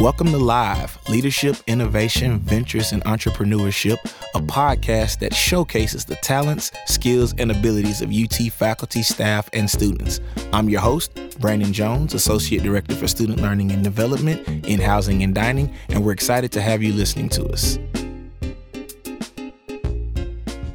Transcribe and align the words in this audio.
Welcome 0.00 0.28
to 0.28 0.38
Live 0.38 0.98
Leadership, 1.10 1.56
Innovation, 1.66 2.38
Ventures, 2.38 2.92
and 2.92 3.04
Entrepreneurship, 3.04 3.98
a 4.34 4.40
podcast 4.40 5.18
that 5.18 5.34
showcases 5.34 6.06
the 6.06 6.14
talents, 6.16 6.72
skills, 6.86 7.34
and 7.36 7.50
abilities 7.50 8.00
of 8.00 8.10
UT 8.10 8.50
faculty, 8.50 9.02
staff, 9.02 9.50
and 9.52 9.68
students. 9.68 10.20
I'm 10.54 10.70
your 10.70 10.80
host, 10.80 11.12
Brandon 11.38 11.74
Jones, 11.74 12.14
Associate 12.14 12.62
Director 12.62 12.94
for 12.94 13.06
Student 13.08 13.42
Learning 13.42 13.70
and 13.72 13.84
Development 13.84 14.48
in 14.66 14.80
Housing 14.80 15.22
and 15.22 15.34
Dining, 15.34 15.70
and 15.90 16.02
we're 16.02 16.12
excited 16.12 16.50
to 16.52 16.62
have 16.62 16.82
you 16.82 16.94
listening 16.94 17.28
to 17.28 17.46
us. 17.48 17.78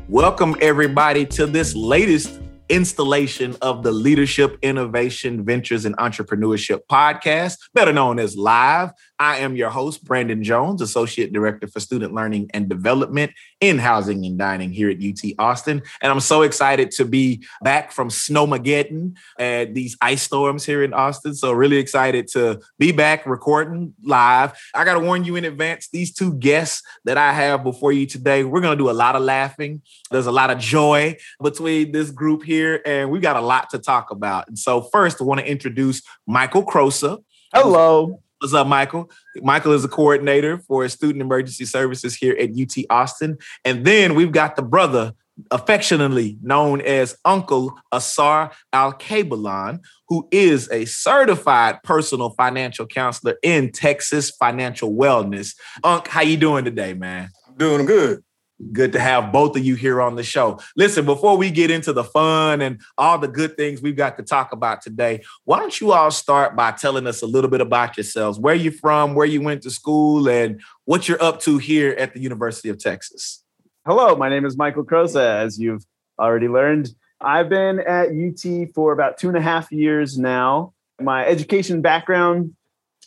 Welcome, 0.07 0.55
everybody, 0.61 1.25
to 1.25 1.47
this 1.47 1.73
latest 1.73 2.41
installation 2.69 3.55
of 3.61 3.83
the 3.83 3.91
Leadership, 3.91 4.57
Innovation, 4.61 5.45
Ventures, 5.45 5.85
and 5.85 5.95
Entrepreneurship 5.97 6.81
podcast, 6.89 7.57
better 7.73 7.93
known 7.93 8.19
as 8.19 8.35
Live. 8.35 8.91
I 9.19 9.37
am 9.37 9.55
your 9.55 9.69
host, 9.69 10.03
Brandon 10.03 10.43
Jones, 10.43 10.81
Associate 10.81 11.31
Director 11.31 11.67
for 11.67 11.79
Student 11.79 12.13
Learning 12.13 12.49
and 12.53 12.67
Development 12.67 13.31
in 13.61 13.77
Housing 13.77 14.25
and 14.25 14.37
Dining 14.37 14.71
here 14.71 14.89
at 14.89 14.97
UT 14.97 15.31
Austin. 15.39 15.81
And 16.01 16.11
I'm 16.11 16.19
so 16.19 16.41
excited 16.41 16.91
to 16.91 17.05
be 17.05 17.45
back 17.61 17.91
from 17.91 18.09
Snowmageddon 18.09 19.15
and 19.39 19.75
these 19.75 19.95
ice 20.01 20.21
storms 20.21 20.65
here 20.65 20.83
in 20.83 20.93
Austin. 20.93 21.33
So, 21.33 21.51
really 21.53 21.77
excited 21.77 22.27
to 22.29 22.59
be 22.77 22.91
back 22.91 23.25
recording 23.25 23.93
live. 24.03 24.59
I 24.73 24.83
got 24.83 24.95
to 24.95 24.99
warn 24.99 25.23
you 25.23 25.37
in 25.37 25.45
advance, 25.45 25.87
these 25.87 26.13
two 26.13 26.33
guests 26.33 26.81
that 27.05 27.17
I 27.17 27.31
have 27.31 27.63
before 27.63 27.93
you 27.93 28.05
today, 28.05 28.43
we're 28.43 28.61
going 28.61 28.77
to 28.77 28.83
do 28.83 28.89
a 28.89 28.91
lot 28.91 29.15
of 29.15 29.21
laughing. 29.21 29.81
There's 30.11 30.27
a 30.27 30.31
lot 30.31 30.49
of 30.49 30.59
joy 30.59 31.17
between 31.41 31.91
this 31.93 32.11
group 32.11 32.43
here, 32.43 32.81
and 32.85 33.09
we 33.09 33.19
got 33.19 33.37
a 33.37 33.41
lot 33.41 33.69
to 33.69 33.79
talk 33.79 34.11
about. 34.11 34.47
And 34.47 34.59
so, 34.59 34.81
first, 34.81 35.21
I 35.21 35.23
want 35.23 35.39
to 35.39 35.49
introduce 35.49 36.01
Michael 36.27 36.65
Crosa. 36.65 37.23
Hello. 37.53 38.21
What's 38.45 38.53
up, 38.53 38.67
Michael? 38.67 39.09
Michael 39.37 39.71
is 39.71 39.83
a 39.83 39.87
coordinator 39.87 40.59
for 40.59 40.87
student 40.87 41.19
emergency 41.19 41.65
services 41.65 42.13
here 42.13 42.37
at 42.39 42.51
UT 42.51 42.85
Austin. 42.91 43.39
And 43.63 43.85
then 43.85 44.13
we've 44.13 44.31
got 44.31 44.55
the 44.55 44.61
brother, 44.61 45.13
affectionately 45.49 46.37
known 46.43 46.79
as 46.81 47.17
Uncle 47.25 47.73
Asar 47.91 48.51
Al 48.71 48.93
Kabalan, 48.93 49.79
who 50.09 50.27
is 50.29 50.69
a 50.69 50.85
certified 50.85 51.81
personal 51.81 52.29
financial 52.37 52.85
counselor 52.85 53.33
in 53.41 53.71
Texas 53.71 54.29
Financial 54.29 54.93
Wellness. 54.93 55.55
Unc, 55.83 56.07
how 56.07 56.21
you 56.21 56.37
doing 56.37 56.65
today, 56.65 56.93
man? 56.93 57.29
Doing 57.57 57.87
good. 57.87 58.23
Good 58.71 58.93
to 58.93 58.99
have 59.01 59.33
both 59.33 59.57
of 59.57 59.65
you 59.65 59.75
here 59.75 60.01
on 60.01 60.15
the 60.15 60.23
show. 60.23 60.59
Listen, 60.77 61.03
before 61.03 61.35
we 61.35 61.51
get 61.51 61.69
into 61.69 61.91
the 61.91 62.05
fun 62.05 62.61
and 62.61 62.79
all 62.97 63.17
the 63.17 63.27
good 63.27 63.57
things 63.57 63.81
we've 63.81 63.97
got 63.97 64.15
to 64.15 64.23
talk 64.23 64.53
about 64.53 64.81
today, 64.81 65.23
why 65.43 65.59
don't 65.59 65.81
you 65.81 65.91
all 65.91 66.09
start 66.09 66.55
by 66.55 66.71
telling 66.71 67.05
us 67.05 67.21
a 67.21 67.25
little 67.25 67.49
bit 67.49 67.59
about 67.59 67.97
yourselves, 67.97 68.39
where 68.39 68.55
you're 68.55 68.71
from, 68.71 69.13
where 69.13 69.25
you 69.25 69.41
went 69.41 69.61
to 69.63 69.69
school, 69.69 70.29
and 70.29 70.61
what 70.85 71.09
you're 71.09 71.21
up 71.21 71.41
to 71.41 71.57
here 71.57 71.91
at 71.99 72.13
the 72.13 72.21
University 72.21 72.69
of 72.69 72.79
Texas? 72.79 73.43
Hello, 73.85 74.15
my 74.15 74.29
name 74.29 74.45
is 74.45 74.55
Michael 74.55 74.85
Crosa, 74.85 75.43
as 75.43 75.59
you've 75.59 75.85
already 76.17 76.47
learned. 76.47 76.91
I've 77.19 77.49
been 77.49 77.81
at 77.81 78.07
UT 78.11 78.73
for 78.73 78.93
about 78.93 79.17
two 79.17 79.27
and 79.27 79.37
a 79.37 79.41
half 79.41 79.69
years 79.69 80.17
now. 80.17 80.73
My 81.01 81.25
education 81.25 81.81
background, 81.81 82.55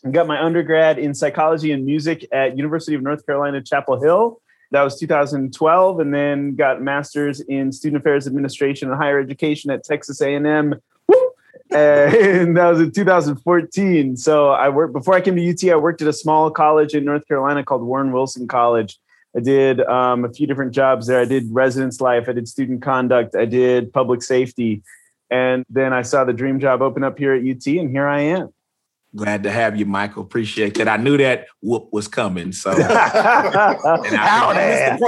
I 0.05 0.11
got 0.11 0.27
my 0.27 0.43
undergrad 0.43 0.99
in 0.99 1.15
psychology 1.15 1.73
and 1.73 1.87
music 1.87 2.29
at 2.33 2.59
University 2.59 2.95
of 2.95 3.03
North 3.03 3.25
Carolina, 3.25 3.63
Chapel 3.63 3.99
Hill 3.99 4.43
that 4.71 4.83
was 4.83 4.99
2012 4.99 6.01
and 6.01 6.15
then 6.15 6.55
got 6.55 6.83
master's 6.83 7.41
in 7.41 7.73
student 7.73 8.01
affairs 8.01 8.27
administration 8.27 8.91
and 8.91 9.01
higher 9.01 9.19
education 9.19 9.71
at 9.71 9.85
texas 9.85 10.21
a&m 10.21 10.75
and 11.71 12.57
that 12.57 12.69
was 12.71 12.81
in 12.81 12.91
2014 12.91 14.17
so 14.17 14.51
i 14.51 14.69
worked 14.69 14.93
before 14.93 15.15
i 15.15 15.21
came 15.21 15.37
to 15.37 15.51
ut 15.51 15.65
i 15.73 15.77
worked 15.77 16.03
at 16.03 16.09
a 16.09 16.13
small 16.13 16.51
college 16.51 16.95
in 16.95 17.05
north 17.05 17.27
carolina 17.29 17.63
called 17.63 17.83
warren 17.83 18.13
wilson 18.13 18.47
college. 18.49 18.99
I 19.37 19.41
did 19.41 19.83
um, 19.83 20.25
a 20.25 20.33
few 20.33 20.47
different 20.47 20.73
jobs 20.73 21.07
there. 21.07 21.21
I 21.21 21.27
did 21.27 21.45
residence 21.51 22.01
life. 22.01 22.29
I 22.29 22.33
did 22.33 22.49
student 22.49 22.81
conduct. 22.81 23.37
I 23.37 23.45
did 23.45 23.93
public 23.93 24.23
safety. 24.23 24.83
And 25.31 25.67
then 25.69 25.93
i 25.93 26.01
saw 26.03 26.25
the 26.25 26.33
dream 26.33 26.59
job 26.59 26.81
open 26.81 27.05
up 27.05 27.19
here 27.19 27.35
at 27.35 27.43
ut 27.43 27.67
and 27.67 27.91
here 27.91 28.07
i 28.07 28.21
am 28.21 28.49
Glad 29.17 29.43
to 29.45 29.51
have 29.51 29.77
you, 29.77 29.87
Michael. 29.87 30.23
Appreciate 30.23 30.75
that. 30.75 30.89
I 30.89 30.99
knew 30.99 31.17
that 31.17 31.47
whoop 31.63 31.89
was 31.93 32.09
coming. 32.09 32.53
So, 32.53 32.71
and 32.73 32.83
I, 32.83 33.77
predict, 34.53 35.03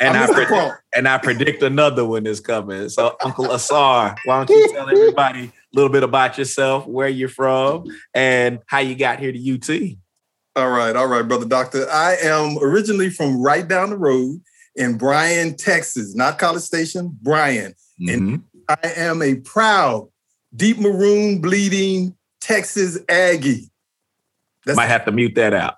and, 0.00 0.16
I, 0.16 0.26
predict, 0.26 0.82
and 0.96 1.08
I 1.08 1.18
predict 1.18 1.62
another 1.62 2.04
one 2.04 2.26
is 2.26 2.40
coming. 2.40 2.88
So, 2.88 3.16
Uncle 3.24 3.52
Asar, 3.52 4.16
why 4.24 4.44
don't 4.44 4.50
you 4.50 4.72
tell 4.72 4.90
everybody 4.90 5.44
a 5.44 5.52
little 5.72 5.90
bit 5.90 6.02
about 6.02 6.36
yourself, 6.36 6.86
where 6.86 7.08
you're 7.08 7.28
from, 7.28 7.84
and 8.12 8.58
how 8.66 8.80
you 8.80 8.96
got 8.96 9.20
here 9.20 9.30
to 9.30 9.54
UT? 9.54 9.96
All 10.56 10.70
right, 10.70 10.96
all 10.96 11.06
right, 11.06 11.26
brother 11.26 11.46
doctor. 11.46 11.88
I 11.90 12.16
am 12.22 12.58
originally 12.60 13.10
from 13.10 13.40
right 13.40 13.66
down 13.66 13.90
the 13.90 13.96
road 13.96 14.40
in 14.74 14.98
Bryan, 14.98 15.56
Texas, 15.56 16.16
not 16.16 16.38
College 16.40 16.62
Station, 16.62 17.16
Bryan. 17.22 17.74
Mm-hmm. 18.00 18.08
And 18.08 18.44
I 18.68 18.88
am 18.96 19.22
a 19.22 19.36
proud 19.36 20.08
deep 20.56 20.78
maroon 20.78 21.40
bleeding 21.40 22.16
Texas 22.44 22.98
Aggie. 23.08 23.70
That's 24.66 24.76
Might 24.76 24.86
have 24.86 25.06
to 25.06 25.12
mute 25.12 25.34
that 25.34 25.54
out. 25.54 25.76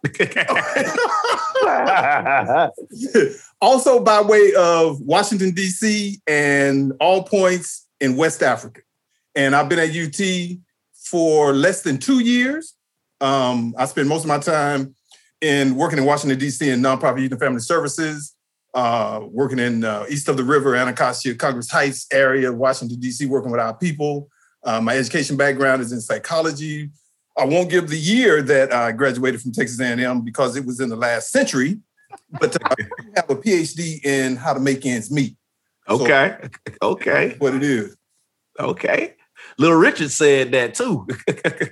also, 3.60 4.00
by 4.00 4.20
way 4.20 4.52
of 4.58 5.00
Washington, 5.00 5.52
D.C., 5.52 6.20
and 6.26 6.92
all 7.00 7.22
points 7.22 7.86
in 8.00 8.16
West 8.16 8.42
Africa. 8.42 8.80
And 9.36 9.54
I've 9.54 9.68
been 9.68 9.78
at 9.78 9.90
UT 9.90 10.20
for 10.94 11.52
less 11.52 11.82
than 11.82 11.98
two 11.98 12.18
years. 12.18 12.74
Um, 13.20 13.74
I 13.78 13.86
spend 13.86 14.08
most 14.08 14.22
of 14.22 14.28
my 14.28 14.38
time 14.38 14.94
in 15.40 15.76
working 15.76 15.98
in 15.98 16.04
Washington, 16.04 16.38
D.C. 16.38 16.68
in 16.68 16.80
nonprofit 16.80 17.22
youth 17.22 17.30
and 17.30 17.40
family 17.40 17.60
services, 17.60 18.34
uh, 18.74 19.20
working 19.22 19.60
in 19.60 19.84
uh, 19.84 20.04
east 20.08 20.28
of 20.28 20.36
the 20.36 20.44
river, 20.44 20.74
Anacostia, 20.74 21.36
Congress 21.36 21.70
Heights 21.70 22.06
area, 22.12 22.52
Washington, 22.52 22.98
D.C., 22.98 23.26
working 23.26 23.52
with 23.52 23.60
our 23.60 23.74
people. 23.76 24.28
Uh, 24.66 24.80
my 24.80 24.96
education 24.96 25.36
background 25.36 25.80
is 25.80 25.92
in 25.92 26.00
psychology. 26.00 26.90
I 27.38 27.44
won't 27.44 27.70
give 27.70 27.88
the 27.88 27.98
year 27.98 28.42
that 28.42 28.72
I 28.72 28.92
graduated 28.92 29.40
from 29.40 29.52
Texas 29.52 29.80
A&M 29.80 30.22
because 30.22 30.56
it 30.56 30.66
was 30.66 30.80
in 30.80 30.88
the 30.88 30.96
last 30.96 31.30
century, 31.30 31.78
but 32.40 32.56
I 32.64 32.74
have 33.16 33.30
a 33.30 33.36
PhD 33.36 34.04
in 34.04 34.36
how 34.36 34.54
to 34.54 34.60
make 34.60 34.84
ends 34.84 35.10
meet. 35.10 35.36
Okay. 35.88 36.36
So 36.42 36.74
okay. 36.82 37.36
What 37.38 37.54
it 37.54 37.62
is. 37.62 37.96
Okay. 38.58 39.14
Little 39.58 39.76
Richard 39.76 40.10
said 40.10 40.50
that 40.52 40.74
too. 40.74 41.06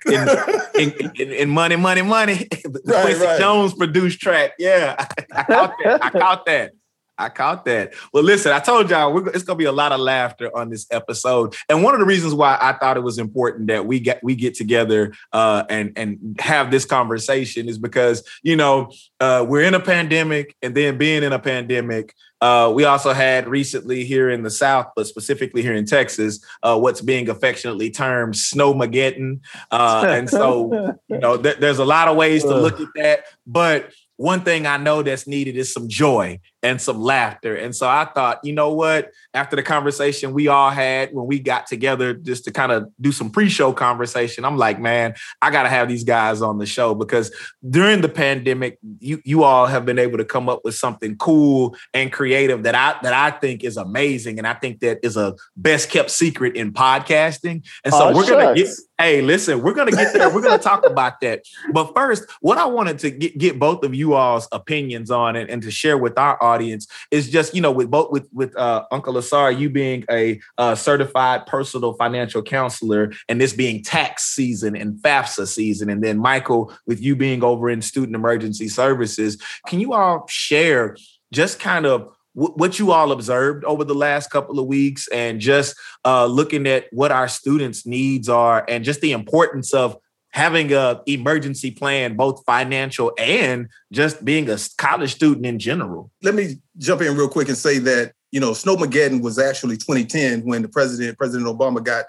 in, 0.07 0.91
in, 0.93 1.11
in, 1.17 1.33
in, 1.33 1.51
Money, 1.51 1.77
Money, 1.77 2.03
Money. 2.03 2.49
The 2.65 2.81
right, 2.87 3.05
Quincy 3.05 3.25
right. 3.25 3.41
Jones 3.41 3.75
produced 3.75 4.21
track. 4.21 4.53
Yeah. 4.59 4.95
I 5.33 5.43
caught 5.43 5.75
that. 5.83 6.05
I 6.05 6.11
caught 6.11 6.47
that. 6.47 6.73
I 7.17 7.29
caught 7.29 7.65
that. 7.67 7.95
Well, 8.13 8.25
listen, 8.25 8.53
I 8.53 8.59
told 8.59 8.91
y'all 8.91 9.17
it's 9.29 9.45
going 9.45 9.57
to 9.57 9.63
be 9.63 9.65
a 9.65 9.73
lot 9.73 9.93
of 9.93 10.01
laughter 10.01 10.55
on 10.57 10.71
this 10.71 10.87
episode, 10.91 11.55
and 11.69 11.83
one 11.83 11.95
of 11.95 12.01
the 12.01 12.07
reasons 12.07 12.35
why 12.35 12.59
I 12.61 12.73
thought 12.73 12.97
it 12.97 13.03
was 13.03 13.19
important 13.19 13.69
that 13.69 13.87
we 13.87 14.01
get 14.01 14.23
we 14.23 14.35
get 14.35 14.55
together 14.55 15.15
uh, 15.33 15.65
and 15.69 15.93
and 15.97 16.37
have 16.41 16.71
this 16.71 16.85
conversation 16.85 17.69
is 17.69 17.79
because 17.79 18.29
you 18.43 18.57
know 18.57 18.91
uh, 19.21 19.45
we're 19.49 19.63
in 19.63 19.75
a 19.75 19.81
pandemic, 19.81 20.57
and 20.63 20.75
then 20.75 20.99
being 20.99 21.23
in 21.23 21.33
a 21.33 21.39
pandemic, 21.39 22.15
uh, 22.41 22.71
we 22.75 22.85
also 22.85 23.13
had 23.13 23.49
recently 23.49 24.05
here 24.05 24.29
in 24.29 24.43
the 24.43 24.51
South, 24.51 24.89
but 24.95 25.07
specifically 25.07 25.63
here 25.63 25.73
in 25.73 25.87
Texas, 25.87 26.45
uh, 26.63 26.79
what's 26.79 27.01
being 27.01 27.31
affectionately 27.31 27.91
termed 27.91 28.35
snowmageddon. 28.35 29.41
Uh, 29.71 30.05
and 30.07 30.29
so, 30.29 30.95
you 31.09 31.19
know, 31.19 31.39
th- 31.39 31.57
there's 31.57 31.79
a 31.79 31.85
lot 31.87 32.09
of 32.09 32.17
ways 32.17 32.43
to 32.43 32.55
look 32.55 32.81
at 32.81 32.89
that. 32.97 33.21
But 33.47 33.93
one 34.17 34.43
thing 34.43 34.67
I 34.67 34.77
know 34.77 35.03
that's 35.03 35.27
needed 35.27 35.57
is 35.57 35.73
some 35.73 35.89
joy 35.89 36.41
and 36.65 36.81
some 36.81 37.01
laughter. 37.01 37.55
And 37.55 37.77
so 37.77 37.87
I 37.87 38.07
thought, 38.07 38.41
you 38.43 38.55
know 38.55 38.73
what? 38.73 39.13
After 39.35 39.55
the 39.55 39.63
conversation 39.63 40.33
we 40.33 40.49
all 40.49 40.71
had 40.71 41.13
when 41.13 41.27
we 41.27 41.39
got 41.39 41.67
together 41.67 42.15
just 42.15 42.45
to 42.47 42.53
kind 42.53 42.73
of 42.73 42.91
do 42.99 43.13
some 43.13 43.31
pre-show 43.31 43.75
conversation, 43.75 44.47
I'm 44.47 44.57
like, 44.57 44.81
man, 44.81 45.15
I 45.43 45.51
got 45.51 45.65
to 45.65 45.69
have 45.69 45.89
these 45.89 46.05
guys 46.05 46.41
on 46.41 46.57
the 46.57 46.65
show 46.65 46.95
because 46.95 47.31
during 47.69 48.01
the 48.01 48.09
pandemic, 48.09 48.79
you 48.99 49.21
you 49.25 49.45
all 49.45 49.67
have 49.67 49.85
been 49.85 49.99
able 49.99 50.17
to 50.17 50.25
come 50.25 50.49
up 50.49 50.63
with 50.65 50.75
something 50.75 51.17
cool 51.17 51.77
and 51.93 52.11
creative 52.11 52.63
that 52.63 52.75
I 52.75 52.99
that 53.03 53.13
I 53.13 53.31
think 53.31 53.63
is 53.63 53.77
amazing, 53.77 54.39
and 54.39 54.47
I 54.47 54.55
think 54.55 54.81
that 54.81 55.01
is 55.03 55.19
a 55.19 55.37
best 55.57 55.91
kept 55.91 56.11
secret 56.11 56.57
in 56.57 56.73
podcasting. 56.73 57.67
And 57.85 57.93
so 57.93 58.09
oh, 58.09 58.15
we're 58.15 58.25
shucks. 58.25 58.31
gonna 58.31 58.55
get. 58.55 58.69
Hey, 58.97 59.21
listen, 59.21 59.61
we're 59.61 59.75
gonna 59.75 59.91
get 59.91 60.15
there. 60.15 60.33
We're 60.33 60.41
gonna 60.41 60.57
talk 60.63 60.87
about 60.91 61.21
that. 61.21 61.43
But 61.73 61.95
first, 61.95 62.25
what 62.41 62.57
I 62.57 62.65
wanted 62.65 63.01
to 63.01 63.11
get, 63.11 63.37
get 63.37 63.59
both 63.59 63.85
of 63.85 63.95
you 63.95 64.15
all's 64.15 64.49
opinions 64.51 65.11
on 65.11 65.37
it 65.37 65.51
and 65.51 65.61
to 65.63 65.71
share 65.71 65.99
with 65.99 66.17
our 66.17 66.43
audience 66.43 66.54
audience 66.55 66.87
is 67.11 67.31
just 67.31 67.55
you 67.55 67.61
know 67.61 67.73
with 67.73 67.91
both 67.91 68.11
with 68.11 68.29
with 68.33 68.57
uh, 68.57 68.85
Uncle 68.91 69.17
Asar, 69.17 69.51
you 69.53 69.69
being 69.69 70.05
a 70.11 70.41
uh, 70.59 70.75
certified 70.75 71.47
personal 71.47 71.95
financial 71.95 72.43
counselor, 72.43 73.13
and 73.29 73.41
this 73.41 73.53
being 73.53 73.83
tax 73.83 74.25
season 74.25 74.77
and 74.77 74.99
FAFSA 74.99 75.47
season, 75.49 75.91
and 75.91 76.03
then 76.03 76.19
Michael 76.19 76.73
with 76.87 77.01
you 77.01 77.17
being 77.17 77.43
over 77.43 77.69
in 77.69 77.83
student 77.83 78.15
emergency 78.15 78.69
services. 78.69 79.41
Can 79.67 79.81
you 79.81 79.93
all 79.93 80.27
share 80.29 80.97
just 81.33 81.59
kind 81.59 81.87
of 81.87 82.09
what 82.35 82.81
you 82.81 82.91
all 82.91 83.13
observed 83.13 83.65
over 83.65 83.85
the 83.85 83.95
last 83.95 84.29
couple 84.29 84.59
of 84.59 84.67
weeks 84.67 85.07
and 85.09 85.41
just 85.41 85.77
uh, 86.05 86.27
looking 86.27 86.67
at 86.67 86.87
what 86.91 87.13
our 87.13 87.29
students 87.29 87.87
needs 87.87 88.29
are 88.29 88.65
and 88.69 88.85
just 88.85 89.01
the 89.01 89.13
importance 89.13 89.73
of 89.73 89.97
having 90.35 90.73
a 90.73 91.01
emergency 91.07 91.71
plan, 91.71 92.17
both 92.17 92.43
financial 92.45 93.13
and 93.17 93.69
just 93.93 94.25
being 94.25 94.51
a 94.51 94.59
college 94.77 95.15
student 95.15 95.47
in 95.47 95.61
general. 95.61 96.11
Let 96.25 96.35
me 96.35 96.57
jump 96.77 97.03
in 97.03 97.17
real 97.17 97.29
quick 97.29 97.49
and 97.49 97.57
say 97.57 97.79
that 97.79 98.13
you 98.33 98.41
know 98.41 98.51
Snowmageddon 98.51 99.23
was 99.23 99.39
actually 99.39 99.77
2010 99.77 100.41
when 100.41 100.63
the 100.63 100.69
president 100.69 101.17
President 101.17 101.49
Obama 101.49 101.83
got 101.83 102.07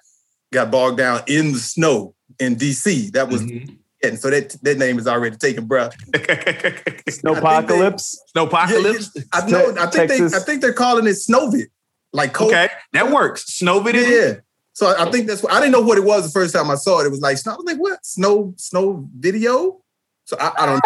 got 0.52 0.72
bogged 0.72 0.98
down 0.98 1.22
in 1.28 1.54
the 1.54 1.60
snow 1.60 2.16
in 2.40 2.56
D.C. 2.56 3.12
That 3.12 3.30
was. 3.30 3.44
Mm-hmm. 3.44 3.76
And 4.04 4.20
so 4.20 4.30
that 4.30 4.56
that 4.62 4.78
name 4.78 5.00
is 5.00 5.08
already 5.08 5.36
taken 5.36 5.66
breath. 5.66 5.96
Snowpocalypse. 6.12 8.18
Snowpocalypse. 8.36 9.12
Yeah, 9.16 9.24
I 9.34 9.50
know. 9.50 9.76
I 9.80 9.88
think 9.88 10.10
Texas. 10.10 10.32
they. 10.32 10.38
I 10.38 10.42
think 10.42 10.62
they're 10.62 10.74
calling 10.74 11.08
it 11.08 11.16
Snowvid. 11.16 11.68
Like 12.12 12.34
COVID. 12.34 12.48
okay, 12.48 12.70
that 12.94 13.12
works. 13.12 13.60
Snowvid. 13.62 13.94
Yeah. 13.94 14.42
So 14.76 14.88
I, 14.88 15.06
I, 15.06 15.12
think 15.12 15.26
that's. 15.28 15.42
What 15.42 15.54
I 15.54 15.62
didn't 15.62 15.72
know 15.72 15.82
what 15.82 15.98
it 15.98 16.04
was 16.04 16.26
the 16.26 16.38
first 16.38 16.54
time 16.54 16.70
I 16.70 16.76
saw 16.76 17.00
it. 17.00 17.08
It 17.08 17.10
was 17.10 17.22
like 17.22 17.38
snow. 17.38 17.54
I 17.54 17.56
was 17.56 17.66
like, 17.66 17.78
what? 17.78 18.06
Snow? 18.06 18.54
Snow 18.58 19.08
video? 19.18 19.82
So 20.26 20.36
I, 20.38 20.52
I 20.60 20.66
don't. 20.66 20.82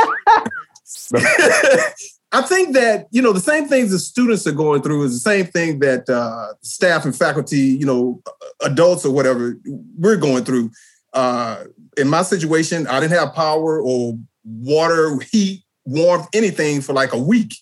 I 2.31 2.43
think 2.43 2.75
that 2.75 3.07
you 3.09 3.23
know 3.23 3.33
the 3.33 3.39
same 3.39 3.67
things 3.67 3.89
the 3.89 3.97
students 3.97 4.45
are 4.45 4.51
going 4.51 4.83
through 4.83 5.03
is 5.05 5.13
the 5.13 5.29
same 5.29 5.47
thing 5.47 5.79
that 5.79 6.07
uh, 6.07 6.53
staff 6.61 7.03
and 7.03 7.15
faculty, 7.15 7.57
you 7.57 7.85
know, 7.87 8.21
adults 8.61 9.05
or 9.05 9.11
whatever 9.11 9.57
we're 9.97 10.17
going 10.17 10.43
through. 10.43 10.69
Uh, 11.13 11.63
in 11.97 12.07
my 12.07 12.21
situation, 12.21 12.85
I 12.85 12.99
didn't 12.99 13.17
have 13.17 13.33
power 13.33 13.81
or 13.81 14.19
water, 14.43 15.17
heat, 15.31 15.63
warmth, 15.85 16.27
anything 16.31 16.81
for 16.81 16.93
like 16.93 17.13
a 17.13 17.17
week, 17.17 17.55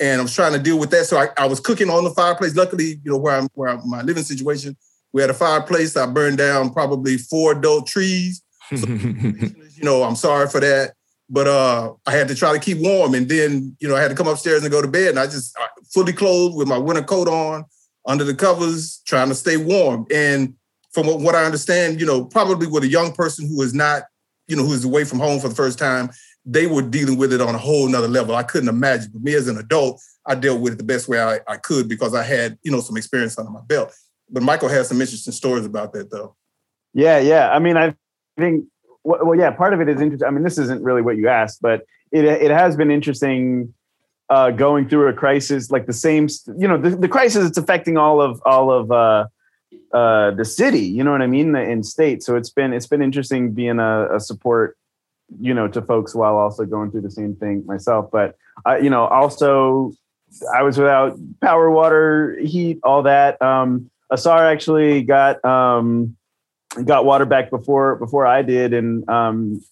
and 0.00 0.18
I 0.18 0.22
was 0.24 0.34
trying 0.34 0.54
to 0.54 0.58
deal 0.58 0.80
with 0.80 0.90
that. 0.90 1.06
So 1.06 1.18
I, 1.18 1.28
I 1.38 1.46
was 1.46 1.60
cooking 1.60 1.88
on 1.88 2.02
the 2.02 2.10
fireplace. 2.10 2.56
Luckily, 2.56 3.00
you 3.04 3.12
know 3.12 3.18
where 3.18 3.36
I'm, 3.36 3.48
where 3.54 3.68
I'm, 3.68 3.88
my 3.88 4.02
living 4.02 4.24
situation, 4.24 4.76
we 5.12 5.20
had 5.20 5.30
a 5.30 5.34
fireplace. 5.34 5.96
I 5.96 6.06
burned 6.06 6.38
down 6.38 6.72
probably 6.72 7.18
four 7.18 7.52
adult 7.52 7.86
trees. 7.86 8.42
So, 8.74 8.86
you 8.88 9.82
know, 9.82 10.02
I'm 10.02 10.16
sorry 10.16 10.48
for 10.48 10.60
that. 10.60 10.94
But 11.28 11.46
uh, 11.46 11.94
I 12.06 12.12
had 12.12 12.28
to 12.28 12.34
try 12.34 12.52
to 12.52 12.58
keep 12.58 12.78
warm, 12.78 13.14
and 13.14 13.28
then 13.28 13.74
you 13.80 13.88
know 13.88 13.96
I 13.96 14.02
had 14.02 14.08
to 14.08 14.14
come 14.14 14.28
upstairs 14.28 14.62
and 14.62 14.70
go 14.70 14.82
to 14.82 14.88
bed. 14.88 15.10
And 15.10 15.18
I 15.18 15.24
just 15.24 15.56
fully 15.92 16.12
clothed 16.12 16.56
with 16.56 16.68
my 16.68 16.76
winter 16.76 17.02
coat 17.02 17.28
on, 17.28 17.64
under 18.06 18.24
the 18.24 18.34
covers, 18.34 19.00
trying 19.06 19.28
to 19.28 19.34
stay 19.34 19.56
warm. 19.56 20.06
And 20.12 20.54
from 20.92 21.06
what 21.06 21.34
I 21.34 21.44
understand, 21.44 22.00
you 22.00 22.06
know, 22.06 22.24
probably 22.24 22.66
with 22.66 22.84
a 22.84 22.88
young 22.88 23.12
person 23.12 23.48
who 23.48 23.62
is 23.62 23.72
not, 23.72 24.02
you 24.46 24.56
know, 24.56 24.62
who 24.62 24.74
is 24.74 24.84
away 24.84 25.04
from 25.04 25.20
home 25.20 25.40
for 25.40 25.48
the 25.48 25.54
first 25.54 25.78
time, 25.78 26.10
they 26.44 26.66
were 26.66 26.82
dealing 26.82 27.16
with 27.16 27.32
it 27.32 27.40
on 27.40 27.54
a 27.54 27.58
whole 27.58 27.88
nother 27.88 28.08
level. 28.08 28.34
I 28.34 28.42
couldn't 28.42 28.68
imagine. 28.68 29.10
But 29.12 29.22
me 29.22 29.34
as 29.34 29.48
an 29.48 29.56
adult, 29.56 30.02
I 30.26 30.34
dealt 30.34 30.60
with 30.60 30.74
it 30.74 30.76
the 30.76 30.84
best 30.84 31.08
way 31.08 31.20
I, 31.20 31.40
I 31.48 31.56
could 31.56 31.88
because 31.88 32.14
I 32.14 32.24
had, 32.24 32.58
you 32.62 32.70
know, 32.70 32.80
some 32.80 32.96
experience 32.96 33.38
under 33.38 33.50
my 33.50 33.62
belt. 33.66 33.94
But 34.32 34.42
Michael 34.42 34.70
has 34.70 34.88
some 34.88 35.00
interesting 35.00 35.32
stories 35.32 35.66
about 35.66 35.92
that, 35.92 36.10
though. 36.10 36.34
Yeah, 36.94 37.18
yeah. 37.18 37.50
I 37.50 37.58
mean, 37.58 37.76
I 37.76 37.94
think 38.38 38.64
well, 39.04 39.36
yeah, 39.36 39.50
part 39.50 39.74
of 39.74 39.80
it 39.80 39.88
is 39.88 40.00
interesting. 40.00 40.26
I 40.26 40.30
mean, 40.30 40.42
this 40.42 40.58
isn't 40.58 40.82
really 40.82 41.02
what 41.02 41.16
you 41.16 41.28
asked, 41.28 41.60
but 41.60 41.84
it 42.10 42.24
it 42.24 42.50
has 42.50 42.76
been 42.76 42.90
interesting 42.90 43.74
uh, 44.30 44.50
going 44.50 44.88
through 44.88 45.08
a 45.08 45.12
crisis 45.12 45.70
like 45.70 45.86
the 45.86 45.92
same. 45.92 46.28
You 46.56 46.68
know, 46.68 46.78
the, 46.78 46.90
the 46.90 47.08
crisis 47.08 47.46
it's 47.46 47.58
affecting 47.58 47.96
all 47.96 48.20
of 48.20 48.40
all 48.46 48.70
of 48.70 48.90
uh, 48.90 49.26
uh, 49.92 50.30
the 50.32 50.44
city. 50.44 50.80
You 50.80 51.04
know 51.04 51.12
what 51.12 51.22
I 51.22 51.26
mean? 51.26 51.52
The, 51.52 51.62
In 51.62 51.82
state. 51.82 52.22
So 52.22 52.36
it's 52.36 52.50
been 52.50 52.72
it's 52.72 52.86
been 52.86 53.02
interesting 53.02 53.52
being 53.52 53.78
a, 53.78 54.16
a 54.16 54.20
support, 54.20 54.76
you 55.40 55.52
know, 55.52 55.68
to 55.68 55.82
folks 55.82 56.14
while 56.14 56.36
also 56.36 56.64
going 56.64 56.90
through 56.90 57.02
the 57.02 57.10
same 57.10 57.34
thing 57.36 57.66
myself. 57.66 58.10
But 58.12 58.36
uh, 58.66 58.76
you 58.76 58.90
know, 58.90 59.06
also 59.06 59.92
I 60.54 60.62
was 60.62 60.78
without 60.78 61.18
power, 61.40 61.70
water, 61.70 62.38
heat, 62.40 62.78
all 62.84 63.02
that. 63.02 63.40
Um, 63.42 63.90
Asar 64.12 64.46
actually 64.46 65.02
got. 65.02 65.44
Um, 65.44 66.16
got 66.84 67.04
water 67.04 67.26
back 67.26 67.50
before 67.50 67.96
before 67.96 68.26
I 68.26 68.42
did, 68.42 68.72
and 68.72 69.08
um, 69.08 69.62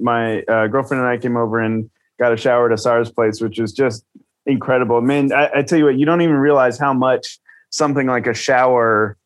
my 0.00 0.42
uh, 0.42 0.66
girlfriend 0.66 1.02
and 1.02 1.10
I 1.10 1.16
came 1.16 1.36
over 1.36 1.58
and 1.58 1.88
got 2.18 2.32
a 2.32 2.36
shower 2.36 2.66
at 2.66 2.72
Asar's 2.72 3.10
place, 3.10 3.40
which 3.40 3.58
was 3.58 3.72
just 3.72 4.04
incredible. 4.46 5.00
Man, 5.00 5.32
I, 5.32 5.50
I, 5.56 5.62
tell 5.62 5.78
you 5.78 5.86
what, 5.86 5.98
you 5.98 6.06
don't 6.06 6.20
even 6.20 6.36
realize 6.36 6.78
how 6.78 6.92
much 6.92 7.38
something 7.70 8.06
like 8.06 8.26
a 8.26 8.34
shower 8.34 9.16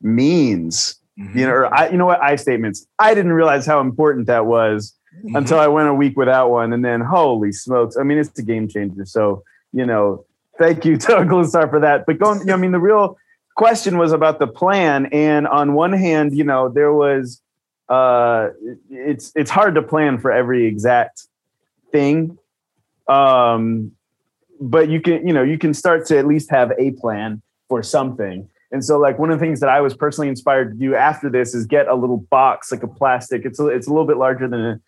means. 0.00 0.96
Mm-hmm. 1.18 1.38
You 1.38 1.46
know, 1.46 1.52
or 1.52 1.74
I, 1.74 1.88
you 1.88 1.96
know 1.96 2.06
what? 2.06 2.22
I 2.22 2.36
statements. 2.36 2.86
I 2.98 3.14
didn't 3.14 3.32
realize 3.32 3.66
how 3.66 3.80
important 3.80 4.28
that 4.28 4.46
was 4.46 4.94
mm-hmm. 5.16 5.34
until 5.34 5.58
I 5.58 5.66
went 5.66 5.88
a 5.88 5.94
week 5.94 6.16
without 6.16 6.50
one, 6.50 6.72
and 6.72 6.84
then 6.84 7.00
holy 7.00 7.52
smokes! 7.52 7.96
I 7.96 8.04
mean, 8.04 8.18
it's 8.18 8.38
a 8.38 8.42
game 8.42 8.68
changer. 8.68 9.04
So 9.04 9.42
you 9.72 9.84
know, 9.84 10.24
thank 10.58 10.84
you 10.84 10.96
to 10.96 11.18
Uncle 11.18 11.40
Asar 11.40 11.68
for 11.68 11.80
that. 11.80 12.06
But 12.06 12.18
going, 12.18 12.40
you 12.40 12.46
know, 12.46 12.54
I 12.54 12.56
mean, 12.56 12.72
the 12.72 12.78
real 12.78 13.18
question 13.58 13.98
was 13.98 14.12
about 14.12 14.38
the 14.38 14.46
plan 14.46 15.06
and 15.06 15.48
on 15.48 15.74
one 15.74 15.92
hand 15.92 16.32
you 16.32 16.44
know 16.44 16.68
there 16.68 16.92
was 16.92 17.42
uh 17.88 18.50
it's 18.88 19.32
it's 19.34 19.50
hard 19.50 19.74
to 19.74 19.82
plan 19.82 20.16
for 20.16 20.30
every 20.30 20.64
exact 20.64 21.26
thing. 21.90 22.38
Um 23.08 23.90
but 24.60 24.88
you 24.88 25.00
can 25.00 25.26
you 25.26 25.32
know 25.32 25.42
you 25.42 25.58
can 25.58 25.74
start 25.74 26.06
to 26.06 26.16
at 26.16 26.24
least 26.24 26.50
have 26.52 26.70
a 26.78 26.92
plan 26.92 27.42
for 27.68 27.82
something. 27.82 28.48
And 28.70 28.84
so 28.84 28.96
like 28.96 29.18
one 29.18 29.30
of 29.32 29.40
the 29.40 29.44
things 29.44 29.58
that 29.58 29.70
i 29.70 29.80
was 29.80 29.92
personally 29.92 30.28
inspired 30.28 30.70
to 30.70 30.78
do 30.78 30.94
after 30.94 31.28
this 31.28 31.52
is 31.52 31.66
get 31.66 31.88
a 31.88 31.96
little 31.96 32.18
box 32.30 32.70
like 32.70 32.84
a 32.84 32.88
plastic. 32.88 33.44
It's 33.44 33.58
a, 33.58 33.66
it's 33.66 33.88
a 33.88 33.90
little 33.90 34.06
bit 34.06 34.18
larger 34.18 34.46
than 34.46 34.64
a 34.64 34.80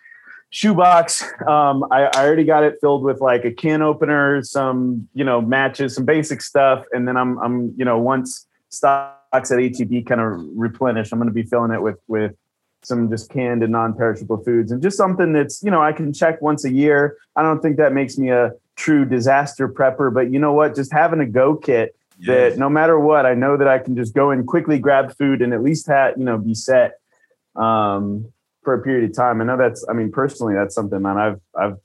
shoebox. 0.50 1.24
Um 1.48 1.84
I, 1.90 2.02
I 2.04 2.24
already 2.24 2.44
got 2.44 2.62
it 2.62 2.78
filled 2.80 3.02
with 3.02 3.20
like 3.20 3.44
a 3.44 3.50
can 3.50 3.82
opener 3.82 4.44
some 4.44 5.08
you 5.12 5.24
know 5.24 5.40
matches 5.40 5.96
some 5.96 6.04
basic 6.04 6.40
stuff. 6.40 6.84
And 6.92 7.08
then 7.08 7.16
i'm 7.16 7.36
i'm 7.38 7.74
you 7.76 7.84
know 7.84 7.98
once 7.98 8.46
stocks 8.70 9.50
at 9.50 9.58
HEB 9.60 10.06
kind 10.06 10.20
of 10.20 10.40
replenish, 10.54 11.12
I'm 11.12 11.18
going 11.18 11.28
to 11.28 11.34
be 11.34 11.42
filling 11.42 11.72
it 11.72 11.82
with 11.82 11.98
with 12.08 12.34
some 12.82 13.10
just 13.10 13.30
canned 13.30 13.62
and 13.62 13.72
non-perishable 13.72 14.38
foods 14.38 14.72
and 14.72 14.80
just 14.82 14.96
something 14.96 15.34
that's 15.34 15.62
you 15.62 15.70
know 15.70 15.82
I 15.82 15.92
can 15.92 16.12
check 16.12 16.40
once 16.40 16.64
a 16.64 16.72
year. 16.72 17.18
I 17.36 17.42
don't 17.42 17.60
think 17.60 17.76
that 17.76 17.92
makes 17.92 18.16
me 18.16 18.30
a 18.30 18.52
true 18.76 19.04
disaster 19.04 19.68
prepper, 19.68 20.12
but 20.12 20.32
you 20.32 20.38
know 20.38 20.52
what? 20.52 20.74
Just 20.74 20.92
having 20.92 21.20
a 21.20 21.26
go 21.26 21.56
kit 21.56 21.94
yes. 22.18 22.52
that 22.52 22.58
no 22.58 22.70
matter 22.70 22.98
what, 22.98 23.26
I 23.26 23.34
know 23.34 23.56
that 23.56 23.68
I 23.68 23.78
can 23.78 23.96
just 23.96 24.14
go 24.14 24.30
and 24.30 24.46
quickly 24.46 24.78
grab 24.78 25.14
food 25.16 25.42
and 25.42 25.52
at 25.52 25.62
least 25.62 25.86
have 25.88 26.16
you 26.16 26.24
know 26.24 26.38
be 26.38 26.54
set 26.54 26.94
um, 27.56 28.32
for 28.62 28.74
a 28.74 28.82
period 28.82 29.10
of 29.10 29.16
time. 29.16 29.40
I 29.40 29.44
know 29.44 29.56
that's 29.56 29.84
I 29.88 29.92
mean 29.92 30.10
personally 30.10 30.54
that's 30.54 30.74
something 30.74 31.02
that 31.02 31.16
I've 31.16 31.40
I've 31.58 31.76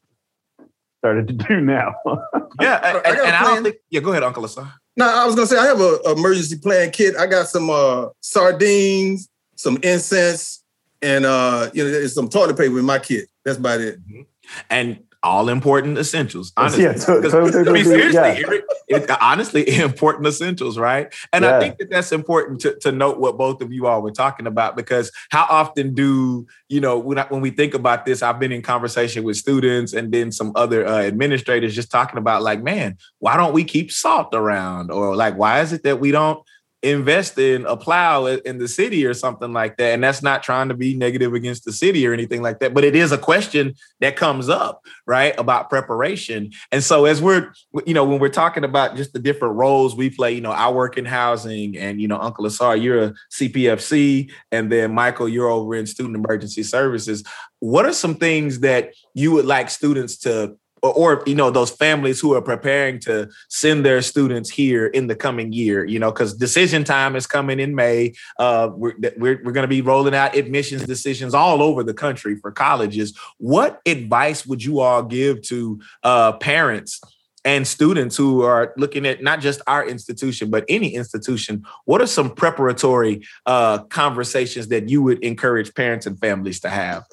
started 1.00 1.28
to 1.28 1.34
do 1.34 1.60
now. 1.60 1.96
yeah, 2.62 3.02
and, 3.06 3.18
and 3.18 3.36
I 3.36 3.44
don't 3.44 3.64
think 3.64 3.78
yeah. 3.90 4.00
Go 4.00 4.12
ahead, 4.12 4.24
Uncle 4.24 4.46
Asar. 4.46 4.74
No, 4.98 5.08
I 5.08 5.26
was 5.26 5.36
gonna 5.36 5.48
say 5.48 5.58
I 5.58 5.66
have 5.66 5.80
an 5.80 6.00
emergency 6.18 6.58
plan 6.58 6.92
kit. 6.92 7.16
I 7.18 7.28
got 7.28 7.48
some 7.48 7.70
uh, 7.70 8.08
sardines, 8.22 9.30
some 9.56 9.78
incense, 9.84 10.64
and 11.02 11.26
uh, 11.26 11.70
you 11.74 11.84
know, 11.84 12.08
some 12.08 12.30
toilet 12.30 12.58
paper 12.58 12.80
in 12.80 12.86
my 12.86 13.00
kit. 13.00 13.28
That's 13.44 13.58
about 13.58 13.82
it. 13.82 14.00
Mm-hmm. 14.08 14.22
And 14.70 15.04
all 15.26 15.50
important 15.50 15.98
essentials. 15.98 16.54
Honestly, 16.56 16.84
yeah, 16.84 16.96
so, 16.96 17.22
so, 17.28 17.42
I 17.42 17.72
mean, 17.72 17.84
seriously, 17.84 18.14
yeah. 18.14 18.36
it, 18.38 18.64
it, 18.88 19.12
honestly, 19.20 19.68
important 19.82 20.28
essentials, 20.28 20.78
right? 20.78 21.14
And 21.34 21.44
yeah. 21.44 21.58
I 21.58 21.60
think 21.60 21.80
that 21.80 21.90
that's 21.90 22.12
important 22.12 22.62
to, 22.62 22.78
to 22.82 22.92
note 22.92 23.20
what 23.20 23.38
both 23.38 23.62
of 23.62 23.74
you 23.74 23.88
all 23.88 24.02
were 24.02 24.12
talking 24.12 24.46
about 24.46 24.76
because 24.76 25.12
how 25.32 25.48
often 25.50 25.96
do 25.96 26.46
you 26.70 26.80
know 26.80 27.00
when 27.00 27.18
I, 27.18 27.26
when 27.26 27.42
we 27.42 27.50
think 27.50 27.74
about 27.74 28.06
this? 28.06 28.22
I've 28.22 28.40
been 28.40 28.52
in 28.52 28.62
conversation 28.62 29.24
with 29.24 29.38
students 29.38 29.94
and 29.94 30.12
then 30.12 30.32
some 30.32 30.52
other 30.56 30.86
uh, 30.86 31.00
administrators 31.00 31.74
just 31.74 31.92
talking 31.92 32.20
about 32.20 32.44
like, 32.44 32.62
man, 32.62 32.98
why 33.18 33.36
don't 33.36 33.54
we 33.54 33.64
keep 33.64 33.92
salt 33.92 34.30
around, 34.34 34.92
or 34.92 35.16
like, 35.16 35.36
why 35.36 35.62
is 35.62 35.74
it 35.74 35.84
that 35.84 36.00
we 36.00 36.12
don't 36.12 36.40
invest 36.84 37.38
in 37.40 37.66
a 37.66 37.76
plow 37.76 38.26
in 38.26 38.60
the 38.60 38.68
city 38.68 39.06
or 39.06 39.14
something 39.14 39.52
like 39.54 39.78
that. 39.78 39.94
And 39.94 40.04
that's 40.04 40.22
not 40.22 40.44
trying 40.44 40.70
to 40.70 40.76
be 40.76 40.96
negative 40.96 41.34
against 41.34 41.66
the 41.66 41.72
city 41.72 42.06
or 42.06 42.14
anything 42.14 42.42
like 42.42 42.60
that, 42.60 42.74
but 42.74 42.84
it 42.84 42.96
is 42.96 43.12
a 43.12 43.18
question 43.18 43.74
that 44.02 44.16
comes 44.16 44.50
up, 44.50 44.86
right, 45.08 45.34
about 45.40 45.70
preparation. 45.70 46.52
And 46.72 46.84
so 46.84 47.06
as 47.06 47.22
we're, 47.22 47.54
you 47.88 47.94
know, 47.94 48.06
when 48.06 48.20
we're 48.20 48.30
talking 48.30 48.64
about 48.64 48.96
just 48.96 49.14
the 49.14 49.20
different 49.20 49.56
roles 49.56 49.96
we 49.96 50.10
play, 50.10 50.34
you 50.34 50.42
know, 50.42 50.52
I 50.52 50.70
work 50.70 50.98
in 50.98 51.06
housing 51.06 51.76
and, 51.78 52.00
you 52.00 52.08
know, 52.08 52.20
Uncle 52.20 52.46
Asar, 52.46 52.78
you're 52.78 53.04
a 53.04 53.14
CPFC, 53.34 54.32
and 54.52 54.72
then 54.72 54.94
Michael, 54.94 55.28
you're 55.28 55.50
over 55.50 55.76
in 55.76 55.88
student 55.88 56.16
emergency 56.16 56.62
services. 56.62 57.24
What 57.60 57.86
are 57.86 57.94
some 57.94 58.16
things 58.16 58.60
that 58.60 58.94
you 59.16 59.32
would 59.32 59.46
like 59.46 59.72
students 59.72 60.18
to 60.20 60.58
or, 60.82 61.24
you 61.26 61.36
know 61.36 61.50
those 61.50 61.72
families 61.72 62.20
who 62.20 62.36
are 62.36 62.42
preparing 62.42 63.00
to 63.00 63.30
send 63.50 63.84
their 63.84 64.02
students 64.02 64.50
here 64.50 64.86
in 64.88 65.08
the 65.08 65.16
coming 65.16 65.52
year 65.52 65.86
you 65.86 65.98
know 65.98 66.12
because 66.12 66.34
decision 66.34 66.84
time 66.84 67.16
is 67.16 67.28
coming 67.28 67.60
in 67.60 67.76
may. 67.76 68.14
Uh, 68.40 68.70
we're, 68.74 68.94
we're, 69.18 69.42
we're 69.44 69.52
going 69.52 69.64
to 69.64 69.68
be 69.68 69.82
rolling 69.82 70.16
out 70.16 70.36
admissions 70.36 70.86
decisions 70.86 71.34
all 71.34 71.62
over 71.62 71.84
the 71.84 71.94
country 71.94 72.36
for 72.38 72.52
colleges. 72.52 73.18
What 73.38 73.82
advice 73.86 74.46
would 74.46 74.64
you 74.64 74.80
all 74.80 75.04
give 75.04 75.42
to 75.44 75.80
uh, 76.04 76.34
parents 76.34 77.02
and 77.44 77.68
students 77.68 78.18
who 78.18 78.42
are 78.42 78.74
looking 78.76 79.06
at 79.06 79.22
not 79.22 79.40
just 79.40 79.62
our 79.68 79.86
institution 79.86 80.50
but 80.50 80.66
any 80.68 80.96
institution? 80.96 81.64
What 81.86 82.02
are 82.02 82.08
some 82.08 82.32
preparatory 82.32 83.26
uh, 83.46 83.80
conversations 83.86 84.68
that 84.70 84.90
you 84.90 85.02
would 85.04 85.20
encourage 85.24 85.74
parents 85.74 86.06
and 86.06 86.20
families 86.20 86.60
to 86.62 86.70
have 86.70 87.06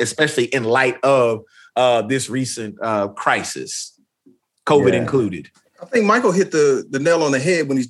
especially 0.00 0.44
in 0.46 0.64
light 0.64 0.98
of 1.02 1.42
uh, 1.80 2.02
this 2.02 2.28
recent 2.28 2.76
uh, 2.82 3.08
crisis, 3.08 3.98
COVID 4.66 4.92
yeah. 4.92 5.00
included. 5.00 5.48
I 5.82 5.86
think 5.86 6.04
Michael 6.04 6.32
hit 6.32 6.50
the 6.50 6.86
the 6.90 6.98
nail 6.98 7.22
on 7.22 7.32
the 7.32 7.38
head 7.38 7.68
when 7.68 7.78
he 7.78 7.84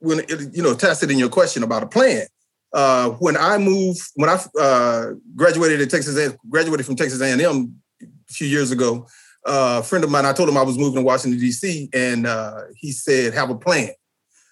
when 0.00 0.18
it, 0.20 0.54
you 0.56 0.62
know 0.64 0.74
tested 0.74 1.10
in 1.10 1.18
your 1.18 1.28
question 1.28 1.62
about 1.62 1.84
a 1.84 1.86
plan. 1.86 2.26
uh, 2.72 3.10
when 3.24 3.36
I 3.36 3.56
moved, 3.58 4.00
when 4.16 4.28
I 4.28 4.36
uh, 4.60 5.12
graduated 5.36 5.80
at 5.80 5.90
Texas, 5.90 6.34
graduated 6.48 6.84
from 6.86 6.96
Texas 6.96 7.20
A&M 7.20 7.74
a 8.02 8.32
few 8.32 8.48
years 8.48 8.72
ago, 8.72 9.06
uh, 9.46 9.78
a 9.80 9.82
friend 9.82 10.04
of 10.04 10.10
mine, 10.10 10.26
I 10.26 10.32
told 10.32 10.48
him 10.48 10.56
I 10.56 10.62
was 10.62 10.76
moving 10.76 10.96
to 10.96 11.02
Washington 11.02 11.40
D.C., 11.40 11.88
and 11.94 12.26
uh, 12.26 12.62
he 12.76 12.90
said, 12.90 13.32
"Have 13.32 13.50
a 13.50 13.54
plan." 13.54 13.90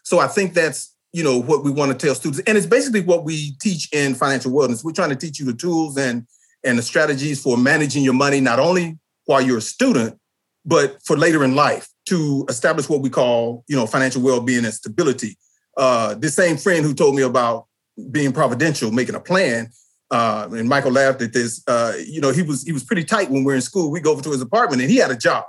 So 0.05 0.21
I 0.21 0.29
think 0.29 0.55
that's 0.55 0.95
you 1.13 1.25
know 1.25 1.37
what 1.43 1.65
we 1.65 1.73
want 1.73 1.91
to 1.93 1.99
tell 2.07 2.15
students, 2.15 2.43
and 2.47 2.57
it's 2.57 2.67
basically 2.67 3.01
what 3.01 3.25
we 3.25 3.57
teach 3.61 3.93
in 3.93 4.15
financial 4.15 4.53
wellness. 4.53 4.85
We're 4.85 4.93
trying 4.93 5.11
to 5.11 5.17
teach 5.17 5.41
you 5.41 5.47
the 5.47 5.55
tools 5.55 5.99
and 5.99 6.27
and 6.67 6.79
the 6.79 6.83
strategies 6.83 7.41
for 7.41 7.57
managing 7.57 8.03
your 8.03 8.15
money, 8.15 8.41
not 8.41 8.59
only 8.59 8.99
while 9.25 9.41
you're 9.41 9.59
a 9.59 9.63
student, 9.63 10.19
but 10.65 10.99
for 11.05 11.17
later 11.17 11.45
in 11.45 11.55
life 11.55 11.89
to 12.07 12.45
establish 12.49 12.89
what 12.89 13.01
we 13.01 13.09
call 13.09 13.65
you 13.69 13.77
know 13.77 13.87
financial 13.87 14.21
well-being 14.21 14.65
and 14.65 14.75
stability. 14.75 15.39
Uh, 15.77 16.15
this 16.15 16.35
same 16.35 16.57
friend 16.57 16.85
who 16.85 16.95
told 16.95 17.15
me 17.15 17.23
about 17.23 17.67
being 18.11 18.33
providential, 18.33 18.91
making 18.91 19.15
a 19.15 19.21
plan, 19.21 19.69
uh, 20.11 20.49
and 20.53 20.69
Michael 20.69 20.93
laughed 20.93 21.23
at 21.23 21.33
this. 21.33 21.63
Uh, 21.67 21.93
you 22.05 22.21
know, 22.21 22.33
he 22.33 22.43
was 22.43 22.63
he 22.63 22.73
was 22.73 22.85
pretty 22.85 23.05
tight 23.05 23.31
when 23.31 23.45
we 23.45 23.47
were 23.47 23.55
in 23.55 23.61
school. 23.61 23.91
We 23.91 24.01
go 24.01 24.13
over 24.13 24.23
to 24.23 24.31
his 24.31 24.41
apartment, 24.41 24.83
and 24.83 24.91
he 24.91 24.97
had 24.97 25.11
a 25.11 25.17
job, 25.17 25.45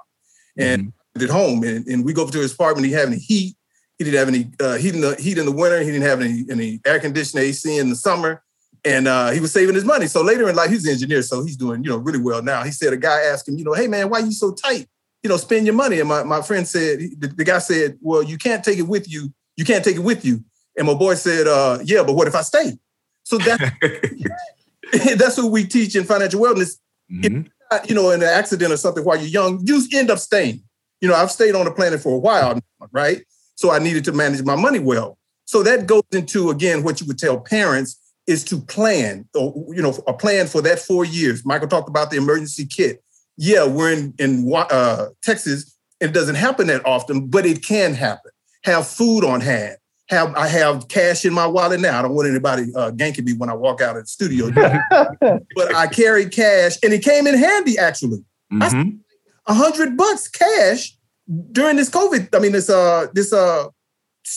and 0.58 0.88
mm-hmm. 0.88 1.24
at 1.24 1.30
home, 1.30 1.64
and, 1.64 1.86
and 1.88 2.06
we 2.06 2.14
go 2.14 2.24
over 2.24 2.32
to 2.32 2.40
his 2.40 2.54
apartment. 2.54 2.88
He 2.88 2.94
had 2.94 3.08
any 3.08 3.18
heat. 3.18 3.56
He 3.98 4.04
didn't 4.04 4.20
have 4.20 4.28
any 4.28 4.52
uh, 4.60 4.76
heat 4.78 4.94
in 4.94 5.02
the 5.02 5.16
heat 5.16 5.38
in 5.38 5.46
the 5.46 5.52
winter. 5.52 5.80
He 5.80 5.92
didn't 5.92 6.08
have 6.08 6.22
any 6.22 6.46
any 6.50 6.80
air 6.86 7.00
conditioning, 7.00 7.46
AC 7.46 7.78
in 7.78 7.90
the 7.90 7.96
summer, 7.96 8.44
and 8.88 9.08
uh, 9.08 9.32
he 9.32 9.42
was 9.42 9.52
saving 9.52 9.76
his 9.76 9.84
money. 9.84 10.08
So 10.08 10.24
later 10.24 10.48
in 10.48 10.56
life, 10.56 10.70
he's 10.70 10.86
an 10.86 10.94
engineer, 10.94 11.22
so 11.22 11.44
he's 11.44 11.58
doing 11.58 11.84
you 11.84 11.90
know 11.90 11.98
really 11.98 12.20
well 12.20 12.42
now. 12.42 12.64
He 12.64 12.72
said 12.72 12.94
a 12.94 12.98
guy 12.98 13.22
asked 13.22 13.48
him, 13.48 13.58
you 13.58 13.66
know, 13.66 13.74
hey 13.74 13.88
man, 13.88 14.10
why 14.10 14.22
are 14.22 14.26
you 14.26 14.32
so 14.32 14.54
tight? 14.54 14.88
You 15.24 15.30
know, 15.30 15.38
spend 15.38 15.66
your 15.66 15.76
money. 15.76 16.00
And 16.00 16.08
my, 16.08 16.24
my 16.24 16.42
friend 16.42 16.66
said, 16.66 17.00
the, 17.18 17.28
the 17.28 17.44
guy 17.44 17.60
said, 17.60 17.98
well, 18.02 18.24
you 18.24 18.38
can't 18.38 18.64
take 18.64 18.78
it 18.78 18.88
with 18.88 19.12
you. 19.12 19.34
You 19.58 19.66
can't 19.66 19.84
take 19.84 19.98
it 19.98 20.04
with 20.04 20.24
you. 20.24 20.44
And 20.78 20.88
my 20.88 20.94
boy 20.94 21.16
said, 21.16 21.48
uh, 21.48 21.80
yeah, 21.84 22.04
but 22.04 22.14
what 22.14 22.28
if 22.28 22.36
I 22.36 22.44
stay? 22.44 22.78
So 23.24 23.38
that's 23.40 23.62
that's 25.18 25.38
what 25.38 25.52
we 25.52 25.66
teach 25.66 25.96
in 25.96 26.06
financial 26.06 26.40
wellness. 26.40 26.78
Mm-hmm. 27.12 27.48
If, 27.72 27.90
you 27.90 27.96
know, 27.96 28.12
in 28.12 28.22
an 28.22 28.30
accident 28.30 28.72
or 28.72 28.78
something 28.78 29.04
while 29.04 29.18
you're 29.18 29.28
young, 29.28 29.60
you 29.66 29.82
end 29.94 30.10
up 30.10 30.20
staying. 30.20 30.62
You 31.02 31.10
know, 31.10 31.16
I've 31.16 31.32
stayed 31.32 31.56
on 31.56 31.66
the 31.66 31.72
planet 31.72 32.00
for 32.00 32.16
a 32.16 32.20
while, 32.20 32.60
right? 32.92 33.24
So 33.56 33.72
I 33.72 33.80
needed 33.80 34.06
to 34.06 34.14
manage 34.14 34.44
my 34.44 34.56
money 34.56 34.80
well. 34.80 35.18
So 35.46 35.64
that 35.64 35.88
goes 35.88 36.04
into 36.12 36.50
again 36.52 36.84
what 36.84 37.02
you 37.02 37.08
would 37.08 37.20
tell 37.20 37.40
parents 37.40 38.00
is 38.28 38.44
to 38.46 38.60
plan, 38.60 39.28
or, 39.34 39.54
you 39.74 39.82
know, 39.82 39.98
a 40.06 40.14
plan 40.14 40.48
for 40.48 40.62
that 40.62 40.80
four 40.80 41.06
years. 41.06 41.46
Michael 41.46 41.68
talked 41.68 41.90
about 41.90 42.12
the 42.12 42.18
emergency 42.18 42.66
kit. 42.66 43.04
Yeah, 43.38 43.66
we're 43.66 43.94
in 43.94 44.14
in 44.20 44.52
uh, 44.54 45.08
Texas. 45.24 45.76
It 46.00 46.14
doesn't 46.14 46.36
happen 46.36 46.68
that 46.68 46.86
often, 46.86 47.28
but 47.28 47.46
it 47.46 47.64
can 47.64 47.94
happen. 47.94 48.32
Have 48.64 48.88
food 48.88 49.24
on 49.24 49.42
hand 49.42 49.78
have 50.10 50.34
I 50.36 50.48
have 50.48 50.88
cash 50.88 51.26
in 51.26 51.34
my 51.34 51.46
wallet 51.46 51.80
now. 51.80 52.00
I 52.00 52.02
don't 52.02 52.14
want 52.14 52.30
anybody 52.30 52.72
uh, 52.76 52.92
ganking 52.92 53.26
me 53.26 53.34
when 53.34 53.50
I 53.50 53.54
walk 53.54 53.82
out 53.82 53.98
of 53.98 54.04
the 54.04 54.08
studio. 54.08 54.50
but 55.20 55.76
I 55.76 55.88
carry 55.88 56.28
cash, 56.30 56.78
and 56.84 56.94
it 56.94 57.04
came 57.04 57.28
in 57.28 57.38
handy 57.38 57.78
actually. 57.78 58.24
Mm-hmm. 58.52 58.98
A 59.48 59.54
hundred 59.54 59.98
bucks 59.98 60.28
cash 60.28 60.98
during 61.52 61.76
this 61.76 61.90
COVID. 61.90 62.34
I 62.34 62.40
mean, 62.40 62.54
this 62.54 62.70
uh 62.70 63.08
this 63.14 63.34
uh 63.34 63.68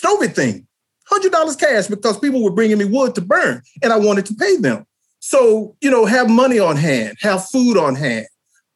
COVID 0.04 0.34
thing. 0.34 0.66
Hundred 1.10 1.32
dollars 1.32 1.56
cash 1.56 1.88
because 1.88 2.18
people 2.18 2.42
were 2.42 2.52
bringing 2.52 2.78
me 2.78 2.84
wood 2.84 3.14
to 3.16 3.20
burn, 3.20 3.62
and 3.82 3.92
I 3.92 3.98
wanted 3.98 4.26
to 4.26 4.34
pay 4.34 4.56
them. 4.56 4.86
So 5.18 5.76
you 5.80 5.90
know, 5.90 6.06
have 6.06 6.30
money 6.30 6.58
on 6.58 6.76
hand, 6.76 7.16
have 7.20 7.46
food 7.48 7.76
on 7.76 7.94
hand. 7.96 8.26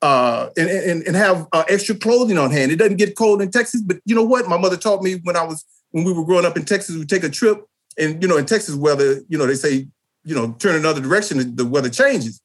Uh, 0.02 0.50
and, 0.58 0.68
and, 0.68 1.02
and 1.04 1.16
have 1.16 1.46
uh, 1.54 1.64
extra 1.66 1.94
clothing 1.94 2.36
on 2.36 2.50
hand. 2.50 2.70
It 2.70 2.76
doesn't 2.76 2.98
get 2.98 3.16
cold 3.16 3.40
in 3.40 3.50
Texas, 3.50 3.80
but 3.80 4.00
you 4.04 4.14
know 4.14 4.22
what? 4.22 4.46
My 4.46 4.58
mother 4.58 4.76
taught 4.76 5.02
me 5.02 5.14
when 5.22 5.34
I 5.34 5.42
was 5.42 5.64
when 5.94 6.02
we 6.02 6.12
were 6.12 6.24
growing 6.24 6.44
up 6.44 6.56
in 6.56 6.64
Texas, 6.64 6.96
we 6.96 7.06
take 7.06 7.22
a 7.22 7.30
trip, 7.30 7.64
and 7.96 8.20
you 8.20 8.28
know, 8.28 8.36
in 8.36 8.46
Texas 8.46 8.74
weather, 8.74 9.22
you 9.28 9.38
know, 9.38 9.46
they 9.46 9.54
say, 9.54 9.86
you 10.24 10.34
know, 10.34 10.52
turn 10.58 10.74
another 10.74 11.00
direction, 11.00 11.54
the 11.54 11.64
weather 11.64 11.88
changes. 11.88 12.40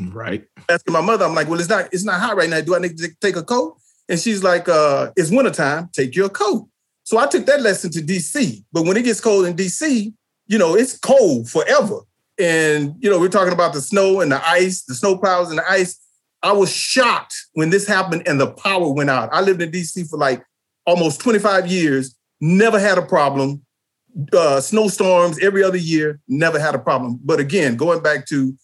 Right. 0.00 0.44
Asking 0.68 0.92
my 0.92 1.00
mother, 1.00 1.24
I'm 1.24 1.34
like, 1.34 1.48
well, 1.48 1.58
it's 1.58 1.68
not, 1.68 1.92
it's 1.92 2.04
not 2.04 2.20
hot 2.20 2.36
right 2.36 2.48
now. 2.48 2.60
Do 2.60 2.76
I 2.76 2.78
need 2.78 2.96
to 2.98 3.08
take 3.20 3.34
a 3.34 3.42
coat? 3.42 3.76
And 4.08 4.20
she's 4.20 4.44
like, 4.44 4.68
uh, 4.68 5.10
it's 5.16 5.32
wintertime, 5.32 5.90
take 5.92 6.14
your 6.14 6.28
coat. 6.28 6.68
So 7.12 7.18
I 7.18 7.26
took 7.26 7.44
that 7.44 7.60
lesson 7.60 7.90
to 7.90 8.00
DC. 8.00 8.64
But 8.72 8.86
when 8.86 8.96
it 8.96 9.04
gets 9.04 9.20
cold 9.20 9.44
in 9.44 9.54
DC, 9.54 10.14
you 10.46 10.56
know, 10.56 10.74
it's 10.74 10.96
cold 10.96 11.46
forever. 11.46 11.98
And, 12.40 12.94
you 13.00 13.10
know, 13.10 13.20
we're 13.20 13.28
talking 13.28 13.52
about 13.52 13.74
the 13.74 13.82
snow 13.82 14.22
and 14.22 14.32
the 14.32 14.42
ice, 14.48 14.84
the 14.84 14.94
snow 14.94 15.18
plows 15.18 15.50
and 15.50 15.58
the 15.58 15.70
ice. 15.70 16.00
I 16.42 16.52
was 16.52 16.72
shocked 16.74 17.34
when 17.52 17.68
this 17.68 17.86
happened 17.86 18.22
and 18.24 18.40
the 18.40 18.50
power 18.52 18.90
went 18.90 19.10
out. 19.10 19.28
I 19.30 19.42
lived 19.42 19.60
in 19.60 19.70
DC 19.70 20.08
for 20.08 20.18
like 20.18 20.42
almost 20.86 21.20
25 21.20 21.66
years 21.66 22.16
never 22.40 22.78
had 22.78 22.96
a 22.96 23.02
problem. 23.02 23.60
Uh, 24.32 24.62
snowstorms 24.62 25.38
every 25.40 25.62
other 25.62 25.76
year, 25.76 26.18
never 26.28 26.58
had 26.58 26.74
a 26.74 26.78
problem. 26.78 27.20
But 27.22 27.40
again, 27.40 27.76
going 27.76 28.02
back 28.02 28.24
to 28.28 28.56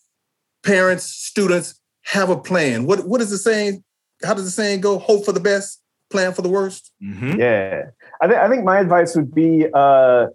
parents, 0.65 1.05
students, 1.05 1.79
have 2.05 2.31
a 2.31 2.39
plan. 2.39 2.87
What 2.87 3.07
what 3.07 3.21
is 3.21 3.29
the 3.29 3.37
saying? 3.37 3.85
How 4.25 4.33
does 4.33 4.47
the 4.47 4.51
saying 4.51 4.81
go? 4.81 4.99
Hope 4.99 5.27
for 5.27 5.33
the 5.33 5.41
best, 5.41 5.83
plan 6.09 6.33
for 6.33 6.41
the 6.41 6.49
worst. 6.49 6.93
Mm-hmm. 7.03 7.39
Yeah, 7.39 7.85
I, 8.21 8.27
th- 8.27 8.39
I 8.39 8.49
think 8.49 8.65
my 8.65 8.79
advice 8.79 9.15
would 9.17 9.35
be 9.35 9.67
uh, 9.73 10.27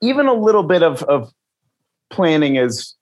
even 0.00 0.26
a 0.26 0.34
little 0.34 0.62
bit 0.62 0.82
of 0.82 1.02
of 1.04 1.32
planning 2.10 2.56
is 2.56 2.94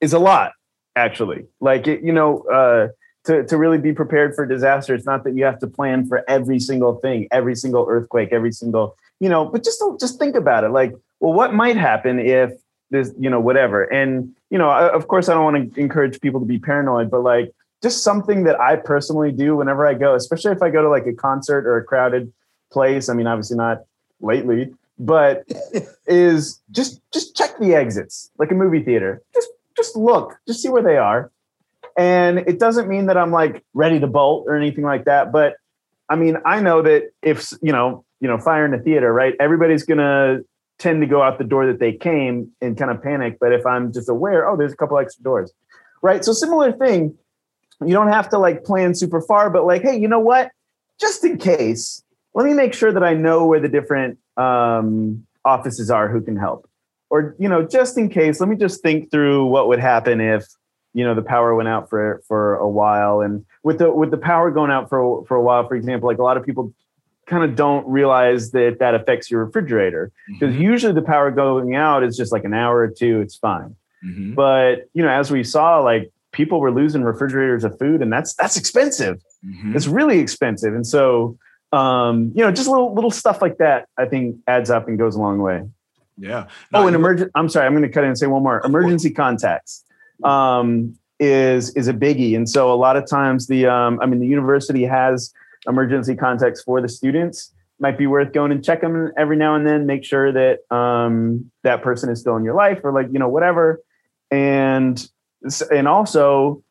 is 0.00 0.12
a 0.12 0.18
lot 0.18 0.52
actually. 0.96 1.46
Like 1.60 1.86
it, 1.86 2.02
you 2.02 2.12
know, 2.12 2.42
uh, 2.42 2.88
to, 3.24 3.44
to 3.44 3.56
really 3.56 3.78
be 3.78 3.92
prepared 3.92 4.34
for 4.34 4.44
disaster. 4.46 4.94
It's 4.94 5.06
not 5.06 5.24
that 5.24 5.36
you 5.36 5.44
have 5.44 5.58
to 5.60 5.66
plan 5.66 6.06
for 6.06 6.24
every 6.28 6.58
single 6.58 6.96
thing, 6.96 7.28
every 7.30 7.54
single 7.54 7.86
earthquake, 7.88 8.30
every 8.32 8.52
single, 8.52 8.96
you 9.20 9.28
know, 9.28 9.44
but 9.44 9.62
just 9.62 9.82
just 10.00 10.18
think 10.18 10.34
about 10.34 10.64
it. 10.64 10.70
Like, 10.70 10.92
well, 11.20 11.32
what 11.32 11.54
might 11.54 11.76
happen 11.76 12.18
if 12.18 12.52
this, 12.90 13.12
you 13.18 13.28
know, 13.28 13.40
whatever. 13.40 13.84
And, 13.84 14.34
you 14.50 14.58
know, 14.58 14.70
of 14.70 15.08
course 15.08 15.28
I 15.28 15.34
don't 15.34 15.44
want 15.44 15.74
to 15.74 15.80
encourage 15.80 16.20
people 16.20 16.40
to 16.40 16.46
be 16.46 16.58
paranoid, 16.58 17.10
but 17.10 17.22
like 17.22 17.52
just 17.82 18.02
something 18.02 18.44
that 18.44 18.58
I 18.60 18.76
personally 18.76 19.30
do 19.30 19.56
whenever 19.56 19.86
I 19.86 19.94
go, 19.94 20.14
especially 20.14 20.52
if 20.52 20.62
I 20.62 20.70
go 20.70 20.82
to 20.82 20.88
like 20.88 21.06
a 21.06 21.12
concert 21.12 21.66
or 21.66 21.76
a 21.76 21.84
crowded 21.84 22.32
place. 22.70 23.08
I 23.08 23.14
mean, 23.14 23.26
obviously 23.26 23.56
not 23.56 23.82
lately, 24.20 24.72
but 24.98 25.44
is 26.06 26.60
just 26.70 27.00
just 27.12 27.36
check 27.36 27.58
the 27.58 27.74
exits 27.74 28.30
like 28.38 28.50
a 28.50 28.54
movie 28.54 28.82
theater. 28.82 29.22
Just 29.34 29.48
just 29.76 29.96
look, 29.96 30.38
just 30.46 30.62
see 30.62 30.68
where 30.68 30.82
they 30.82 30.96
are 30.96 31.30
and 31.98 32.38
it 32.38 32.60
doesn't 32.60 32.88
mean 32.88 33.06
that 33.06 33.16
I'm 33.16 33.32
like 33.32 33.64
ready 33.74 33.98
to 33.98 34.06
bolt 34.06 34.44
or 34.46 34.56
anything 34.56 34.84
like 34.84 35.04
that. 35.06 35.32
But 35.32 35.56
I 36.08 36.14
mean, 36.14 36.38
I 36.46 36.60
know 36.60 36.80
that 36.82 37.10
if, 37.22 37.52
you 37.60 37.72
know, 37.72 38.04
you 38.20 38.28
know, 38.28 38.38
fire 38.38 38.64
in 38.64 38.70
the 38.70 38.78
theater, 38.78 39.12
right? 39.12 39.34
Everybody's 39.40 39.82
going 39.82 39.98
to 39.98 40.44
tend 40.78 41.00
to 41.00 41.08
go 41.08 41.22
out 41.22 41.38
the 41.38 41.44
door 41.44 41.66
that 41.66 41.80
they 41.80 41.92
came 41.92 42.52
and 42.60 42.78
kind 42.78 42.92
of 42.92 43.02
panic. 43.02 43.38
But 43.40 43.52
if 43.52 43.66
I'm 43.66 43.92
just 43.92 44.08
aware, 44.08 44.48
oh, 44.48 44.56
there's 44.56 44.72
a 44.72 44.76
couple 44.76 44.96
extra 44.96 45.24
doors, 45.24 45.52
right? 46.00 46.24
So 46.24 46.32
similar 46.32 46.70
thing. 46.70 47.18
You 47.84 47.92
don't 47.92 48.12
have 48.12 48.28
to 48.30 48.38
like 48.38 48.62
plan 48.64 48.94
super 48.94 49.20
far, 49.20 49.50
but 49.50 49.64
like, 49.66 49.82
hey, 49.82 49.98
you 49.98 50.06
know 50.06 50.20
what? 50.20 50.52
Just 51.00 51.24
in 51.24 51.36
case, 51.36 52.02
let 52.34 52.44
me 52.46 52.54
make 52.54 52.74
sure 52.74 52.92
that 52.92 53.02
I 53.02 53.14
know 53.14 53.46
where 53.46 53.60
the 53.60 53.68
different 53.68 54.18
um, 54.36 55.26
offices 55.44 55.90
are 55.90 56.08
who 56.08 56.20
can 56.20 56.36
help. 56.36 56.68
Or, 57.10 57.34
you 57.38 57.48
know, 57.48 57.62
just 57.62 57.96
in 57.96 58.10
case, 58.10 58.38
let 58.38 58.48
me 58.48 58.56
just 58.56 58.82
think 58.82 59.10
through 59.10 59.46
what 59.46 59.68
would 59.68 59.80
happen 59.80 60.20
if 60.20 60.46
you 60.94 61.04
know 61.04 61.14
the 61.14 61.22
power 61.22 61.54
went 61.54 61.68
out 61.68 61.88
for 61.88 62.22
for 62.26 62.56
a 62.56 62.68
while 62.68 63.20
and 63.20 63.44
with 63.62 63.78
the 63.78 63.90
with 63.90 64.10
the 64.10 64.16
power 64.16 64.50
going 64.50 64.70
out 64.70 64.88
for 64.88 65.24
for 65.26 65.36
a 65.36 65.42
while 65.42 65.66
for 65.68 65.74
example 65.74 66.08
like 66.08 66.18
a 66.18 66.22
lot 66.22 66.36
of 66.36 66.44
people 66.44 66.72
kind 67.26 67.44
of 67.44 67.54
don't 67.54 67.86
realize 67.86 68.52
that 68.52 68.78
that 68.80 68.94
affects 68.94 69.30
your 69.30 69.44
refrigerator 69.44 70.10
because 70.28 70.52
mm-hmm. 70.54 70.62
usually 70.62 70.92
the 70.92 71.02
power 71.02 71.30
going 71.30 71.74
out 71.74 72.02
is 72.02 72.16
just 72.16 72.32
like 72.32 72.44
an 72.44 72.54
hour 72.54 72.78
or 72.78 72.88
two 72.88 73.20
it's 73.20 73.36
fine 73.36 73.76
mm-hmm. 74.04 74.34
but 74.34 74.88
you 74.94 75.02
know 75.02 75.10
as 75.10 75.30
we 75.30 75.44
saw 75.44 75.78
like 75.78 76.10
people 76.32 76.58
were 76.58 76.72
losing 76.72 77.02
refrigerators 77.02 77.64
of 77.64 77.78
food 77.78 78.00
and 78.00 78.12
that's 78.12 78.34
that's 78.34 78.56
expensive 78.56 79.22
mm-hmm. 79.46 79.76
it's 79.76 79.86
really 79.86 80.18
expensive 80.18 80.74
and 80.74 80.86
so 80.86 81.36
um 81.72 82.32
you 82.34 82.42
know 82.42 82.50
just 82.50 82.68
little 82.68 82.94
little 82.94 83.10
stuff 83.10 83.42
like 83.42 83.58
that 83.58 83.88
i 83.98 84.06
think 84.06 84.36
adds 84.46 84.70
up 84.70 84.88
and 84.88 84.98
goes 84.98 85.14
a 85.14 85.18
long 85.18 85.38
way 85.38 85.62
yeah 86.16 86.46
oh 86.72 86.86
and 86.86 86.96
emergent 86.96 87.30
i'm 87.34 87.48
sorry 87.48 87.66
i'm 87.66 87.72
going 87.72 87.82
to 87.82 87.88
cut 87.88 88.04
in 88.04 88.08
and 88.08 88.18
say 88.18 88.26
one 88.26 88.42
more 88.42 88.60
emergency 88.64 89.10
contacts 89.10 89.84
um, 90.24 90.98
is 91.20 91.74
is 91.76 91.88
a 91.88 91.94
biggie. 91.94 92.36
And 92.36 92.48
so 92.48 92.72
a 92.72 92.76
lot 92.76 92.96
of 92.96 93.08
times 93.08 93.46
the 93.46 93.66
um, 93.66 93.98
I 94.00 94.06
mean 94.06 94.20
the 94.20 94.26
university 94.26 94.84
has 94.84 95.32
emergency 95.66 96.14
contacts 96.14 96.62
for 96.62 96.80
the 96.80 96.88
students. 96.88 97.52
Might 97.80 97.96
be 97.96 98.08
worth 98.08 98.32
going 98.32 98.50
and 98.50 98.64
check 98.64 98.80
them 98.80 99.12
every 99.16 99.36
now 99.36 99.54
and 99.54 99.66
then. 99.66 99.86
Make 99.86 100.04
sure 100.04 100.32
that 100.32 100.74
um, 100.74 101.50
that 101.62 101.82
person 101.82 102.10
is 102.10 102.20
still 102.20 102.36
in 102.36 102.44
your 102.44 102.54
life 102.54 102.80
or 102.82 102.92
like 102.92 103.06
you 103.12 103.18
know 103.18 103.28
whatever. 103.28 103.80
And 104.30 105.08
and 105.70 105.86
also, 105.86 106.62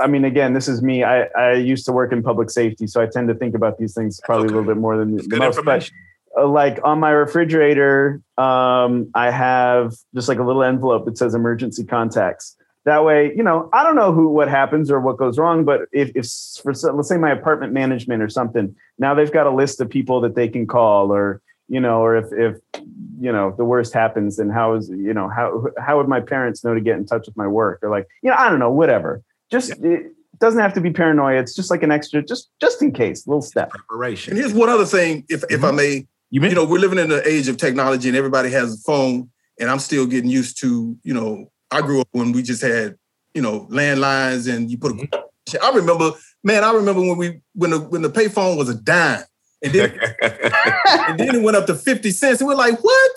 I 0.00 0.06
mean, 0.06 0.24
again, 0.24 0.52
this 0.52 0.68
is 0.68 0.82
me. 0.82 1.04
I, 1.04 1.24
I 1.36 1.54
used 1.54 1.86
to 1.86 1.92
work 1.92 2.12
in 2.12 2.22
public 2.22 2.50
safety, 2.50 2.86
so 2.86 3.00
I 3.00 3.06
tend 3.06 3.28
to 3.28 3.34
think 3.34 3.54
about 3.54 3.78
these 3.78 3.94
things 3.94 4.20
probably 4.24 4.46
okay. 4.46 4.54
a 4.54 4.56
little 4.58 4.74
bit 4.74 4.80
more 4.80 4.96
than 4.96 5.16
the 5.16 5.36
most. 5.36 5.64
But 5.64 5.90
uh, 6.38 6.46
like 6.46 6.78
on 6.84 7.00
my 7.00 7.10
refrigerator, 7.10 8.20
um, 8.36 9.10
I 9.14 9.30
have 9.30 9.94
just 10.14 10.28
like 10.28 10.38
a 10.38 10.44
little 10.44 10.62
envelope 10.62 11.06
that 11.06 11.18
says 11.18 11.34
emergency 11.34 11.84
contacts. 11.84 12.56
That 12.84 13.04
way, 13.04 13.32
you 13.36 13.42
know, 13.42 13.68
I 13.72 13.82
don't 13.82 13.96
know 13.96 14.12
who 14.12 14.28
what 14.28 14.48
happens 14.48 14.90
or 14.90 15.00
what 15.00 15.18
goes 15.18 15.38
wrong, 15.38 15.64
but 15.64 15.82
if, 15.92 16.10
if 16.14 16.26
for 16.62 16.72
let's 16.92 17.08
say 17.08 17.18
my 17.18 17.30
apartment 17.30 17.72
management 17.72 18.22
or 18.22 18.28
something, 18.28 18.74
now 18.98 19.14
they've 19.14 19.32
got 19.32 19.46
a 19.46 19.50
list 19.50 19.80
of 19.80 19.90
people 19.90 20.20
that 20.22 20.34
they 20.34 20.48
can 20.48 20.66
call, 20.66 21.12
or 21.12 21.42
you 21.68 21.78
know, 21.78 22.00
or 22.00 22.16
if 22.16 22.32
if 22.32 22.56
you 23.20 23.30
know 23.30 23.54
the 23.56 23.64
worst 23.64 23.92
happens, 23.92 24.38
then 24.38 24.48
how 24.48 24.74
is 24.74 24.88
you 24.88 25.12
know 25.12 25.28
how 25.28 25.66
how 25.78 25.98
would 25.98 26.08
my 26.08 26.20
parents 26.20 26.64
know 26.64 26.74
to 26.74 26.80
get 26.80 26.96
in 26.96 27.04
touch 27.04 27.26
with 27.26 27.36
my 27.36 27.46
work? 27.46 27.80
Or 27.82 27.90
like, 27.90 28.08
you 28.22 28.30
know, 28.30 28.36
I 28.36 28.48
don't 28.48 28.58
know, 28.58 28.70
whatever. 28.70 29.22
Just 29.50 29.70
yeah. 29.70 29.90
it 29.90 30.12
doesn't 30.38 30.60
have 30.60 30.72
to 30.74 30.80
be 30.80 30.90
paranoia. 30.90 31.40
It's 31.40 31.54
just 31.54 31.70
like 31.70 31.82
an 31.82 31.92
extra, 31.92 32.22
just 32.22 32.50
just 32.60 32.82
in 32.82 32.92
case, 32.92 33.26
little 33.26 33.42
step. 33.42 33.70
Preparation. 33.70 34.32
And 34.32 34.40
here's 34.40 34.54
one 34.54 34.68
other 34.68 34.86
thing, 34.86 35.24
if 35.28 35.40
mm-hmm. 35.42 35.54
if 35.54 35.64
I 35.64 35.68
mm-hmm. 35.68 35.76
may, 35.76 36.06
you, 36.30 36.42
you 36.42 36.54
know, 36.54 36.64
we're 36.64 36.80
living 36.80 36.98
in 36.98 37.10
an 37.10 37.22
age 37.24 37.48
of 37.48 37.56
technology, 37.56 38.08
and 38.08 38.16
everybody 38.16 38.50
has 38.50 38.74
a 38.74 38.78
phone, 38.78 39.30
and 39.58 39.70
I'm 39.70 39.78
still 39.78 40.06
getting 40.06 40.30
used 40.30 40.60
to, 40.60 40.96
you 41.02 41.14
know, 41.14 41.50
I 41.70 41.82
grew 41.82 42.00
up 42.00 42.08
when 42.12 42.32
we 42.32 42.42
just 42.42 42.62
had, 42.62 42.96
you 43.34 43.42
know, 43.42 43.66
landlines, 43.70 44.52
and 44.52 44.70
you 44.70 44.78
put 44.78 44.92
a. 44.92 44.94
Mm-hmm. 44.94 45.56
I 45.62 45.70
remember, 45.74 46.12
man, 46.44 46.64
I 46.64 46.72
remember 46.72 47.00
when 47.00 47.18
we 47.18 47.40
when 47.54 47.70
the 47.70 47.80
when 47.80 48.02
the 48.02 48.10
payphone 48.10 48.56
was 48.56 48.68
a 48.68 48.74
dime. 48.74 49.24
And 49.62 49.74
then, 49.74 49.90
and 50.22 51.20
then 51.20 51.34
it 51.34 51.42
went 51.42 51.54
up 51.54 51.66
to 51.66 51.74
50 51.74 52.10
cents. 52.12 52.40
And 52.40 52.48
we're 52.48 52.54
like, 52.54 52.82
what? 52.82 53.12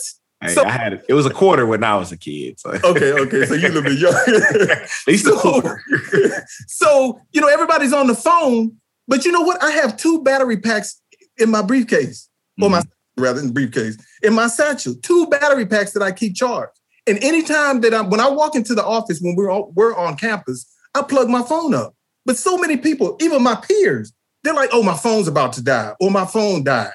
So, 0.49 0.63
I 0.63 0.71
had 0.71 0.93
it. 0.93 1.05
It 1.07 1.13
was 1.13 1.25
a 1.25 1.29
quarter 1.29 1.65
when 1.65 1.83
I 1.83 1.95
was 1.95 2.11
a 2.11 2.17
kid. 2.17 2.59
So. 2.59 2.71
Okay, 2.71 3.11
okay. 3.13 3.45
So 3.45 3.53
you 3.53 3.67
a 3.67 3.69
little 3.69 3.83
bit 3.83 3.99
young. 3.99 4.13
At 4.69 4.89
least 5.07 5.25
so, 5.25 5.37
a 5.37 5.39
quarter. 5.39 5.83
so, 6.67 7.19
you 7.31 7.41
know, 7.41 7.47
everybody's 7.47 7.93
on 7.93 8.07
the 8.07 8.15
phone, 8.15 8.77
but 9.07 9.25
you 9.25 9.31
know 9.31 9.41
what? 9.41 9.61
I 9.61 9.71
have 9.71 9.97
two 9.97 10.23
battery 10.23 10.57
packs 10.57 11.01
in 11.37 11.49
my 11.49 11.61
briefcase. 11.61 12.29
Mm-hmm. 12.59 12.63
Or 12.63 12.69
my 12.69 12.83
rather 13.17 13.41
in 13.41 13.51
briefcase. 13.51 13.97
In 14.21 14.33
my 14.33 14.47
satchel, 14.47 14.95
two 15.01 15.27
battery 15.27 15.65
packs 15.65 15.91
that 15.93 16.03
I 16.03 16.11
keep 16.11 16.35
charged. 16.35 16.79
And 17.05 17.21
anytime 17.23 17.81
that 17.81 17.93
I'm 17.93 18.09
when 18.09 18.19
I 18.19 18.29
walk 18.29 18.55
into 18.55 18.73
the 18.75 18.85
office 18.85 19.19
when 19.19 19.35
we're 19.35 19.51
on, 19.51 19.71
we're 19.75 19.95
on 19.95 20.17
campus, 20.17 20.65
I 20.95 21.01
plug 21.01 21.29
my 21.29 21.43
phone 21.43 21.73
up. 21.73 21.95
But 22.25 22.37
so 22.37 22.57
many 22.57 22.77
people, 22.77 23.17
even 23.19 23.43
my 23.43 23.55
peers, 23.55 24.13
they're 24.43 24.53
like, 24.53 24.69
oh, 24.71 24.83
my 24.83 24.95
phone's 24.95 25.27
about 25.27 25.53
to 25.53 25.63
die, 25.63 25.93
or 25.99 26.11
my 26.11 26.25
phone 26.25 26.63
died. 26.63 26.91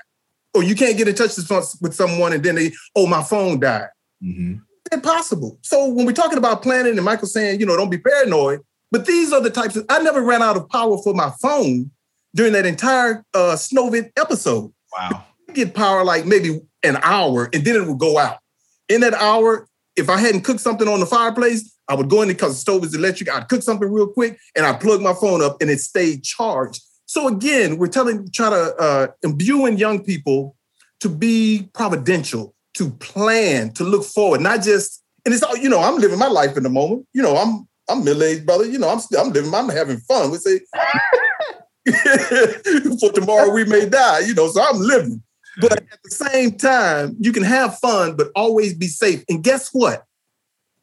Or 0.59 0.65
you 0.65 0.75
can't 0.75 0.97
get 0.97 1.07
in 1.07 1.15
touch 1.15 1.37
with 1.81 1.95
someone 1.95 2.33
and 2.33 2.43
then 2.43 2.57
they, 2.57 2.73
oh, 2.97 3.07
my 3.07 3.23
phone 3.23 3.61
died. 3.61 3.87
Mm-hmm. 4.21 4.55
Impossible. 4.91 5.57
So 5.62 5.88
when 5.88 6.05
we're 6.05 6.12
talking 6.12 6.37
about 6.37 6.62
planning 6.62 6.97
and 6.97 7.05
Michael 7.05 7.29
saying, 7.29 7.61
you 7.61 7.67
know, 7.67 7.77
don't 7.77 7.91
be 7.91 7.99
paranoid, 7.99 8.59
but 8.91 9.07
these 9.07 9.33
are 9.33 9.41
the 9.41 9.50
types 9.50 9.77
of, 9.77 9.87
I 9.88 10.03
never 10.03 10.21
ran 10.21 10.43
out 10.43 10.57
of 10.57 10.69
power 10.69 10.99
for 10.99 11.15
my 11.15 11.31
phone 11.41 11.93
during 12.35 12.55
that 12.55 12.67
entire 12.67 13.25
uh, 13.35 13.55
Snowvent 13.55 14.11
episode. 14.17 14.73
Wow. 14.93 15.27
get 15.55 15.75
power 15.75 16.03
like 16.03 16.27
maybe 16.27 16.61
an 16.83 16.99
hour 17.03 17.49
and 17.53 17.65
then 17.65 17.77
it 17.77 17.87
would 17.87 17.99
go 17.99 18.19
out. 18.19 18.38
In 18.88 19.03
that 19.03 19.15
hour, 19.15 19.69
if 19.95 20.09
I 20.09 20.17
hadn't 20.19 20.41
cooked 20.41 20.61
something 20.61 20.88
on 20.88 20.99
the 20.99 21.07
fireplace, 21.07 21.73
I 21.87 21.95
would 21.95 22.11
go 22.11 22.23
in 22.23 22.29
because 22.29 22.55
the 22.55 22.61
stove 22.61 22.83
is 22.83 22.97
electric. 22.97 23.31
I'd 23.31 23.49
cook 23.49 23.62
something 23.62 23.88
real 23.88 24.09
quick 24.09 24.41
and 24.57 24.67
I'd 24.67 24.81
plug 24.81 25.03
my 25.03 25.15
phone 25.15 25.41
up 25.41 25.59
and 25.61 25.71
it 25.71 25.79
stayed 25.79 26.25
charged 26.25 26.83
so 27.09 27.27
again, 27.27 27.79
we're 27.79 27.88
telling, 27.88 28.31
try 28.31 28.50
to 28.50 28.77
uh, 28.77 29.07
imbuing 29.23 29.79
young 29.79 30.05
people 30.05 30.55
to 31.00 31.09
be 31.09 31.71
providential, 31.73 32.55
to 32.75 32.91
plan, 32.91 33.73
to 33.73 33.85
look 33.85 34.05
forward, 34.05 34.43
not 34.43 34.62
just. 34.62 35.03
And 35.25 35.35
it's 35.35 35.43
all 35.43 35.57
you 35.57 35.71
know. 35.71 35.81
I'm 35.81 35.97
living 35.97 36.19
my 36.19 36.29
life 36.29 36.59
in 36.59 36.65
the 36.65 36.69
moment. 36.69 37.07
You 37.15 37.23
know, 37.23 37.37
I'm 37.37 37.67
I'm 37.88 38.05
middle 38.05 38.23
aged 38.23 38.45
brother. 38.45 38.67
You 38.67 38.79
know, 38.79 38.91
I'm 38.91 38.99
still 39.00 39.23
I'm 39.23 39.33
living. 39.33 39.55
I'm 39.55 39.71
having 39.71 39.97
fun. 40.00 40.31
We 40.31 40.37
say 40.37 40.61
for 43.00 43.11
tomorrow 43.12 43.50
we 43.53 43.65
may 43.65 43.88
die. 43.88 44.21
You 44.21 44.35
know, 44.35 44.49
so 44.49 44.62
I'm 44.62 44.79
living. 44.79 45.23
But 45.62 45.73
at 45.73 46.03
the 46.05 46.11
same 46.11 46.59
time, 46.59 47.17
you 47.19 47.33
can 47.33 47.43
have 47.43 47.79
fun, 47.79 48.17
but 48.17 48.29
always 48.37 48.75
be 48.75 48.87
safe. 48.87 49.25
And 49.31 49.43
guess 49.43 49.71
what? 49.73 50.05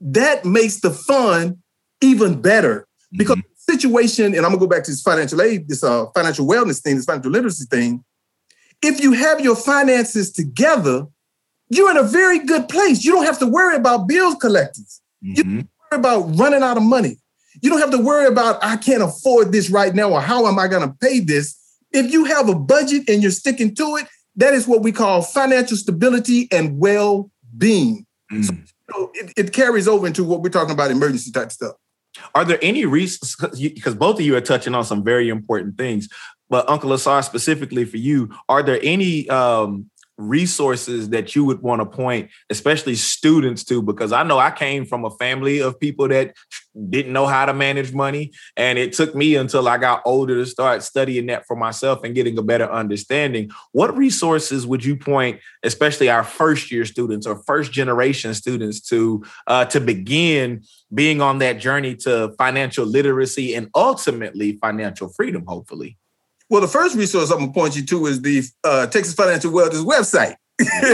That 0.01 0.43
makes 0.43 0.79
the 0.79 0.89
fun 0.89 1.61
even 2.01 2.41
better 2.41 2.87
because 3.11 3.37
mm-hmm 3.37 3.54
situation, 3.69 4.35
and 4.35 4.37
I'm 4.37 4.51
gonna 4.51 4.57
go 4.57 4.67
back 4.67 4.83
to 4.83 4.91
this 4.91 5.01
financial 5.01 5.41
aid, 5.41 5.67
this 5.67 5.83
uh, 5.83 6.05
financial 6.15 6.45
wellness 6.45 6.81
thing, 6.81 6.95
this 6.95 7.05
financial 7.05 7.31
literacy 7.31 7.65
thing. 7.65 8.03
If 8.81 9.01
you 9.01 9.13
have 9.13 9.39
your 9.39 9.55
finances 9.55 10.31
together, 10.31 11.07
you're 11.69 11.91
in 11.91 11.97
a 11.97 12.03
very 12.03 12.39
good 12.39 12.69
place. 12.69 13.03
You 13.03 13.11
don't 13.13 13.25
have 13.25 13.39
to 13.39 13.47
worry 13.47 13.75
about 13.75 14.07
bills 14.07 14.35
collectors. 14.35 15.01
Mm-hmm. 15.23 15.35
You 15.35 15.43
don't 15.43 15.69
worry 15.91 15.99
about 15.99 16.37
running 16.37 16.63
out 16.63 16.77
of 16.77 16.83
money. 16.83 17.17
You 17.61 17.69
don't 17.69 17.79
have 17.79 17.91
to 17.91 17.97
worry 17.97 18.27
about 18.27 18.63
I 18.63 18.77
can't 18.77 19.01
afford 19.01 19.51
this 19.51 19.69
right 19.69 19.95
now 19.95 20.11
or 20.11 20.21
how 20.21 20.45
am 20.47 20.59
I 20.59 20.67
going 20.67 20.87
to 20.87 20.95
pay 21.01 21.19
this. 21.19 21.57
If 21.91 22.11
you 22.11 22.25
have 22.25 22.49
a 22.49 22.55
budget 22.55 23.09
and 23.09 23.21
you're 23.21 23.31
sticking 23.31 23.73
to 23.75 23.95
it, 23.95 24.07
that 24.35 24.53
is 24.53 24.67
what 24.67 24.81
we 24.81 24.91
call 24.91 25.21
financial 25.21 25.77
stability 25.77 26.49
and 26.51 26.77
well-being. 26.77 28.05
Mm. 28.31 28.67
So, 28.91 29.11
it, 29.13 29.33
it 29.37 29.53
carries 29.53 29.87
over 29.87 30.05
into 30.05 30.23
what 30.23 30.41
we're 30.41 30.49
talking 30.49 30.73
about 30.73 30.91
emergency 30.91 31.31
type 31.31 31.51
stuff. 31.51 31.75
Are 32.33 32.45
there 32.45 32.59
any 32.61 32.85
reasons? 32.85 33.35
Because 33.59 33.95
both 33.95 34.19
of 34.19 34.25
you 34.25 34.35
are 34.35 34.41
touching 34.41 34.73
on 34.73 34.83
some 34.83 35.03
very 35.03 35.29
important 35.29 35.77
things, 35.77 36.09
but 36.49 36.69
Uncle 36.69 36.93
Asar 36.93 37.23
specifically 37.23 37.85
for 37.85 37.97
you, 37.97 38.29
are 38.49 38.63
there 38.63 38.79
any 38.81 39.29
um, 39.29 39.89
resources 40.17 41.09
that 41.09 41.35
you 41.35 41.43
would 41.45 41.61
want 41.61 41.81
to 41.81 41.85
point, 41.85 42.29
especially 42.49 42.95
students 42.95 43.63
to? 43.65 43.81
Because 43.81 44.11
I 44.11 44.23
know 44.23 44.37
I 44.37 44.51
came 44.51 44.85
from 44.85 45.05
a 45.05 45.11
family 45.11 45.59
of 45.59 45.79
people 45.79 46.07
that 46.09 46.33
didn't 46.89 47.13
know 47.13 47.25
how 47.25 47.45
to 47.45 47.53
manage 47.53 47.93
money. 47.93 48.31
And 48.57 48.77
it 48.77 48.93
took 48.93 49.15
me 49.15 49.35
until 49.35 49.67
I 49.67 49.77
got 49.77 50.01
older 50.05 50.35
to 50.35 50.45
start 50.45 50.83
studying 50.83 51.27
that 51.27 51.45
for 51.45 51.55
myself 51.55 52.03
and 52.03 52.13
getting 52.13 52.37
a 52.37 52.43
better 52.43 52.69
understanding. 52.69 53.49
What 53.71 53.95
resources 53.97 54.67
would 54.67 54.83
you 54.83 54.95
point, 54.95 55.39
especially 55.63 56.09
our 56.09 56.23
first 56.23 56.71
year 56.71 56.85
students 56.85 57.25
or 57.25 57.41
first 57.43 57.71
generation 57.71 58.33
students, 58.33 58.81
to 58.89 59.23
uh, 59.47 59.65
to 59.65 59.79
begin 59.79 60.63
being 60.93 61.21
on 61.21 61.39
that 61.39 61.59
journey 61.59 61.95
to 61.95 62.33
financial 62.37 62.85
literacy 62.85 63.55
and 63.55 63.69
ultimately 63.75 64.57
financial 64.61 65.09
freedom, 65.09 65.45
hopefully? 65.47 65.97
Well, 66.49 66.61
the 66.61 66.67
first 66.67 66.95
resource 66.95 67.31
I'm 67.31 67.39
gonna 67.39 67.51
point 67.51 67.75
you 67.75 67.85
to 67.85 68.05
is 68.05 68.21
the 68.21 68.43
uh, 68.63 68.87
Texas 68.87 69.13
Financial 69.13 69.51
Wellness 69.51 69.83
website. 69.83 70.35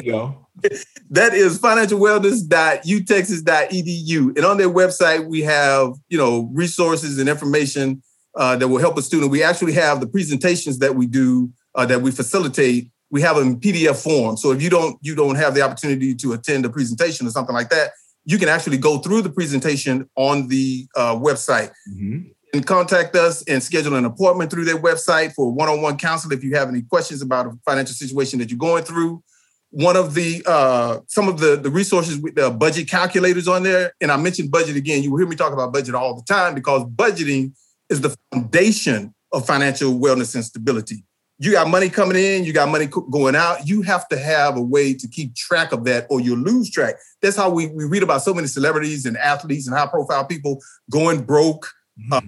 Go. 0.06 0.48
that 1.10 1.34
is 1.34 1.60
financialwellness.utexas.edu. 1.60 4.38
And 4.38 4.46
on 4.46 4.58
their 4.58 4.70
website, 4.70 5.28
we 5.28 5.42
have, 5.42 5.96
you 6.10 6.18
know, 6.18 6.50
resources 6.54 7.20
and 7.20 7.28
information 7.30 8.02
uh, 8.36 8.56
that 8.58 8.68
will 8.68 8.80
help 8.80 8.98
a 8.98 9.02
student. 9.02 9.32
We 9.32 9.42
actually 9.44 9.74
have 9.74 10.00
the 10.00 10.08
presentations 10.08 10.80
that 10.80 10.96
we 10.96 11.06
do, 11.08 11.52
uh, 11.76 11.86
that 11.86 12.02
we 12.02 12.12
facilitate. 12.12 12.90
We 13.10 13.22
have 13.22 13.36
them 13.36 13.48
in 13.50 13.60
PDF 13.60 14.02
form. 14.02 14.38
So 14.38 14.52
if 14.52 14.62
you 14.62 14.70
don't 14.70 14.98
you 15.02 15.16
don't 15.16 15.36
have 15.36 15.54
the 15.54 15.64
opportunity 15.64 16.16
to 16.16 16.32
attend 16.34 16.66
a 16.66 16.70
presentation 16.70 17.28
or 17.28 17.32
something 17.32 17.54
like 17.54 17.70
that, 17.70 17.92
you 18.24 18.38
can 18.38 18.48
actually 18.48 18.78
go 18.78 19.00
through 19.00 19.24
the 19.24 19.30
presentation 19.30 20.10
on 20.16 20.48
the 20.48 20.88
uh, 20.96 21.14
website. 21.16 21.72
Mm-hmm 21.90 22.30
and 22.54 22.66
contact 22.66 23.16
us 23.16 23.44
and 23.44 23.62
schedule 23.64 23.96
an 23.96 24.06
appointment 24.06 24.52
through 24.52 24.66
their 24.66 24.78
website 24.78 25.34
for 25.34 25.52
one-on-one 25.52 25.98
counsel 25.98 26.32
if 26.32 26.44
you 26.44 26.56
have 26.56 26.70
any 26.70 26.82
questions 26.82 27.22
about 27.22 27.48
a 27.48 27.52
financial 27.66 27.96
situation 27.96 28.40
that 28.40 28.50
you're 28.50 28.58
going 28.58 28.84
through. 28.84 29.24
One 29.70 29.96
of 29.96 30.14
the 30.14 30.44
uh, 30.46 31.00
some 31.08 31.30
of 31.30 31.40
the 31.40 31.56
the 31.56 31.70
resources 31.70 32.18
with 32.18 32.36
the 32.36 32.52
budget 32.52 32.90
calculators 32.90 33.48
on 33.48 33.64
there, 33.64 33.94
and 34.02 34.12
I 34.12 34.18
mentioned 34.18 34.52
budget 34.52 34.76
again. 34.76 35.02
You 35.02 35.12
will 35.12 35.20
hear 35.20 35.28
me 35.28 35.38
talk 35.38 35.54
about 35.54 35.72
budget 35.72 35.96
all 35.96 36.14
the 36.14 36.24
time 36.24 36.56
because 36.56 36.84
budgeting 36.84 37.54
is 37.90 38.02
the 38.02 38.14
foundation 38.32 39.14
of 39.32 39.46
financial 39.46 39.94
wellness 39.94 40.36
and 40.36 40.44
stability. 40.44 41.06
You 41.40 41.54
got 41.54 41.70
money 41.70 41.90
coming 41.90 42.18
in, 42.18 42.44
you 42.44 42.54
got 42.54 42.70
money 42.70 42.86
going 42.86 43.36
out. 43.36 43.68
You 43.68 43.82
have 43.82 44.08
to 44.10 44.18
have 44.18 44.58
a 44.58 44.62
way 44.62 44.94
to 44.94 45.08
keep 45.08 45.36
track 45.36 45.72
of 45.72 45.86
that, 45.86 46.06
or 46.10 46.20
you'll 46.20 46.38
lose 46.38 46.70
track. 46.70 46.96
That's 47.22 47.36
how 47.36 47.50
we, 47.50 47.68
we 47.68 47.86
read 47.86 48.04
about 48.04 48.22
so 48.22 48.34
many 48.34 48.48
celebrities 48.48 49.06
and 49.06 49.18
athletes 49.18 49.68
and 49.68 49.76
high 49.76 49.88
profile 49.88 50.26
people 50.26 50.60
going 50.92 51.24
broke 51.24 51.68
mm-hmm. 52.00 52.14
uh, 52.14 52.22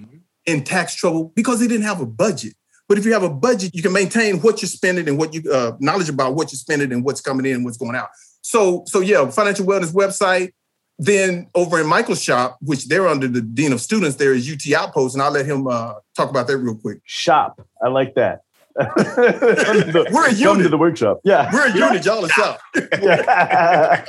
in 0.45 0.63
tax 0.63 0.95
trouble 0.95 1.31
because 1.35 1.59
they 1.59 1.67
didn't 1.67 1.85
have 1.85 2.01
a 2.01 2.05
budget. 2.05 2.53
But 2.87 2.97
if 2.97 3.05
you 3.05 3.13
have 3.13 3.23
a 3.23 3.29
budget, 3.29 3.73
you 3.73 3.81
can 3.81 3.93
maintain 3.93 4.39
what 4.41 4.61
you're 4.61 4.69
spending 4.69 5.07
and 5.07 5.17
what 5.17 5.33
you 5.33 5.49
uh, 5.51 5.73
knowledge 5.79 6.09
about 6.09 6.35
what 6.35 6.51
you're 6.51 6.57
spending 6.57 6.91
and 6.91 7.03
what's 7.03 7.21
coming 7.21 7.45
in 7.45 7.55
and 7.55 7.65
what's 7.65 7.77
going 7.77 7.95
out. 7.95 8.09
So, 8.41 8.83
so 8.87 8.99
yeah, 8.99 9.29
financial 9.29 9.65
wellness 9.65 9.93
website. 9.93 10.51
Then 10.99 11.49
over 11.55 11.81
in 11.81 11.87
Michael's 11.87 12.21
shop, 12.21 12.57
which 12.61 12.87
they're 12.87 13.07
under 13.07 13.27
the 13.27 13.41
dean 13.41 13.73
of 13.73 13.81
students, 13.81 14.17
there 14.17 14.33
is 14.33 14.49
UT 14.49 14.71
Outpost, 14.73 15.15
and 15.15 15.23
I'll 15.23 15.31
let 15.31 15.45
him 15.45 15.65
uh, 15.67 15.95
talk 16.15 16.29
about 16.29 16.45
that 16.47 16.57
real 16.57 16.75
quick. 16.75 16.99
Shop, 17.03 17.67
I 17.81 17.87
like 17.87 18.13
that. 18.13 18.43
the, 18.75 20.07
we're 20.11 20.27
a 20.27 20.33
unit. 20.33 20.45
Come 20.45 20.63
to 20.63 20.69
the 20.69 20.77
workshop. 20.77 21.21
Yeah, 21.23 21.49
we're 21.51 21.67
a 21.67 21.75
unit. 21.75 22.05
Y'all 22.05 22.23
a 22.23 22.29
shop. 22.29 22.59
yeah. 23.01 24.05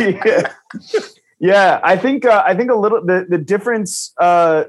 yeah. 0.00 0.52
yeah, 1.40 1.80
I 1.82 1.96
think 1.96 2.26
uh, 2.26 2.42
I 2.46 2.54
think 2.54 2.70
a 2.70 2.74
little 2.74 3.04
the 3.04 3.26
the 3.28 3.38
difference 3.38 4.12
uh, 4.18 4.64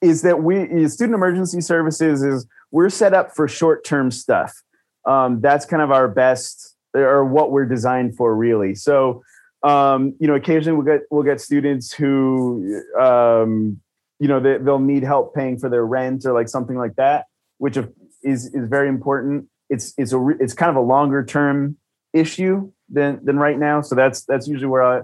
is 0.00 0.22
that 0.22 0.42
we 0.42 0.88
student 0.88 1.14
emergency 1.14 1.60
services 1.60 2.22
is 2.22 2.46
we're 2.70 2.90
set 2.90 3.14
up 3.14 3.34
for 3.34 3.48
short 3.48 3.84
term 3.84 4.10
stuff. 4.10 4.62
Um, 5.06 5.40
that's 5.40 5.66
kind 5.66 5.82
of 5.82 5.90
our 5.90 6.08
best 6.08 6.76
or 6.94 7.24
what 7.24 7.52
we're 7.52 7.66
designed 7.66 8.16
for, 8.16 8.34
really. 8.34 8.74
So, 8.74 9.22
um, 9.62 10.14
you 10.18 10.26
know, 10.26 10.34
occasionally 10.34 10.76
we'll 10.76 10.98
get 10.98 11.06
we'll 11.10 11.22
get 11.22 11.40
students 11.40 11.92
who, 11.92 12.82
um, 12.98 13.80
you 14.18 14.28
know, 14.28 14.40
they, 14.40 14.58
they'll 14.58 14.78
need 14.78 15.02
help 15.02 15.34
paying 15.34 15.58
for 15.58 15.68
their 15.68 15.84
rent 15.84 16.24
or 16.24 16.32
like 16.32 16.48
something 16.48 16.76
like 16.76 16.96
that, 16.96 17.26
which 17.58 17.78
is 18.22 18.46
is 18.54 18.68
very 18.68 18.88
important. 18.88 19.48
It's 19.68 19.94
it's 19.96 20.12
a 20.12 20.28
it's 20.40 20.54
kind 20.54 20.70
of 20.70 20.76
a 20.76 20.86
longer 20.86 21.24
term 21.24 21.76
issue 22.12 22.72
than 22.88 23.24
than 23.24 23.38
right 23.38 23.58
now. 23.58 23.82
So 23.82 23.94
that's 23.94 24.24
that's 24.24 24.48
usually 24.48 24.68
where 24.68 24.82
I 24.82 25.00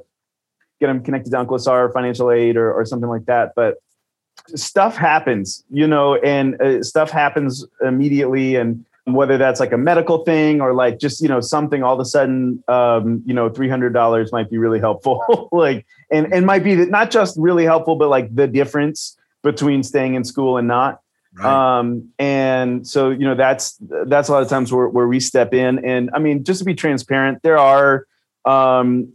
get 0.80 0.88
them 0.88 1.02
connected 1.02 1.30
to 1.30 1.38
Uncle 1.38 1.56
Asar 1.56 1.90
financial 1.92 2.30
aid 2.30 2.56
or, 2.56 2.72
or 2.72 2.84
something 2.84 3.08
like 3.08 3.26
that. 3.26 3.52
But 3.56 3.76
stuff 4.54 4.96
happens, 4.96 5.64
you 5.70 5.86
know, 5.86 6.16
and 6.16 6.60
uh, 6.60 6.82
stuff 6.82 7.10
happens 7.10 7.64
immediately. 7.82 8.56
And 8.56 8.84
whether 9.06 9.38
that's 9.38 9.60
like 9.60 9.72
a 9.72 9.78
medical 9.78 10.24
thing 10.24 10.60
or 10.60 10.74
like 10.74 10.98
just 10.98 11.22
you 11.22 11.28
know 11.28 11.40
something 11.40 11.82
all 11.82 11.94
of 11.94 12.00
a 12.00 12.04
sudden 12.04 12.62
um, 12.68 13.22
you 13.24 13.32
know 13.32 13.48
$300 13.48 14.32
might 14.32 14.50
be 14.50 14.58
really 14.58 14.80
helpful 14.80 15.48
like 15.52 15.86
and 16.10 16.32
and 16.32 16.44
might 16.44 16.64
be 16.64 16.74
not 16.74 17.10
just 17.10 17.36
really 17.38 17.64
helpful 17.64 17.94
but 17.94 18.08
like 18.08 18.34
the 18.34 18.48
difference 18.48 19.16
between 19.42 19.84
staying 19.84 20.14
in 20.14 20.24
school 20.24 20.56
and 20.56 20.66
not 20.66 21.00
right. 21.38 21.78
um, 21.78 22.10
and 22.18 22.86
so 22.86 23.10
you 23.10 23.24
know 23.24 23.36
that's 23.36 23.76
that's 23.80 24.28
a 24.28 24.32
lot 24.32 24.42
of 24.42 24.48
times 24.48 24.72
where, 24.72 24.88
where 24.88 25.06
we 25.06 25.20
step 25.20 25.54
in 25.54 25.84
and 25.84 26.10
i 26.12 26.18
mean 26.18 26.42
just 26.42 26.58
to 26.58 26.64
be 26.64 26.74
transparent 26.74 27.40
there 27.42 27.58
are 27.58 28.06
um, 28.44 29.12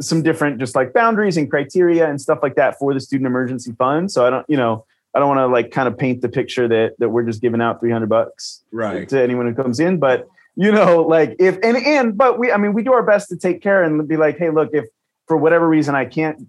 some 0.00 0.22
different 0.22 0.58
just 0.58 0.74
like 0.74 0.92
boundaries 0.92 1.36
and 1.36 1.50
criteria 1.50 2.08
and 2.08 2.20
stuff 2.20 2.38
like 2.42 2.54
that 2.56 2.78
for 2.78 2.94
the 2.94 3.00
student 3.00 3.26
emergency 3.26 3.72
fund. 3.72 4.10
So 4.10 4.26
i 4.26 4.30
don't 4.30 4.46
you 4.48 4.56
know 4.56 4.84
I 5.14 5.18
don't 5.18 5.28
want 5.28 5.38
to 5.38 5.46
like 5.46 5.70
kind 5.70 5.88
of 5.88 5.96
paint 5.96 6.20
the 6.20 6.28
picture 6.28 6.68
that 6.68 6.96
that 6.98 7.08
we're 7.08 7.24
just 7.24 7.40
giving 7.40 7.62
out 7.62 7.80
300 7.80 8.06
bucks 8.06 8.62
right. 8.70 9.08
to 9.08 9.22
anyone 9.22 9.46
who 9.46 9.54
comes 9.54 9.80
in. 9.80 9.98
But 9.98 10.28
you 10.56 10.70
know 10.70 11.02
like 11.02 11.36
if 11.38 11.58
and 11.62 11.76
and 11.76 12.16
but 12.16 12.38
we 12.38 12.52
I 12.52 12.58
mean 12.58 12.74
we 12.74 12.82
do 12.82 12.92
our 12.92 13.02
best 13.02 13.30
to 13.30 13.36
take 13.36 13.62
care 13.62 13.82
and 13.82 14.06
be 14.06 14.16
like 14.16 14.38
hey 14.38 14.50
look 14.50 14.70
if 14.72 14.84
for 15.26 15.36
whatever 15.36 15.68
reason 15.68 15.94
I 15.94 16.04
can't 16.04 16.48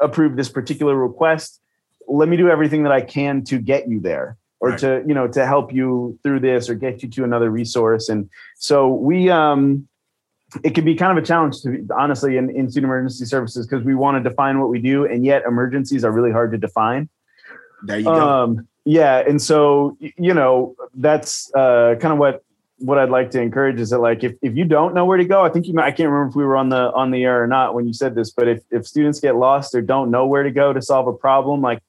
approve 0.00 0.36
this 0.36 0.48
particular 0.48 0.96
request 0.96 1.60
let 2.08 2.28
me 2.28 2.36
do 2.36 2.48
everything 2.48 2.84
that 2.84 2.92
I 2.92 3.00
can 3.02 3.44
to 3.44 3.58
get 3.58 3.88
you 3.88 4.00
there 4.00 4.36
or 4.60 4.70
right. 4.70 4.78
to 4.80 5.04
you 5.06 5.14
know 5.14 5.28
to 5.28 5.46
help 5.46 5.72
you 5.72 6.18
through 6.22 6.40
this 6.40 6.68
or 6.68 6.74
get 6.74 7.02
you 7.02 7.08
to 7.10 7.24
another 7.24 7.50
resource. 7.50 8.08
And 8.08 8.28
so 8.56 8.88
we 8.88 9.30
um 9.30 9.88
it 10.64 10.74
can 10.74 10.84
be 10.84 10.94
kind 10.94 11.16
of 11.16 11.22
a 11.22 11.26
challenge 11.26 11.60
to 11.62 11.86
honestly 11.96 12.36
in, 12.36 12.50
in 12.50 12.70
student 12.70 12.88
emergency 12.88 13.24
services 13.24 13.66
because 13.66 13.84
we 13.84 13.94
want 13.94 14.22
to 14.22 14.28
define 14.28 14.58
what 14.60 14.70
we 14.70 14.80
do 14.80 15.04
and 15.04 15.24
yet 15.24 15.42
emergencies 15.46 16.04
are 16.04 16.12
really 16.12 16.32
hard 16.32 16.52
to 16.52 16.58
define 16.58 17.08
there 17.82 17.98
you 17.98 18.04
go. 18.04 18.12
Um, 18.12 18.68
yeah, 18.84 19.18
and 19.18 19.40
so 19.40 19.96
you 20.00 20.34
know 20.34 20.74
that's 20.94 21.52
uh, 21.54 21.96
kind 22.00 22.12
of 22.12 22.18
what 22.18 22.42
what 22.78 22.98
I'd 22.98 23.10
like 23.10 23.30
to 23.32 23.40
encourage 23.40 23.80
is 23.80 23.90
that 23.90 23.98
like 23.98 24.22
if, 24.22 24.34
if 24.40 24.56
you 24.56 24.64
don't 24.64 24.94
know 24.94 25.04
where 25.04 25.18
to 25.18 25.24
go, 25.24 25.44
I 25.44 25.48
think 25.48 25.66
you 25.66 25.74
might, 25.74 25.86
I 25.86 25.90
can't 25.90 26.08
remember 26.08 26.30
if 26.30 26.36
we 26.36 26.44
were 26.44 26.56
on 26.56 26.68
the 26.68 26.92
on 26.92 27.10
the 27.10 27.24
air 27.24 27.42
or 27.42 27.46
not 27.46 27.74
when 27.74 27.86
you 27.86 27.92
said 27.92 28.14
this, 28.14 28.30
but 28.30 28.48
if 28.48 28.62
if 28.70 28.86
students 28.86 29.20
get 29.20 29.36
lost 29.36 29.74
or 29.74 29.82
don't 29.82 30.10
know 30.10 30.26
where 30.26 30.42
to 30.42 30.50
go 30.50 30.72
to 30.72 30.80
solve 30.80 31.06
a 31.06 31.12
problem, 31.12 31.60
like 31.60 31.80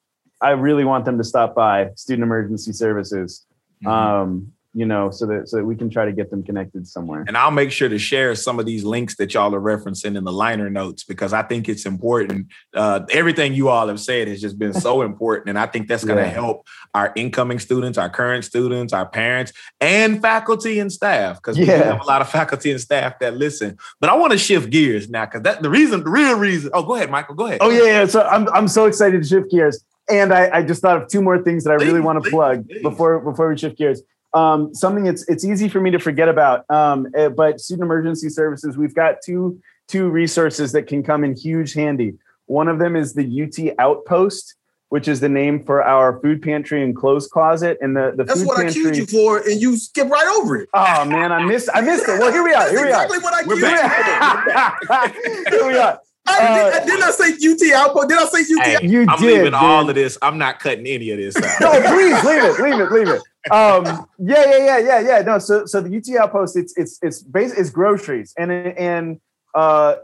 I 0.41 0.51
really 0.51 0.85
want 0.85 1.05
them 1.05 1.17
to 1.17 1.23
stop 1.23 1.55
by 1.55 1.91
student 1.95 2.23
emergency 2.23 2.73
services. 2.73 3.45
Mm-hmm. 3.83 3.87
Um, 3.87 4.53
you 4.73 4.85
know, 4.85 5.09
so 5.09 5.25
that 5.25 5.49
so 5.49 5.57
that 5.57 5.65
we 5.65 5.75
can 5.75 5.89
try 5.89 6.05
to 6.05 6.11
get 6.11 6.29
them 6.29 6.43
connected 6.43 6.87
somewhere. 6.87 7.25
And 7.27 7.35
I'll 7.35 7.49
make 7.49 7.71
sure 7.71 7.89
to 7.89 7.97
share 7.97 8.35
some 8.35 8.59
of 8.59 8.67
these 8.67 8.83
links 8.83 9.15
that 9.15 9.33
y'all 9.33 9.53
are 9.55 9.59
referencing 9.59 10.15
in 10.15 10.23
the 10.23 10.31
liner 10.31 10.69
notes 10.69 11.03
because 11.03 11.33
I 11.33 11.41
think 11.41 11.67
it's 11.67 11.87
important. 11.87 12.47
Uh, 12.75 13.01
everything 13.09 13.53
you 13.53 13.69
all 13.69 13.87
have 13.87 13.99
said 13.99 14.27
has 14.27 14.41
just 14.41 14.59
been 14.59 14.73
so 14.73 15.01
important, 15.09 15.49
and 15.49 15.57
I 15.57 15.65
think 15.65 15.87
that's 15.87 16.03
going 16.03 16.17
to 16.17 16.23
yeah. 16.23 16.29
help 16.29 16.67
our 16.93 17.11
incoming 17.15 17.57
students, 17.57 17.97
our 17.97 18.09
current 18.09 18.45
students, 18.45 18.93
our 18.93 19.07
parents, 19.07 19.53
and 19.81 20.21
faculty 20.21 20.79
and 20.79 20.91
staff 20.91 21.37
because 21.37 21.57
we 21.57 21.65
have 21.65 22.01
a 22.01 22.05
lot 22.05 22.21
of 22.21 22.29
faculty 22.29 22.69
and 22.69 22.79
staff 22.79 23.17
that 23.19 23.37
listen. 23.37 23.75
But 23.99 24.11
I 24.11 24.15
want 24.15 24.33
to 24.33 24.37
shift 24.37 24.69
gears 24.69 25.09
now 25.09 25.25
because 25.25 25.41
that 25.43 25.63
the 25.63 25.69
reason, 25.69 26.03
the 26.03 26.11
real 26.11 26.37
reason. 26.37 26.69
Oh, 26.75 26.83
go 26.83 26.93
ahead, 26.93 27.09
Michael. 27.09 27.33
Go 27.33 27.47
ahead. 27.47 27.57
Oh 27.61 27.71
yeah, 27.71 27.85
yeah. 27.85 28.05
So 28.05 28.21
I'm 28.21 28.47
I'm 28.49 28.67
so 28.67 28.85
excited 28.85 29.23
to 29.23 29.27
shift 29.27 29.49
gears. 29.49 29.83
And 30.11 30.33
I, 30.33 30.49
I 30.57 30.63
just 30.63 30.81
thought 30.81 30.99
of 30.99 31.07
two 31.07 31.21
more 31.21 31.41
things 31.41 31.63
that 31.65 31.71
I 31.71 31.75
really 31.75 32.01
want 32.01 32.23
to 32.23 32.29
plug 32.31 32.67
please. 32.67 32.81
before 32.81 33.19
before 33.19 33.49
we 33.49 33.57
shift 33.57 33.77
gears 33.77 34.01
um, 34.33 34.73
something 34.73 35.05
it's 35.05 35.27
it's 35.27 35.43
easy 35.43 35.69
for 35.69 35.81
me 35.81 35.91
to 35.91 35.99
forget 35.99 36.29
about. 36.29 36.69
Um, 36.69 37.07
eh, 37.15 37.29
but 37.29 37.59
student 37.59 37.85
emergency 37.85 38.29
services, 38.29 38.77
we've 38.77 38.93
got 38.93 39.21
two 39.23 39.59
two 39.87 40.09
resources 40.09 40.71
that 40.73 40.87
can 40.87 41.03
come 41.03 41.23
in 41.23 41.35
huge 41.35 41.73
handy. 41.73 42.15
One 42.45 42.67
of 42.67 42.79
them 42.79 42.95
is 42.95 43.13
the 43.13 43.43
UT 43.43 43.75
Outpost, 43.79 44.55
which 44.89 45.07
is 45.07 45.19
the 45.19 45.29
name 45.29 45.63
for 45.63 45.83
our 45.83 46.19
food 46.19 46.41
pantry 46.41 46.83
and 46.83 46.95
clothes 46.95 47.27
closet. 47.27 47.77
And 47.81 47.95
the, 47.95 48.13
the 48.15 48.23
that's 48.23 48.39
food 48.39 48.47
what 48.47 48.57
pantry, 48.57 48.81
I 48.81 48.83
queued 48.91 48.97
you 48.97 49.05
for, 49.05 49.37
and 49.37 49.61
you 49.61 49.77
skip 49.77 50.09
right 50.09 50.27
over 50.39 50.57
it. 50.57 50.69
Oh 50.73 51.05
man, 51.05 51.31
I 51.31 51.43
missed 51.45 51.69
I 51.73 51.81
missed 51.81 52.07
it. 52.07 52.19
Well, 52.19 52.31
here 52.31 52.43
we 52.43 52.53
are. 52.53 52.69
Here 52.69 52.85
we 52.85 52.91
are 52.91 53.03
exactly 53.03 53.17
are. 53.17 53.21
what 53.21 53.33
I 53.33 53.43
queued 53.43 53.59
here 55.53 55.67
we 55.67 55.77
are. 55.77 55.99
I, 56.27 56.81
uh, 56.81 56.85
did, 56.85 57.01
I 57.01 57.11
say 57.11 57.29
UT 57.33 57.73
output? 57.73 58.09
Did 58.09 58.19
I 58.19 58.25
say 58.25 58.41
UT? 58.41 58.65
Hey, 58.65 58.87
you 58.87 59.05
I'm 59.09 59.19
did, 59.19 59.37
leaving 59.37 59.53
all 59.53 59.89
of 59.89 59.95
this. 59.95 60.17
I'm 60.21 60.37
not 60.37 60.59
cutting 60.59 60.85
any 60.85 61.09
of 61.09 61.17
this 61.17 61.35
out. 61.35 61.61
no, 61.61 61.71
please 61.71 62.23
leave 62.23 62.43
it, 62.43 62.59
leave 62.59 62.79
it, 62.79 62.91
leave 62.91 63.07
it. 63.09 63.21
Um, 63.51 64.07
yeah, 64.19 64.45
yeah, 64.45 64.57
yeah, 64.57 64.77
yeah, 64.79 64.99
yeah. 64.99 65.21
No, 65.21 65.39
so 65.39 65.65
so 65.65 65.81
the 65.81 65.95
UT 65.95 66.21
outpost, 66.21 66.57
it's 66.57 66.77
it's 66.77 66.99
it's 67.01 67.21
base 67.21 67.53
it's 67.53 67.69
groceries, 67.69 68.33
and 68.37 68.51
and 68.51 69.21
uh, 69.53 69.95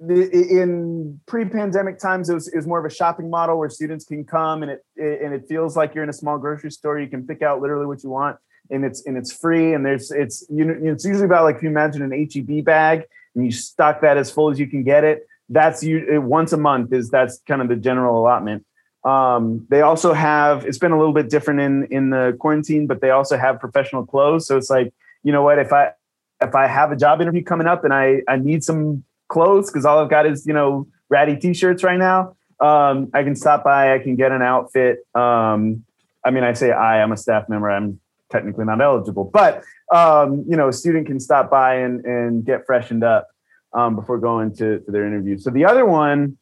the, 0.00 0.30
in 0.30 1.20
pre-pandemic 1.26 1.98
times, 1.98 2.28
it 2.28 2.34
was, 2.34 2.48
it 2.48 2.56
was 2.56 2.66
more 2.66 2.78
of 2.78 2.84
a 2.84 2.94
shopping 2.94 3.30
model 3.30 3.58
where 3.58 3.70
students 3.70 4.04
can 4.04 4.24
come 4.24 4.62
and 4.62 4.72
it, 4.72 4.84
it 4.96 5.22
and 5.22 5.34
it 5.34 5.48
feels 5.48 5.76
like 5.76 5.94
you're 5.94 6.04
in 6.04 6.10
a 6.10 6.14
small 6.14 6.38
grocery 6.38 6.70
store. 6.70 6.98
You 6.98 7.08
can 7.08 7.26
pick 7.26 7.42
out 7.42 7.60
literally 7.60 7.86
what 7.86 8.02
you 8.02 8.10
want, 8.10 8.36
and 8.70 8.84
it's 8.84 9.06
and 9.06 9.16
it's 9.16 9.32
free. 9.32 9.74
And 9.74 9.84
there's 9.84 10.10
it's 10.10 10.44
you 10.50 10.64
know 10.64 10.92
it's 10.92 11.04
usually 11.04 11.26
about 11.26 11.44
like 11.44 11.56
if 11.56 11.62
you 11.62 11.68
imagine 11.68 12.02
an 12.02 12.28
HEB 12.32 12.64
bag 12.64 13.04
and 13.34 13.44
you 13.44 13.52
stock 13.52 14.00
that 14.02 14.16
as 14.16 14.30
full 14.30 14.50
as 14.50 14.58
you 14.58 14.66
can 14.66 14.82
get 14.82 15.04
it 15.04 15.26
that's 15.48 15.82
you 15.82 16.20
once 16.20 16.52
a 16.52 16.56
month 16.56 16.92
is 16.92 17.10
that's 17.10 17.40
kind 17.46 17.62
of 17.62 17.68
the 17.68 17.76
general 17.76 18.20
allotment. 18.20 18.64
Um, 19.06 19.64
they 19.70 19.82
also 19.82 20.12
have 20.12 20.66
it's 20.66 20.78
been 20.78 20.90
a 20.90 20.98
little 20.98 21.14
bit 21.14 21.30
different 21.30 21.60
in 21.60 21.84
in 21.92 22.10
the 22.10 22.36
quarantine, 22.40 22.88
but 22.88 23.00
they 23.00 23.10
also 23.10 23.38
have 23.38 23.60
professional 23.60 24.04
clothes. 24.04 24.46
So 24.46 24.56
it's 24.56 24.68
like 24.68 24.92
you 25.22 25.32
know 25.32 25.44
what 25.44 25.60
if 25.60 25.72
I 25.72 25.92
if 26.40 26.54
I 26.54 26.66
have 26.66 26.90
a 26.90 26.96
job 26.96 27.20
interview 27.20 27.44
coming 27.44 27.68
up 27.68 27.84
and 27.84 27.94
I 27.94 28.22
I 28.26 28.36
need 28.36 28.64
some 28.64 29.04
clothes 29.28 29.70
because 29.70 29.84
all 29.84 30.00
I've 30.00 30.10
got 30.10 30.26
is 30.26 30.44
you 30.44 30.52
know 30.52 30.88
ratty 31.08 31.36
t-shirts 31.36 31.84
right 31.84 31.98
now. 31.98 32.36
Um, 32.58 33.10
I 33.14 33.22
can 33.22 33.36
stop 33.36 33.62
by. 33.62 33.94
I 33.94 34.00
can 34.00 34.16
get 34.16 34.32
an 34.32 34.42
outfit. 34.42 35.06
Um, 35.14 35.84
I 36.24 36.32
mean, 36.32 36.42
I 36.42 36.52
say 36.54 36.72
I. 36.72 37.00
I'm 37.00 37.12
a 37.12 37.16
staff 37.16 37.48
member. 37.48 37.70
I'm 37.70 38.00
technically 38.28 38.64
not 38.64 38.80
eligible, 38.80 39.24
but 39.24 39.62
um, 39.94 40.44
you 40.48 40.56
know, 40.56 40.68
a 40.68 40.72
student 40.72 41.06
can 41.06 41.20
stop 41.20 41.48
by 41.48 41.76
and 41.76 42.04
and 42.04 42.44
get 42.44 42.66
freshened 42.66 43.04
up 43.04 43.28
um, 43.72 43.94
before 43.94 44.18
going 44.18 44.52
to, 44.56 44.80
to 44.80 44.90
their 44.90 45.06
interview. 45.06 45.38
So 45.38 45.50
the 45.50 45.64
other 45.64 45.86
one 45.86 46.38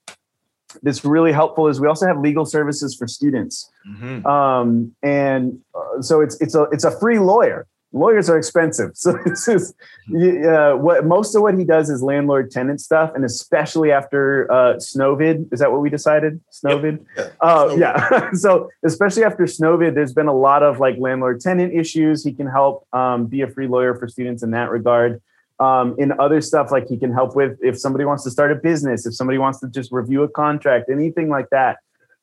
that's 0.83 1.05
really 1.05 1.33
helpful 1.33 1.69
is 1.69 1.81
we 1.81 1.89
also 1.89 2.07
have 2.07 2.19
legal 2.19 2.45
services 2.45 2.95
for 2.95 3.07
students, 3.07 3.71
mm-hmm. 3.89 4.27
um, 4.27 4.95
and 5.03 5.59
uh, 5.75 6.01
so 6.01 6.21
it's 6.21 6.41
it's 6.41 6.55
a 6.55 6.63
it's 6.73 6.85
a 6.85 6.99
free 6.99 7.19
lawyer. 7.19 7.67
Lawyers 7.93 8.29
are 8.29 8.37
expensive, 8.37 8.91
so 8.95 9.17
this 9.25 9.47
is 9.47 9.73
uh, 10.11 10.73
what 10.73 11.05
most 11.07 11.35
of 11.35 11.43
what 11.43 11.57
he 11.57 11.65
does 11.65 11.89
is 11.89 12.03
landlord 12.03 12.51
tenant 12.51 12.81
stuff, 12.81 13.13
and 13.15 13.25
especially 13.25 13.93
after 13.93 14.51
uh, 14.51 14.75
Snowvid. 14.75 15.53
Is 15.53 15.61
that 15.61 15.71
what 15.71 15.81
we 15.81 15.91
decided? 15.91 16.41
Snowvid. 16.51 17.05
Yep. 17.17 17.37
Uh, 17.41 17.77
yeah. 17.79 18.31
so 18.33 18.69
especially 18.85 19.23
after 19.23 19.45
Snowvid, 19.45 19.95
there's 19.95 20.13
been 20.13 20.27
a 20.27 20.35
lot 20.35 20.63
of 20.63 20.81
like 20.81 20.97
landlord 20.99 21.41
tenant 21.41 21.73
issues. 21.73 22.25
He 22.25 22.33
can 22.33 22.49
help 22.49 22.87
um, 22.93 23.27
be 23.27 23.43
a 23.43 23.49
free 23.49 23.69
lawyer 23.69 23.95
for 23.95 24.09
students 24.09 24.43
in 24.43 24.51
that 24.51 24.71
regard 24.71 25.23
um, 25.61 25.95
in 25.99 26.13
other 26.19 26.41
stuff 26.41 26.71
like 26.71 26.89
he 26.89 26.99
can 26.99 27.13
help 27.13 27.37
with 27.37 27.59
if 27.63 27.79
somebody 27.79 28.05
wants 28.05 28.25
to 28.25 28.31
start 28.31 28.51
a 28.51 28.57
business 28.57 29.07
if 29.07 29.15
somebody 29.15 29.39
wants 29.39 29.61
to 29.61 29.69
just 29.69 29.93
review 29.93 30.23
a 30.23 30.29
contract 30.29 30.91
anything 30.91 31.29
like 31.29 31.51
that. 31.51 31.79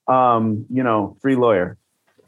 Um, 0.07 0.65
you 0.69 0.83
know 0.83 1.15
free 1.21 1.35
lawyer. 1.35 1.77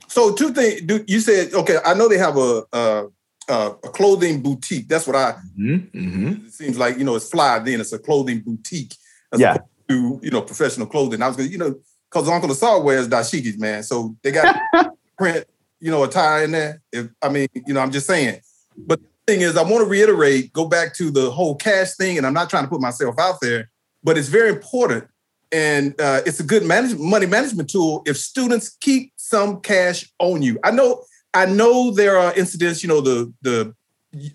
So 0.07 0.33
two 0.33 0.53
things 0.53 0.81
you 1.07 1.19
said 1.19 1.53
okay 1.53 1.79
i 1.85 1.93
know 1.93 2.07
they 2.07 2.17
have 2.17 2.37
a, 2.37 2.63
a, 2.71 3.05
a 3.49 3.89
clothing 3.89 4.41
boutique. 4.41 4.87
That's 4.87 5.07
what 5.07 5.15
i 5.15 5.31
mm-hmm. 5.57 5.97
mm-hmm. 5.97 6.45
it 6.45 6.53
seems 6.53 6.77
like 6.77 6.97
you 6.97 7.03
know 7.03 7.15
it's 7.15 7.29
fly 7.29 7.59
then. 7.59 7.81
It's 7.81 7.93
a 7.93 7.99
clothing 7.99 8.39
boutique 8.39 8.95
yeah. 9.35 9.57
to 9.89 10.19
you 10.23 10.31
know 10.31 10.41
professional 10.41 10.87
clothing. 10.87 11.21
I 11.21 11.27
was 11.27 11.37
gonna 11.37 11.49
you 11.49 11.57
know 11.57 11.75
because 12.09 12.29
uncle 12.29 12.51
asar 12.51 12.81
wears 12.81 13.07
dashikis 13.07 13.59
man. 13.59 13.83
So 13.83 14.15
they 14.21 14.31
got 14.31 14.55
print 15.17 15.45
you 15.79 15.91
know 15.91 16.03
a 16.03 16.07
tie 16.07 16.43
in 16.43 16.51
there. 16.51 16.81
If 16.91 17.09
i 17.21 17.29
mean 17.29 17.47
you 17.53 17.73
know 17.73 17.81
i'm 17.81 17.91
just 17.91 18.07
saying. 18.07 18.39
But 18.77 19.01
thing 19.27 19.41
is, 19.41 19.57
I 19.57 19.63
want 19.63 19.83
to 19.83 19.89
reiterate, 19.89 20.53
go 20.53 20.67
back 20.67 20.95
to 20.95 21.11
the 21.11 21.31
whole 21.31 21.55
cash 21.55 21.95
thing, 21.95 22.17
and 22.17 22.25
I'm 22.25 22.33
not 22.33 22.49
trying 22.49 22.63
to 22.63 22.69
put 22.69 22.81
myself 22.81 23.15
out 23.19 23.39
there, 23.41 23.69
but 24.03 24.17
it's 24.17 24.27
very 24.27 24.49
important, 24.49 25.07
and 25.51 25.99
uh, 25.99 26.21
it's 26.25 26.39
a 26.39 26.43
good 26.43 26.63
management 26.63 27.01
money 27.01 27.25
management 27.25 27.69
tool 27.69 28.03
if 28.05 28.17
students 28.17 28.75
keep 28.81 29.13
some 29.15 29.61
cash 29.61 30.11
on 30.19 30.41
you. 30.41 30.59
I 30.63 30.71
know, 30.71 31.03
I 31.33 31.45
know 31.45 31.91
there 31.91 32.17
are 32.17 32.33
incidents. 32.35 32.83
You 32.83 32.89
know, 32.89 33.01
the 33.01 33.33
the 33.41 33.75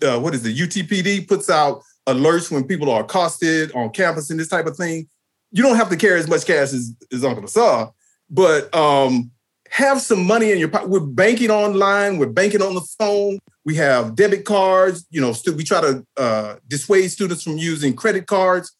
uh, 0.01 0.19
what 0.19 0.33
is 0.33 0.43
the 0.43 0.55
UTPD 0.55 1.27
puts 1.27 1.49
out 1.49 1.81
alerts 2.07 2.51
when 2.51 2.63
people 2.63 2.89
are 2.89 3.03
accosted 3.03 3.71
on 3.73 3.91
campus 3.91 4.29
and 4.29 4.39
this 4.39 4.47
type 4.47 4.65
of 4.65 4.75
thing. 4.75 5.07
You 5.51 5.63
don't 5.63 5.75
have 5.75 5.89
to 5.89 5.97
carry 5.97 6.19
as 6.19 6.27
much 6.27 6.45
cash 6.45 6.73
as, 6.73 6.93
as 7.11 7.23
Uncle 7.23 7.45
Asar, 7.45 7.91
but 8.29 8.73
um, 8.75 9.31
have 9.69 10.01
some 10.01 10.25
money 10.25 10.51
in 10.51 10.59
your 10.59 10.69
pocket. 10.69 10.89
We're 10.89 10.99
banking 10.99 11.49
online. 11.49 12.17
We're 12.17 12.27
banking 12.27 12.61
on 12.61 12.75
the 12.75 12.81
phone. 12.97 13.39
We 13.65 13.75
have 13.75 14.15
debit 14.15 14.45
cards. 14.45 15.05
You 15.09 15.21
know, 15.21 15.33
we 15.55 15.63
try 15.63 15.81
to 15.81 16.05
uh, 16.17 16.55
dissuade 16.67 17.11
students 17.11 17.43
from 17.43 17.57
using 17.57 17.95
credit 17.95 18.27
cards. 18.27 18.75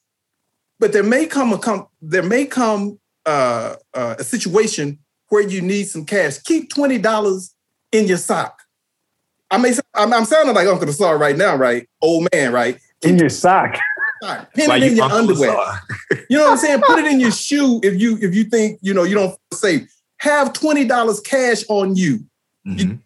But 0.80 0.94
there 0.94 1.04
may 1.04 1.26
come 1.26 1.52
a 1.54 1.60
come 1.60 1.88
there 2.02 2.24
may 2.24 2.46
come 2.46 3.00
uh, 3.26 3.76
uh, 3.94 4.16
a 4.18 4.24
situation 4.24 5.00
where 5.28 5.48
you 5.48 5.62
need 5.62 5.86
some 5.86 6.06
cash. 6.06 6.40
Keep 6.40 6.74
twenty 6.74 6.98
dollars 6.98 7.54
in 7.92 8.08
your 8.08 8.18
sock. 8.18 8.62
I 9.52 9.58
may 9.58 9.74
I'm, 9.94 10.14
I'm 10.14 10.26
sounding 10.26 10.56
like 10.56 10.68
Uncle 10.68 10.88
Asar 10.88 11.18
right 11.18 11.36
now, 11.36 11.56
right? 11.56 11.88
Old 12.02 12.30
man, 12.34 12.54
right? 12.54 12.80
Keep 13.02 13.12
in 13.12 13.18
your 13.18 13.30
sock. 13.30 13.78
Pin 14.56 14.72
it 14.72 14.84
in 14.84 14.98
your 14.98 15.12
underwear. 15.12 15.56
you 16.30 16.38
know 16.38 16.46
what 16.46 16.52
I'm 16.52 16.58
saying? 16.58 16.82
Put 16.82 17.00
it 17.00 17.06
in 17.06 17.20
your 17.20 17.32
shoe 17.32 17.80
if 17.84 18.00
you 18.00 18.18
if 18.22 18.34
you 18.34 18.46
think 18.46 18.80
you 18.82 18.94
know 18.94 19.04
you 19.04 19.16
don't 19.16 19.38
feel 19.52 19.60
safe 19.60 20.00
have 20.20 20.54
$20 20.54 21.24
cash 21.24 21.64
on 21.70 21.96
you. 21.96 22.20
Mm-hmm. 22.68 22.78
you 22.78 23.00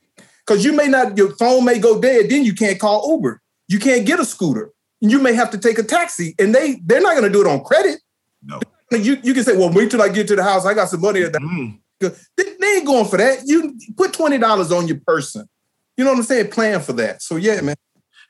Because 0.45 0.65
you 0.65 0.73
may 0.73 0.87
not, 0.87 1.17
your 1.17 1.35
phone 1.37 1.63
may 1.65 1.79
go 1.79 2.01
dead, 2.01 2.29
then 2.29 2.43
you 2.43 2.53
can't 2.53 2.79
call 2.79 3.15
Uber. 3.15 3.41
You 3.67 3.79
can't 3.79 4.05
get 4.05 4.19
a 4.19 4.25
scooter. 4.25 4.71
You 4.99 5.19
may 5.19 5.33
have 5.33 5.49
to 5.51 5.57
take 5.57 5.77
a 5.79 5.83
taxi, 5.83 6.35
and 6.39 6.53
they 6.55 6.79
they're 6.83 7.01
not 7.01 7.11
going 7.11 7.23
to 7.23 7.29
do 7.29 7.41
it 7.41 7.47
on 7.47 7.63
credit. 7.63 7.99
No. 8.41 8.59
You 8.91 9.17
you 9.23 9.33
can 9.33 9.43
say, 9.43 9.57
well, 9.57 9.71
wait 9.71 9.91
till 9.91 10.01
I 10.01 10.09
get 10.09 10.27
to 10.27 10.35
the 10.35 10.43
house. 10.43 10.65
I 10.65 10.73
got 10.73 10.89
some 10.89 11.01
money 11.01 11.23
at 11.23 11.33
the. 11.33 11.39
Mm. 11.39 11.79
They, 11.99 12.43
they 12.59 12.67
ain't 12.77 12.85
going 12.85 13.05
for 13.05 13.17
that. 13.17 13.39
You 13.45 13.77
put 13.97 14.13
twenty 14.13 14.37
dollars 14.37 14.71
on 14.71 14.87
your 14.87 14.99
person. 15.05 15.47
You 15.97 16.03
know 16.03 16.11
what 16.11 16.19
I'm 16.19 16.23
saying? 16.23 16.51
Plan 16.51 16.81
for 16.81 16.93
that. 16.93 17.21
So 17.21 17.35
yeah, 17.35 17.59
man. 17.61 17.75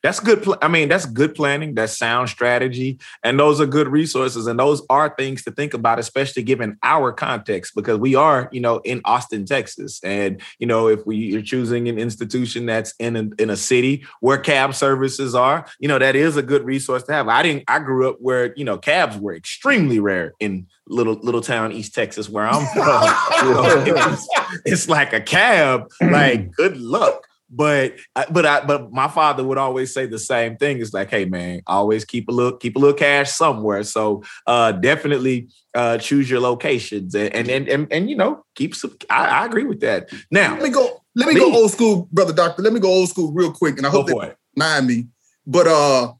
That's 0.04 0.20
good. 0.20 0.44
Pl- 0.44 0.58
I 0.62 0.68
mean, 0.68 0.90
that's 0.90 1.06
good 1.06 1.34
planning. 1.34 1.76
That's 1.76 1.98
sound 1.98 2.28
strategy, 2.28 3.00
and 3.24 3.40
those 3.40 3.62
are 3.62 3.66
good 3.66 3.88
resources, 3.88 4.48
and 4.48 4.60
those 4.60 4.86
are 4.90 5.16
things 5.16 5.44
to 5.44 5.52
think 5.52 5.74
about, 5.74 5.98
especially 5.98 6.44
given 6.44 6.78
our 6.84 7.14
context, 7.14 7.74
because 7.74 7.98
we 7.98 8.14
are, 8.14 8.50
you 8.52 8.60
know, 8.60 8.80
in 8.80 9.02
Austin, 9.06 9.46
Texas, 9.46 10.02
and 10.04 10.42
you 10.60 10.68
know, 10.68 10.90
if 10.90 11.06
we 11.08 11.36
are 11.38 11.42
choosing 11.42 11.88
an 11.88 11.98
institution 11.98 12.66
that's 12.66 12.94
in 13.00 13.16
a, 13.16 13.42
in 13.42 13.50
a 13.50 13.56
city 13.56 14.06
where 14.20 14.38
cab 14.38 14.76
services 14.76 15.34
are, 15.34 15.66
you 15.80 15.88
know, 15.88 15.98
that 15.98 16.18
is 16.18 16.36
a 16.36 16.44
good 16.44 16.66
resource 16.66 17.04
to 17.04 17.14
have. 17.14 17.30
I 17.30 17.42
didn't. 17.42 17.64
I 17.70 17.80
grew 17.80 18.10
up 18.10 18.18
where 18.20 18.54
you 18.56 18.66
know 18.66 18.78
cabs 18.78 19.18
were 19.18 19.34
extremely 19.34 20.00
rare 20.00 20.34
in 20.42 20.68
little 20.88 21.16
little 21.16 21.42
town 21.42 21.72
East 21.72 21.96
Texas 21.96 22.28
where 22.28 22.46
I'm 22.46 22.66
from. 22.74 23.46
you 23.48 23.54
know, 23.54 24.12
it's, 24.12 24.28
it's 24.66 24.90
like 24.90 25.14
a 25.14 25.22
cab. 25.22 25.90
Like, 26.02 26.52
good 26.58 26.76
luck. 26.76 27.28
But 27.56 27.96
but 28.32 28.46
I 28.46 28.66
but 28.66 28.92
my 28.92 29.08
father 29.08 29.44
would 29.44 29.60
always 29.60 29.94
say 29.94 30.08
the 30.08 30.18
same 30.18 30.58
thing. 30.58 30.82
It's 30.82 30.94
like, 30.94 31.10
hey 31.10 31.26
man, 31.26 31.62
always 31.68 32.04
keep 32.04 32.28
a 32.28 32.32
little 32.32 32.58
keep 32.58 32.76
a 32.76 32.80
little 32.80 32.96
cash 32.96 33.32
somewhere. 33.32 33.84
So 33.84 34.24
uh, 34.48 34.72
definitely 34.72 35.50
uh, 35.76 36.00
choose 36.00 36.30
your 36.30 36.40
locations 36.40 37.14
and 37.14 37.34
and 37.34 37.50
and 37.50 37.70
and, 37.70 37.88
and 37.92 38.10
you 38.10 38.16
know 38.16 38.44
keep 38.56 38.74
some. 38.74 38.98
I, 39.10 39.28
I, 39.28 39.46
agree 39.46 39.66
with 39.66 39.82
that. 39.82 40.10
Now 40.32 40.54
let 40.54 40.64
me 40.64 40.70
go. 40.70 41.02
Let 41.16 41.28
me 41.28 41.36
go 41.36 41.54
old 41.54 41.72
school, 41.72 42.10
brother 42.12 42.34
doctor. 42.34 42.64
Let 42.64 42.74
me 42.74 42.80
go 42.80 42.90
old 42.90 43.10
school 43.10 43.32
real 43.32 43.52
quick, 43.52 43.78
and 43.78 43.86
I 43.86 43.92
hope 43.92 44.08
they 44.08 44.34
mind 44.56 44.88
me. 44.88 45.08
But 45.46 45.68
uh, 45.68 46.14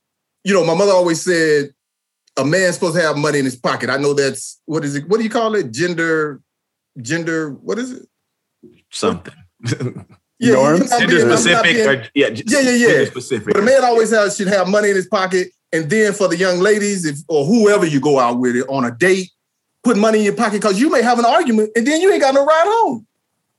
you 0.44 0.54
know, 0.54 0.64
my 0.64 0.76
mother 0.76 0.92
always 0.92 1.22
said 1.22 1.74
a 2.38 2.46
man's 2.46 2.76
supposed 2.76 2.96
to 2.96 3.02
have 3.02 3.18
money 3.18 3.40
in 3.40 3.46
his 3.46 3.56
pocket. 3.56 3.90
I 3.90 3.98
know 3.98 4.14
that's 4.14 4.62
what 4.66 4.86
is 4.86 4.96
it? 4.96 5.10
What 5.10 5.18
do 5.18 5.24
you 5.24 5.32
call 5.32 5.56
it? 5.56 5.72
Gender, 5.72 6.42
gender. 7.02 7.52
What 7.52 7.80
is 7.80 7.92
it? 7.92 8.08
Something. 8.92 9.34
Yeah, 10.40 10.54
norms? 10.54 10.90
Gender 10.90 11.20
specific 11.20 11.64
being, 11.64 11.88
or 11.88 11.94
yeah, 12.14 12.30
yeah, 12.30 12.60
yeah, 12.60 12.72
yeah. 12.72 13.06
Specific. 13.06 13.54
But 13.54 13.58
a 13.58 13.62
man 13.62 13.84
always 13.84 14.12
has 14.12 14.36
should 14.36 14.48
have 14.48 14.68
money 14.68 14.90
in 14.90 14.96
his 14.96 15.08
pocket, 15.08 15.50
and 15.72 15.90
then 15.90 16.14
for 16.14 16.28
the 16.28 16.38
young 16.38 16.60
ladies, 16.60 17.06
if 17.06 17.20
or 17.28 17.46
whoever 17.46 17.86
you 17.86 18.00
go 18.00 18.20
out 18.20 18.40
with 18.40 18.56
it 18.56 18.68
on 18.68 18.84
a 18.84 18.92
date, 18.92 19.30
put 19.84 19.98
money 19.98 20.20
in 20.20 20.26
your 20.26 20.36
pocket 20.36 20.62
because 20.62 20.80
you 20.80 20.90
may 20.90 21.02
have 21.02 21.20
an 21.20 21.26
argument, 21.26 21.72
and 21.76 21.86
then 21.86 22.02
you 22.02 22.12
ain't 22.12 22.22
got 22.22 22.34
no 22.34 22.46
ride 22.46 22.66
home. 22.66 23.08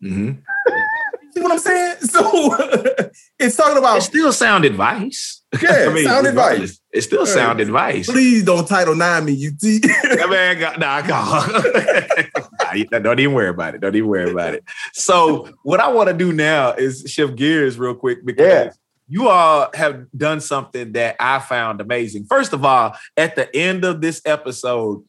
Mm-hmm. 0.03 0.33
See 1.35 1.41
what 1.41 1.53
I'm 1.53 1.59
saying? 1.59 1.97
So 2.01 2.57
it's 3.39 3.57
talking 3.57 3.79
about 3.79 3.99
it's 3.99 4.07
still 4.07 4.33
sound 4.33 4.65
advice. 4.65 5.43
Yeah, 5.61 5.87
I 5.88 5.93
mean, 5.93 6.05
sound 6.05 6.27
advice. 6.27 6.81
It's 6.93 7.07
still 7.07 7.27
sound 7.27 7.61
advice. 7.61 8.07
Please 8.07 8.45
don't 8.45 8.67
title 8.67 8.95
nine 8.95 9.25
me, 9.25 9.33
you 9.33 9.53
see. 9.59 9.81
man, 10.29 10.59
got, 10.59 10.79
nah, 10.79 11.03
I 11.05 12.85
nah, 12.93 12.99
don't 12.99 13.21
even 13.21 13.35
worry 13.35 13.49
about 13.49 13.75
it. 13.75 13.81
Don't 13.81 13.95
even 13.95 14.09
worry 14.09 14.31
about 14.31 14.55
it. 14.55 14.64
So 14.93 15.49
what 15.62 15.81
I 15.81 15.88
want 15.88 16.09
to 16.09 16.14
do 16.14 16.33
now 16.33 16.73
is 16.73 17.05
shift 17.07 17.37
gears 17.37 17.79
real 17.79 17.95
quick 17.95 18.25
because 18.25 18.47
yeah. 18.47 18.71
you 19.09 19.29
all 19.29 19.71
have 19.75 20.07
done 20.17 20.40
something 20.40 20.93
that 20.93 21.17
I 21.19 21.38
found 21.40 21.81
amazing. 21.81 22.27
First 22.27 22.53
of 22.53 22.64
all, 22.64 22.95
at 23.17 23.37
the 23.37 23.55
end 23.55 23.85
of 23.85 24.01
this 24.01 24.23
episode, 24.25 25.05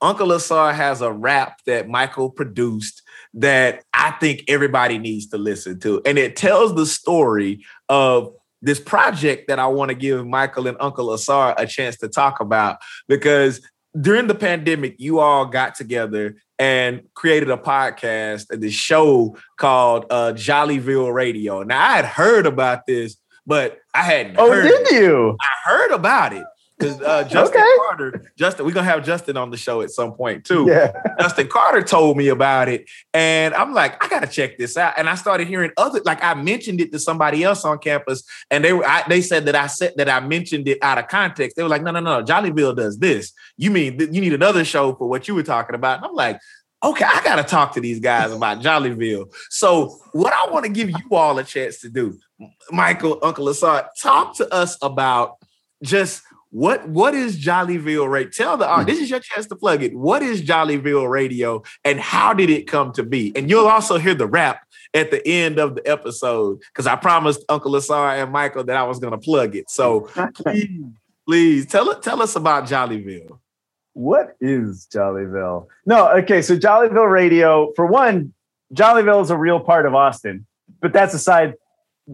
Uncle 0.00 0.32
Asar 0.32 0.72
has 0.72 1.00
a 1.00 1.12
rap 1.12 1.58
that 1.66 1.88
Michael 1.88 2.30
produced 2.30 3.02
that 3.34 3.84
I 3.92 4.12
think 4.12 4.44
everybody 4.48 4.98
needs 4.98 5.26
to 5.28 5.38
listen 5.38 5.80
to. 5.80 6.00
And 6.04 6.18
it 6.18 6.36
tells 6.36 6.74
the 6.74 6.86
story 6.86 7.64
of 7.88 8.32
this 8.62 8.80
project 8.80 9.48
that 9.48 9.58
I 9.58 9.66
want 9.66 9.90
to 9.90 9.94
give 9.94 10.26
Michael 10.26 10.66
and 10.66 10.76
Uncle 10.80 11.12
Asar 11.12 11.54
a 11.56 11.66
chance 11.66 11.96
to 11.98 12.08
talk 12.08 12.40
about 12.40 12.78
because 13.06 13.60
during 13.98 14.26
the 14.26 14.34
pandemic, 14.34 14.96
you 14.98 15.20
all 15.20 15.46
got 15.46 15.74
together 15.74 16.36
and 16.58 17.02
created 17.14 17.50
a 17.50 17.56
podcast 17.56 18.50
and 18.50 18.62
this 18.62 18.74
show 18.74 19.36
called 19.56 20.06
uh, 20.10 20.32
Jollyville 20.34 21.12
Radio. 21.12 21.62
Now 21.62 21.80
I 21.80 21.96
had 21.96 22.04
heard 22.04 22.46
about 22.46 22.86
this, 22.86 23.16
but 23.46 23.78
I 23.94 24.02
hadn't. 24.02 24.36
Oh, 24.38 24.54
did 24.54 24.88
it. 24.88 24.92
you? 24.92 25.36
I 25.40 25.68
heard 25.68 25.92
about 25.92 26.32
it 26.32 26.44
because 26.78 27.00
uh, 27.00 27.24
Justin 27.24 27.60
okay. 27.60 27.76
Carter, 27.78 28.32
Justin, 28.36 28.64
we're 28.64 28.72
gonna 28.72 28.88
have 28.88 29.04
Justin 29.04 29.36
on 29.36 29.50
the 29.50 29.56
show 29.56 29.80
at 29.80 29.90
some 29.90 30.12
point 30.12 30.44
too. 30.44 30.66
Yeah. 30.68 30.92
Justin 31.20 31.48
Carter 31.48 31.82
told 31.82 32.16
me 32.16 32.28
about 32.28 32.68
it, 32.68 32.88
and 33.12 33.54
I'm 33.54 33.74
like, 33.74 34.02
I 34.02 34.08
gotta 34.08 34.26
check 34.26 34.58
this 34.58 34.76
out. 34.76 34.94
And 34.96 35.08
I 35.08 35.16
started 35.16 35.48
hearing 35.48 35.72
other, 35.76 36.00
like 36.04 36.22
I 36.22 36.34
mentioned 36.34 36.80
it 36.80 36.92
to 36.92 36.98
somebody 36.98 37.42
else 37.42 37.64
on 37.64 37.78
campus, 37.78 38.22
and 38.50 38.64
they 38.64 38.72
were, 38.72 38.86
I, 38.86 39.04
they 39.08 39.20
said 39.20 39.46
that 39.46 39.56
I 39.56 39.66
said 39.66 39.94
that 39.96 40.08
I 40.08 40.20
mentioned 40.20 40.68
it 40.68 40.78
out 40.82 40.98
of 40.98 41.08
context. 41.08 41.56
They 41.56 41.62
were 41.62 41.68
like, 41.68 41.82
No, 41.82 41.90
no, 41.90 42.00
no, 42.00 42.22
Jollyville 42.22 42.76
does 42.76 42.98
this. 42.98 43.32
You 43.56 43.70
mean 43.70 43.98
you 43.98 44.20
need 44.20 44.32
another 44.32 44.64
show 44.64 44.94
for 44.94 45.08
what 45.08 45.26
you 45.26 45.34
were 45.34 45.42
talking 45.42 45.74
about? 45.74 45.98
And 45.98 46.06
I'm 46.06 46.14
like. 46.14 46.40
Okay, 46.80 47.04
I 47.04 47.20
gotta 47.24 47.42
talk 47.42 47.74
to 47.74 47.80
these 47.80 47.98
guys 47.98 48.30
about 48.30 48.60
Jollyville. 48.60 49.34
So, 49.50 49.98
what 50.12 50.32
I 50.32 50.48
want 50.48 50.64
to 50.64 50.70
give 50.70 50.88
you 50.88 51.08
all 51.10 51.36
a 51.40 51.42
chance 51.42 51.80
to 51.80 51.88
do, 51.88 52.16
Michael, 52.70 53.18
Uncle 53.20 53.48
Asar, 53.48 53.90
talk 54.00 54.36
to 54.36 54.54
us 54.54 54.78
about 54.80 55.38
just 55.82 56.22
what 56.50 56.88
what 56.88 57.14
is 57.14 57.38
Jollyville 57.38 58.10
Radio? 58.10 58.30
Tell 58.30 58.56
the 58.56 58.66
art. 58.66 58.86
This 58.86 59.00
is 59.00 59.10
your 59.10 59.20
chance 59.20 59.46
to 59.48 59.56
plug 59.56 59.82
it. 59.82 59.94
What 59.94 60.22
is 60.22 60.42
Jollyville 60.42 61.08
Radio, 61.08 61.62
and 61.84 62.00
how 62.00 62.32
did 62.32 62.48
it 62.48 62.66
come 62.66 62.92
to 62.92 63.02
be? 63.02 63.32
And 63.36 63.50
you'll 63.50 63.66
also 63.66 63.98
hear 63.98 64.14
the 64.14 64.26
rap 64.26 64.66
at 64.94 65.10
the 65.10 65.26
end 65.26 65.58
of 65.58 65.74
the 65.74 65.86
episode 65.86 66.60
because 66.72 66.86
I 66.86 66.96
promised 66.96 67.44
Uncle 67.48 67.76
Asar 67.76 68.16
and 68.16 68.32
Michael 68.32 68.64
that 68.64 68.76
I 68.76 68.84
was 68.84 68.98
going 68.98 69.12
to 69.12 69.18
plug 69.18 69.56
it. 69.56 69.68
So 69.68 70.08
please, 70.34 70.84
please 71.26 71.66
tell 71.66 71.90
it. 71.90 72.02
Tell 72.02 72.22
us 72.22 72.34
about 72.34 72.64
Jollyville. 72.64 73.38
What 73.92 74.36
is 74.40 74.88
Jollyville? 74.90 75.66
No, 75.84 76.08
okay. 76.18 76.40
So 76.40 76.56
Jollyville 76.56 77.10
Radio, 77.10 77.72
for 77.76 77.84
one, 77.84 78.32
Jollyville 78.72 79.22
is 79.22 79.30
a 79.30 79.36
real 79.36 79.60
part 79.60 79.84
of 79.84 79.94
Austin, 79.94 80.46
but 80.80 80.94
that's 80.94 81.12
a 81.12 81.18
side 81.18 81.54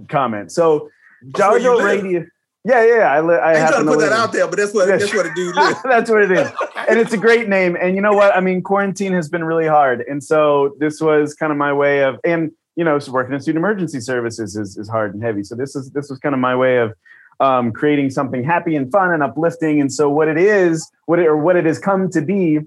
comment. 0.09 0.51
So 0.51 0.73
oh, 0.73 0.91
Jollyville 1.31 1.85
Radio. 1.85 2.27
Yeah, 2.67 2.83
yeah, 2.87 3.13
I, 3.13 3.21
li- 3.21 3.35
I, 3.35 3.53
I 3.53 3.61
ain't 3.61 3.69
trying 3.69 3.85
to 3.85 3.93
put 3.93 4.01
that 4.01 4.13
out 4.13 4.33
there, 4.33 4.49
but 4.49 4.57
that's 4.57 4.73
what 4.73 4.89
that's 4.89 5.13
what 5.13 5.27
it 5.27 5.35
do. 5.35 5.53
that's 5.85 6.11
what 6.11 6.23
it 6.23 6.31
is, 6.31 6.51
and 6.89 6.99
it's 6.99 7.13
a 7.13 7.19
great 7.19 7.47
name. 7.47 7.77
And 7.79 7.95
you 7.95 8.01
know 8.01 8.15
what? 8.15 8.35
I 8.35 8.41
mean, 8.41 8.63
quarantine 8.63 9.13
has 9.13 9.29
been 9.29 9.45
really 9.45 9.67
hard, 9.67 10.03
and 10.09 10.25
so 10.25 10.75
this 10.79 10.99
was 10.99 11.35
kind 11.35 11.53
of 11.53 11.59
my 11.59 11.75
way 11.75 12.03
of, 12.03 12.19
and 12.25 12.51
you 12.75 12.83
know, 12.83 12.99
working 13.11 13.35
in 13.35 13.41
student 13.41 13.59
emergency 13.59 14.01
services 14.01 14.57
is 14.57 14.79
is 14.79 14.89
hard 14.89 15.13
and 15.13 15.23
heavy. 15.23 15.43
So 15.43 15.55
this 15.55 15.77
is 15.77 15.91
this 15.91 16.09
was 16.09 16.19
kind 16.21 16.35
of 16.35 16.41
my 16.41 16.57
way 16.57 16.79
of 16.79 16.95
um, 17.39 17.71
creating 17.71 18.09
something 18.09 18.43
happy 18.43 18.77
and 18.77 18.91
fun 18.91 19.13
and 19.13 19.23
uplifting. 19.23 19.79
And 19.79 19.93
so 19.93 20.09
what 20.09 20.29
it 20.29 20.39
is, 20.39 20.91
what 21.05 21.19
it 21.19 21.27
or 21.27 21.37
what 21.37 21.57
it 21.57 21.67
has 21.67 21.79
come 21.79 22.09
to 22.13 22.23
be, 22.23 22.61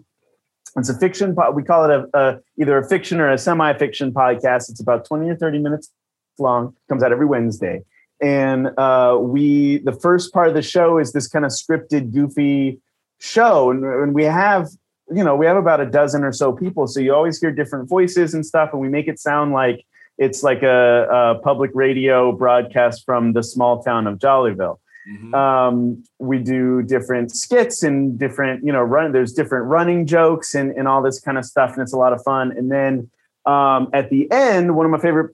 it's 0.75 0.89
a 0.89 0.99
fiction. 0.99 1.35
We 1.53 1.63
call 1.63 1.89
it 1.89 1.91
a, 1.91 2.19
a 2.19 2.39
either 2.61 2.77
a 2.77 2.87
fiction 2.87 3.19
or 3.19 3.31
a 3.31 3.37
semi-fiction 3.39 4.13
podcast. 4.13 4.69
It's 4.69 4.79
about 4.79 5.05
twenty 5.05 5.27
or 5.27 5.35
thirty 5.35 5.57
minutes 5.57 5.91
long. 6.37 6.75
Comes 6.87 7.01
out 7.01 7.11
every 7.11 7.25
Wednesday 7.25 7.81
and 8.21 8.69
uh, 8.77 9.17
we 9.19 9.79
the 9.79 9.93
first 9.93 10.33
part 10.33 10.47
of 10.47 10.53
the 10.53 10.61
show 10.61 10.97
is 10.97 11.13
this 11.13 11.27
kind 11.27 11.45
of 11.45 11.51
scripted 11.51 12.13
goofy 12.13 12.79
show. 13.19 13.71
And, 13.71 13.83
and, 13.83 14.13
we 14.13 14.23
have 14.23 14.69
you 15.11 15.23
know 15.23 15.35
we 15.35 15.45
have 15.45 15.57
about 15.57 15.79
a 15.79 15.85
dozen 15.85 16.23
or 16.23 16.33
so 16.33 16.51
people 16.51 16.87
so 16.87 16.99
you 16.99 17.13
always 17.13 17.39
hear 17.39 17.51
different 17.51 17.87
voices 17.87 18.33
and 18.33 18.45
stuff 18.45 18.71
and 18.73 18.81
we 18.81 18.89
make 18.89 19.07
it 19.07 19.19
sound 19.19 19.53
like 19.53 19.85
it's 20.17 20.43
like 20.43 20.63
a, 20.63 21.07
a 21.09 21.39
public 21.43 21.71
radio 21.73 22.31
broadcast 22.31 23.05
from 23.05 23.33
the 23.33 23.43
small 23.43 23.81
town 23.83 24.07
of 24.07 24.17
jollyville. 24.19 24.77
Mm-hmm. 25.09 25.33
um, 25.33 26.03
we 26.19 26.37
do 26.39 26.81
different 26.83 27.31
skits 27.31 27.81
and 27.81 28.19
different 28.19 28.65
you 28.65 28.73
know 28.73 28.81
run 28.81 29.13
there's 29.13 29.31
different 29.31 29.67
running 29.67 30.05
jokes 30.05 30.53
and, 30.53 30.71
and 30.71 30.85
all 30.85 31.01
this 31.01 31.21
kind 31.21 31.37
of 31.37 31.45
stuff 31.45 31.71
and 31.73 31.81
it's 31.81 31.93
a 31.93 31.97
lot 31.97 32.11
of 32.11 32.21
fun. 32.23 32.51
And 32.51 32.69
then 32.69 33.09
um, 33.45 33.89
at 33.93 34.09
the 34.09 34.29
end 34.31 34.75
one 34.75 34.85
of 34.85 34.91
my 34.91 34.99
favorite 34.99 35.33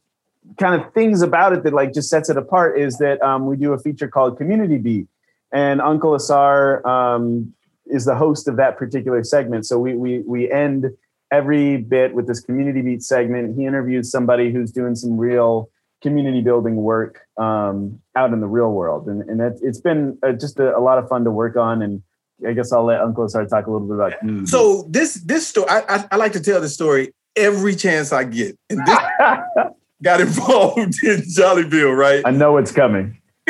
kind 0.60 0.80
of 0.80 0.94
things 0.94 1.22
about 1.22 1.54
it 1.54 1.64
that 1.64 1.74
like 1.74 1.94
just 1.94 2.10
sets 2.10 2.30
it 2.30 2.38
apart 2.38 2.80
is 2.80 2.98
that 2.98 3.22
um, 3.22 3.46
we 3.46 3.58
do 3.58 3.74
a 3.74 3.80
feature 3.80 4.08
called 4.08 4.38
Community 4.38 4.78
Beat, 4.78 5.08
and 5.52 5.82
Uncle 5.82 6.16
Asar 6.16 6.86
um, 6.88 7.54
is 7.86 8.06
the 8.06 8.16
host 8.16 8.48
of 8.48 8.58
that 8.58 8.78
particular 8.78 9.24
segment. 9.24 9.66
So 9.66 9.80
we 9.80 9.96
we 9.96 10.20
we 10.20 10.52
end 10.52 10.88
every 11.32 11.78
bit 11.78 12.14
with 12.14 12.28
this 12.28 12.40
Community 12.40 12.82
Beat 12.82 13.04
segment. 13.04 13.58
He 13.58 13.66
interviews 13.66 14.12
somebody 14.12 14.52
who's 14.52 14.72
doing 14.72 14.96
some 14.96 15.18
real 15.18 15.70
community 16.02 16.42
building 16.42 16.76
work 16.76 17.22
um, 17.38 18.00
out 18.16 18.34
in 18.34 18.42
the 18.42 18.48
real 18.48 18.72
world, 18.72 19.08
and 19.08 19.22
and 19.30 19.42
it, 19.42 19.60
has 19.66 19.82
been 19.82 20.18
uh, 20.24 20.34
just 20.34 20.60
a, 20.60 20.78
a, 20.78 20.82
lot 20.82 20.98
of 20.98 21.08
fun 21.08 21.24
to 21.24 21.32
work 21.32 21.56
on. 21.56 21.82
And 21.82 22.04
I 22.48 22.54
guess 22.54 22.72
I'll 22.72 22.86
let 22.86 23.02
Uncle 23.02 23.26
Asar 23.26 23.46
talk 23.46 23.68
a 23.68 23.72
little 23.72 23.88
bit 23.88 23.96
about. 23.96 24.20
Community. 24.20 24.48
So 24.48 24.86
this 24.90 25.16
this 25.16 25.48
story, 25.48 25.68
I, 25.70 25.84
I, 25.88 26.06
I 26.12 26.16
like 26.18 26.34
to 26.34 26.42
tell 26.42 26.62
the 26.62 26.70
story 26.70 27.14
every 27.36 27.76
chance 27.76 28.12
I 28.12 28.26
get. 28.26 28.58
And 28.70 28.86
this, 28.86 29.00
got 30.04 30.22
involved 30.22 30.78
in 31.04 31.22
Jollyville, 31.22 31.96
right? 31.96 32.22
I 32.26 32.32
know 32.32 32.58
it's 32.58 32.72
coming. 32.72 33.18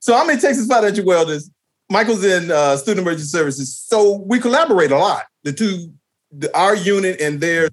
so 0.00 0.16
I'm 0.16 0.30
in 0.30 0.38
Texas 0.38 0.66
Financial 0.66 1.04
Wellness. 1.04 1.50
Michael's 1.90 2.24
in 2.24 2.50
uh, 2.50 2.76
Student 2.76 3.06
Emergency 3.06 3.26
Services. 3.26 3.76
So 3.76 4.24
we 4.26 4.38
collaborate 4.38 4.92
a 4.92 4.98
lot. 4.98 5.24
The 5.44 5.52
two, 5.52 5.92
the, 6.30 6.56
our 6.56 6.74
unit 6.74 7.20
and 7.20 7.40
their 7.40 7.70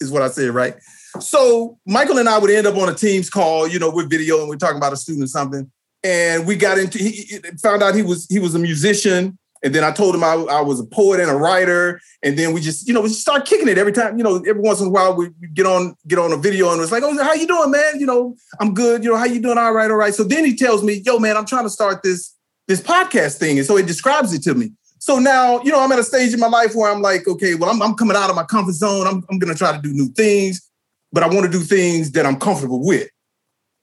is 0.00 0.10
what 0.10 0.22
I 0.22 0.28
said, 0.28 0.50
right? 0.50 0.74
So 1.20 1.78
Michael 1.86 2.18
and 2.18 2.28
I 2.28 2.38
would 2.38 2.50
end 2.50 2.66
up 2.66 2.76
on 2.76 2.88
a 2.88 2.94
Teams 2.94 3.30
call, 3.30 3.68
you 3.68 3.78
know, 3.78 3.90
with 3.90 4.10
video, 4.10 4.40
and 4.40 4.48
we're 4.48 4.56
talking 4.56 4.76
about 4.76 4.92
a 4.92 4.96
student 4.96 5.24
or 5.24 5.28
something. 5.28 5.70
And 6.02 6.46
we 6.46 6.56
got 6.56 6.78
into. 6.78 6.98
He, 6.98 7.10
he 7.10 7.38
found 7.62 7.82
out 7.82 7.94
he 7.94 8.02
was 8.02 8.26
he 8.26 8.38
was 8.38 8.54
a 8.54 8.58
musician, 8.58 9.38
and 9.64 9.74
then 9.74 9.82
I 9.82 9.90
told 9.92 10.14
him 10.14 10.22
I, 10.22 10.34
I 10.34 10.60
was 10.60 10.78
a 10.78 10.84
poet 10.84 11.20
and 11.20 11.30
a 11.30 11.34
writer. 11.34 11.98
And 12.22 12.38
then 12.38 12.52
we 12.52 12.60
just, 12.60 12.86
you 12.86 12.92
know, 12.92 13.00
we 13.00 13.08
just 13.08 13.22
start 13.22 13.46
kicking 13.46 13.66
it 13.66 13.78
every 13.78 13.92
time. 13.92 14.18
You 14.18 14.22
know, 14.22 14.36
every 14.46 14.60
once 14.60 14.78
in 14.82 14.88
a 14.88 14.90
while 14.90 15.16
we 15.16 15.30
get 15.54 15.64
on 15.64 15.96
get 16.06 16.18
on 16.18 16.32
a 16.32 16.36
video 16.36 16.70
and 16.70 16.82
it's 16.82 16.92
like, 16.92 17.02
oh, 17.02 17.16
how 17.24 17.32
you 17.32 17.46
doing, 17.46 17.70
man? 17.70 17.98
You 17.98 18.04
know, 18.04 18.36
I'm 18.60 18.74
good. 18.74 19.02
You 19.02 19.10
know, 19.10 19.16
how 19.16 19.24
you 19.24 19.40
doing? 19.40 19.56
All 19.56 19.72
right, 19.72 19.90
all 19.90 19.96
right. 19.96 20.14
So 20.14 20.22
then 20.22 20.44
he 20.44 20.54
tells 20.54 20.84
me, 20.84 21.02
yo, 21.04 21.18
man, 21.18 21.38
I'm 21.38 21.46
trying 21.46 21.64
to 21.64 21.70
start 21.70 22.02
this 22.02 22.36
this 22.68 22.80
podcast 22.80 23.38
thing, 23.38 23.58
and 23.58 23.66
so 23.66 23.76
he 23.76 23.82
describes 23.82 24.32
it 24.34 24.42
to 24.42 24.54
me. 24.54 24.72
So 24.98 25.18
now, 25.18 25.62
you 25.62 25.72
know, 25.72 25.80
I'm 25.80 25.92
at 25.92 25.98
a 25.98 26.04
stage 26.04 26.32
in 26.34 26.40
my 26.40 26.46
life 26.48 26.74
where 26.74 26.90
I'm 26.90 27.02
like, 27.02 27.26
okay, 27.26 27.54
well, 27.54 27.68
I'm, 27.70 27.82
I'm 27.82 27.94
coming 27.94 28.16
out 28.16 28.30
of 28.30 28.36
my 28.36 28.44
comfort 28.44 28.72
zone. 28.72 29.06
I'm, 29.06 29.22
I'm 29.30 29.38
going 29.38 29.52
to 29.52 29.58
try 29.58 29.76
to 29.76 29.82
do 29.82 29.92
new 29.92 30.08
things, 30.08 30.66
but 31.12 31.22
I 31.22 31.26
want 31.26 31.44
to 31.44 31.52
do 31.52 31.62
things 31.62 32.12
that 32.12 32.24
I'm 32.24 32.36
comfortable 32.36 32.82
with 32.82 33.10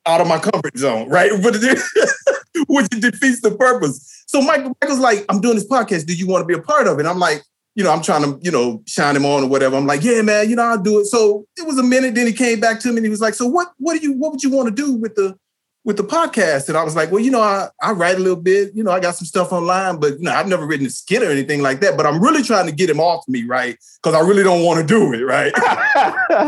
out 0.08 0.22
of 0.22 0.28
my 0.28 0.40
comfort 0.40 0.78
zone, 0.78 1.10
right? 1.10 1.32
But 1.44 1.58
which 2.68 2.88
defeats 2.90 3.42
the 3.42 3.52
purpose. 3.52 4.24
So 4.28 4.42
Michael, 4.42 4.76
Michael's 4.82 5.00
like, 5.00 5.26
I'm 5.30 5.42
doing 5.42 5.56
this 5.56 5.68
podcast. 5.68 6.06
Do 6.06 6.14
you 6.14 6.28
want 6.28 6.44
to 6.44 6.46
be 6.46 6.54
a 6.54 6.62
part 6.62 6.88
of 6.88 7.00
it? 7.00 7.06
I'm 7.06 7.20
like, 7.20 7.44
you 7.76 7.84
know, 7.84 7.92
I'm 7.92 8.02
trying 8.02 8.24
to, 8.24 8.40
you 8.42 8.52
know, 8.52 8.84
shine 8.86 9.16
him 9.16 9.26
on 9.26 9.44
or 9.44 9.48
whatever. 9.48 9.78
I'm 9.78 9.88
like, 9.88 10.04
yeah, 10.04 10.22
man, 10.22 10.50
you 10.50 10.56
know, 10.56 10.64
I'll 10.64 10.82
do 10.82 11.00
it. 11.00 11.06
So 11.06 11.46
it 11.58 11.66
was 11.66 11.78
a 11.78 11.84
minute. 11.84 12.16
Then 12.16 12.28
he 12.28 12.34
came 12.34 12.60
back 12.60 12.80
to 12.82 12.90
me 12.90 12.98
and 12.98 13.06
he 13.06 13.10
was 13.10 13.22
like, 13.22 13.34
so 13.34 13.48
what, 13.48 13.72
what 13.78 13.98
do 13.98 14.06
you, 14.06 14.14
what 14.14 14.32
would 14.32 14.44
you 14.44 14.50
want 14.50 14.68
to 14.68 14.76
do 14.76 14.94
with 14.94 15.16
the, 15.16 15.38
with 15.84 15.98
the 15.98 16.04
podcast. 16.04 16.70
And 16.70 16.78
I 16.78 16.84
was 16.84 16.96
like, 16.96 17.12
well, 17.12 17.22
you 17.22 17.32
know, 17.32 17.42
I, 17.42 17.68
I 17.82 17.92
write 17.92 18.18
a 18.18 18.20
little 18.20 18.42
bit, 18.42 18.72
you 18.76 18.84
know, 18.84 18.92
I 18.92 19.00
got 19.00 19.16
some 19.16 19.26
stuff 19.26 19.52
online, 19.52 20.00
but 20.00 20.14
you 20.20 20.26
know, 20.26 20.32
I've 20.32 20.48
never 20.48 20.66
written 20.66 20.86
a 20.86 20.90
skit 20.90 21.24
or 21.24 21.32
anything 21.32 21.62
like 21.62 21.80
that. 21.82 21.98
But 21.98 22.06
I'm 22.06 22.22
really 22.22 22.44
trying 22.44 22.68
to 22.68 22.72
get 22.72 22.90
him 22.90 23.00
off 23.00 23.28
me, 23.28 23.44
right? 23.44 23.78
Because 24.02 24.16
I 24.16 24.20
really 24.20 24.44
don't 24.44 24.64
want 24.64 24.80
to 24.80 24.86
do 24.86 25.14
it, 25.14 25.24
right? 25.24 25.54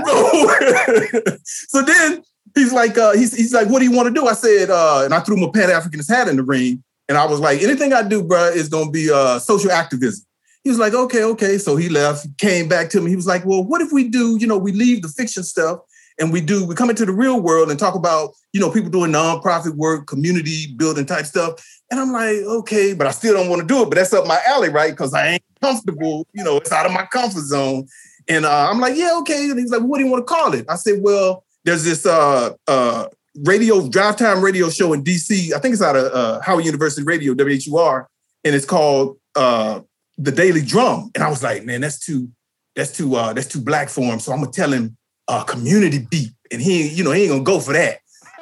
so, 0.06 1.38
so, 1.43 1.82
then 1.82 2.23
he's 2.55 2.73
like, 2.73 2.97
uh, 2.97 3.13
he's, 3.13 3.35
he's 3.35 3.53
like, 3.53 3.67
what 3.67 3.79
do 3.79 3.85
you 3.85 3.91
want 3.91 4.07
to 4.07 4.13
do? 4.13 4.27
I 4.27 4.33
said, 4.33 4.69
uh, 4.69 5.01
and 5.05 5.13
I 5.13 5.19
threw 5.19 5.37
my 5.37 5.49
Pan-Africanist 5.53 6.09
hat 6.09 6.27
in 6.27 6.37
the 6.37 6.43
ring. 6.43 6.83
And 7.09 7.17
I 7.17 7.25
was 7.25 7.39
like, 7.39 7.61
anything 7.61 7.93
I 7.93 8.01
do, 8.01 8.23
bro, 8.23 8.45
is 8.45 8.69
gonna 8.69 8.89
be 8.89 9.11
uh 9.11 9.37
social 9.39 9.71
activism. 9.71 10.25
He 10.63 10.69
was 10.69 10.79
like, 10.79 10.93
okay, 10.93 11.23
okay. 11.23 11.57
So 11.57 11.75
he 11.75 11.89
left, 11.89 12.25
came 12.37 12.69
back 12.69 12.89
to 12.91 13.01
me. 13.01 13.09
He 13.09 13.17
was 13.17 13.27
like, 13.27 13.45
well, 13.45 13.63
what 13.63 13.81
if 13.81 13.91
we 13.91 14.07
do, 14.07 14.37
you 14.37 14.47
know, 14.47 14.57
we 14.57 14.71
leave 14.71 15.01
the 15.01 15.09
fiction 15.09 15.43
stuff 15.43 15.79
and 16.19 16.31
we 16.31 16.41
do 16.41 16.65
we 16.65 16.75
come 16.75 16.89
into 16.89 17.05
the 17.05 17.11
real 17.11 17.41
world 17.41 17.69
and 17.69 17.79
talk 17.79 17.95
about 17.95 18.33
you 18.51 18.59
know 18.59 18.69
people 18.69 18.89
doing 18.89 19.11
nonprofit 19.11 19.75
work 19.75 20.07
community 20.07 20.73
building 20.75 21.05
type 21.05 21.25
stuff 21.25 21.53
and 21.91 21.99
i'm 21.99 22.11
like 22.11 22.37
okay 22.37 22.93
but 22.93 23.07
i 23.07 23.11
still 23.11 23.33
don't 23.33 23.49
want 23.49 23.61
to 23.61 23.67
do 23.67 23.81
it 23.81 23.89
but 23.89 23.95
that's 23.95 24.13
up 24.13 24.27
my 24.27 24.39
alley 24.47 24.69
right 24.69 24.91
because 24.91 25.13
i 25.13 25.27
ain't 25.27 25.43
comfortable 25.61 26.27
you 26.33 26.43
know 26.43 26.57
it's 26.57 26.71
out 26.71 26.85
of 26.85 26.91
my 26.91 27.05
comfort 27.05 27.41
zone 27.41 27.85
and 28.27 28.45
uh, 28.45 28.69
i'm 28.69 28.79
like 28.79 28.95
yeah 28.95 29.11
okay 29.17 29.49
and 29.49 29.59
he's 29.59 29.71
like 29.71 29.81
what 29.81 29.97
do 29.97 30.05
you 30.05 30.11
want 30.11 30.25
to 30.25 30.33
call 30.33 30.53
it 30.53 30.65
i 30.69 30.75
said 30.75 31.01
well 31.01 31.42
there's 31.65 31.84
this 31.84 32.06
uh, 32.06 32.52
uh, 32.67 33.08
radio 33.43 33.88
drive 33.88 34.15
time 34.15 34.43
radio 34.43 34.69
show 34.69 34.93
in 34.93 35.04
dc 35.04 35.54
i 35.54 35.60
think 35.60 35.73
it's 35.73 35.82
out 35.82 35.95
of 35.95 36.12
uh, 36.13 36.39
howard 36.41 36.65
university 36.65 37.04
radio 37.04 37.34
whur 37.34 38.06
and 38.43 38.56
it's 38.56 38.65
called 38.65 39.17
uh, 39.36 39.80
the 40.17 40.32
daily 40.32 40.62
drum 40.62 41.10
and 41.15 41.23
i 41.23 41.30
was 41.30 41.41
like 41.41 41.63
man 41.65 41.82
that's 41.82 41.99
too 41.99 42.30
that's 42.76 42.95
too 42.95 43.15
uh, 43.15 43.34
that's 43.34 43.47
too 43.47 43.62
black 43.62 43.89
for 43.89 44.02
him 44.02 44.19
so 44.19 44.32
i'm 44.32 44.39
gonna 44.39 44.52
tell 44.52 44.71
him 44.71 44.95
uh, 45.28 45.43
community 45.43 46.06
beat, 46.10 46.32
and 46.52 46.62
he, 46.62 46.88
you 46.89 47.04
know, 47.04 47.12
he 47.12 47.23
ain't 47.23 47.32
gonna 47.32 47.43
go 47.43 47.60
for 47.60 47.73
that. 47.73 47.99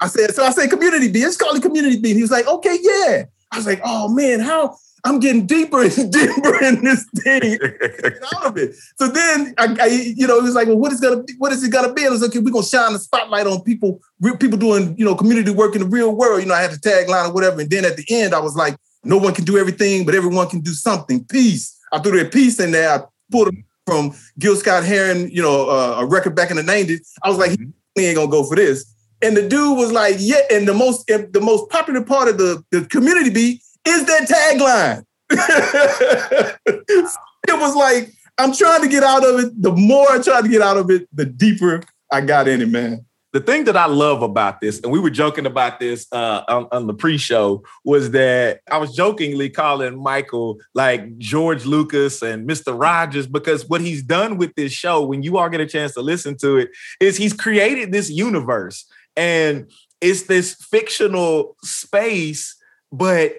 I 0.00 0.08
said, 0.08 0.34
so 0.34 0.44
I 0.44 0.50
said 0.50 0.70
community 0.70 1.10
beat. 1.10 1.24
Let's 1.24 1.36
call 1.36 1.54
it 1.54 1.62
community 1.62 2.00
beat. 2.00 2.16
He 2.16 2.22
was 2.22 2.30
like, 2.30 2.46
okay, 2.46 2.76
yeah. 2.80 3.24
I 3.52 3.56
was 3.56 3.66
like, 3.66 3.80
oh 3.84 4.08
man, 4.08 4.40
how 4.40 4.76
I'm 5.04 5.18
getting 5.18 5.46
deeper 5.46 5.82
and 5.82 5.92
deeper 6.12 6.64
in 6.64 6.84
this 6.84 7.04
thing 7.16 7.58
out 8.34 8.46
of 8.46 8.56
it. 8.56 8.76
So 8.96 9.08
then 9.08 9.54
I, 9.58 9.76
I, 9.80 9.86
you 9.86 10.26
know, 10.26 10.38
he 10.38 10.44
was 10.44 10.54
like, 10.54 10.68
well, 10.68 10.78
what 10.78 10.92
is 10.92 11.00
gonna 11.00 11.22
be, 11.22 11.34
what 11.38 11.52
is 11.52 11.62
it 11.64 11.72
gonna 11.72 11.92
be? 11.92 12.02
And 12.02 12.10
I 12.10 12.12
was 12.12 12.22
like, 12.22 12.30
okay, 12.30 12.38
we're 12.38 12.52
gonna 12.52 12.64
shine 12.64 12.92
the 12.92 12.98
spotlight 12.98 13.46
on 13.46 13.62
people, 13.62 14.00
real 14.20 14.36
people 14.36 14.58
doing, 14.58 14.96
you 14.96 15.04
know, 15.04 15.14
community 15.14 15.50
work 15.50 15.74
in 15.74 15.82
the 15.82 15.88
real 15.88 16.14
world. 16.14 16.40
You 16.40 16.46
know, 16.46 16.54
I 16.54 16.62
had 16.62 16.70
the 16.70 16.76
tagline 16.76 17.30
or 17.30 17.32
whatever. 17.32 17.60
And 17.60 17.70
then 17.70 17.84
at 17.84 17.96
the 17.96 18.04
end, 18.10 18.34
I 18.34 18.40
was 18.40 18.54
like, 18.54 18.76
no 19.04 19.18
one 19.18 19.34
can 19.34 19.44
do 19.44 19.58
everything, 19.58 20.06
but 20.06 20.14
everyone 20.14 20.48
can 20.48 20.60
do 20.60 20.72
something. 20.72 21.24
Peace. 21.24 21.76
I 21.92 21.98
threw 21.98 22.18
that 22.18 22.32
peace 22.32 22.60
in 22.60 22.70
there. 22.70 22.90
I 22.90 23.02
pulled 23.30 23.54
from 23.86 24.14
Gil 24.38 24.54
Scott 24.54 24.84
Heron, 24.84 25.28
you 25.30 25.42
know, 25.42 25.68
uh, 25.68 25.96
a 26.00 26.06
record 26.06 26.36
back 26.36 26.50
in 26.50 26.56
the 26.56 26.62
90s. 26.62 27.00
I 27.24 27.28
was 27.28 27.38
like, 27.38 27.50
mm-hmm. 27.50 27.70
he 27.96 28.06
ain't 28.06 28.16
gonna 28.16 28.30
go 28.30 28.44
for 28.44 28.54
this. 28.54 28.94
And 29.20 29.36
the 29.36 29.48
dude 29.48 29.76
was 29.76 29.92
like, 29.92 30.16
yeah, 30.18 30.40
and 30.50 30.66
the 30.66 30.74
most 30.74 31.06
the 31.06 31.40
most 31.40 31.70
popular 31.70 32.02
part 32.02 32.28
of 32.28 32.38
the, 32.38 32.64
the 32.70 32.84
community 32.86 33.30
beat 33.30 33.62
is 33.86 34.04
that 34.06 34.28
tagline. 34.28 35.04
it 36.68 37.60
was 37.60 37.76
like, 37.76 38.12
I'm 38.38 38.52
trying 38.54 38.82
to 38.82 38.88
get 38.88 39.02
out 39.02 39.24
of 39.24 39.40
it. 39.40 39.62
The 39.62 39.72
more 39.72 40.10
I 40.10 40.20
tried 40.20 40.42
to 40.42 40.48
get 40.48 40.62
out 40.62 40.76
of 40.76 40.90
it, 40.90 41.08
the 41.12 41.24
deeper 41.24 41.82
I 42.10 42.20
got 42.20 42.48
in 42.48 42.60
it, 42.60 42.68
man 42.68 43.04
the 43.32 43.40
thing 43.40 43.64
that 43.64 43.76
I 43.76 43.86
love 43.86 44.22
about 44.22 44.60
this, 44.60 44.80
and 44.80 44.92
we 44.92 45.00
were 45.00 45.10
joking 45.10 45.46
about 45.46 45.80
this 45.80 46.06
uh, 46.12 46.42
on, 46.48 46.68
on, 46.70 46.86
the 46.86 46.92
pre-show, 46.92 47.64
was 47.82 48.10
that 48.10 48.60
I 48.70 48.76
was 48.76 48.94
jokingly 48.94 49.48
calling 49.48 50.00
Michael 50.02 50.60
like 50.74 51.16
George 51.16 51.64
Lucas 51.64 52.20
and 52.20 52.46
Mr. 52.48 52.78
Rogers 52.78 53.26
because 53.26 53.66
what 53.66 53.80
he's 53.80 54.02
done 54.02 54.36
with 54.36 54.54
this 54.54 54.72
show, 54.72 55.02
when 55.02 55.22
you 55.22 55.38
all 55.38 55.48
get 55.48 55.62
a 55.62 55.66
chance 55.66 55.94
to 55.94 56.02
listen 56.02 56.36
to 56.38 56.58
it, 56.58 56.70
is 57.00 57.16
he's 57.16 57.32
created 57.32 57.90
this 57.90 58.10
universe 58.10 58.84
and 59.16 59.70
it's 60.02 60.24
this 60.24 60.54
fictional 60.54 61.56
space, 61.62 62.54
but 62.92 63.32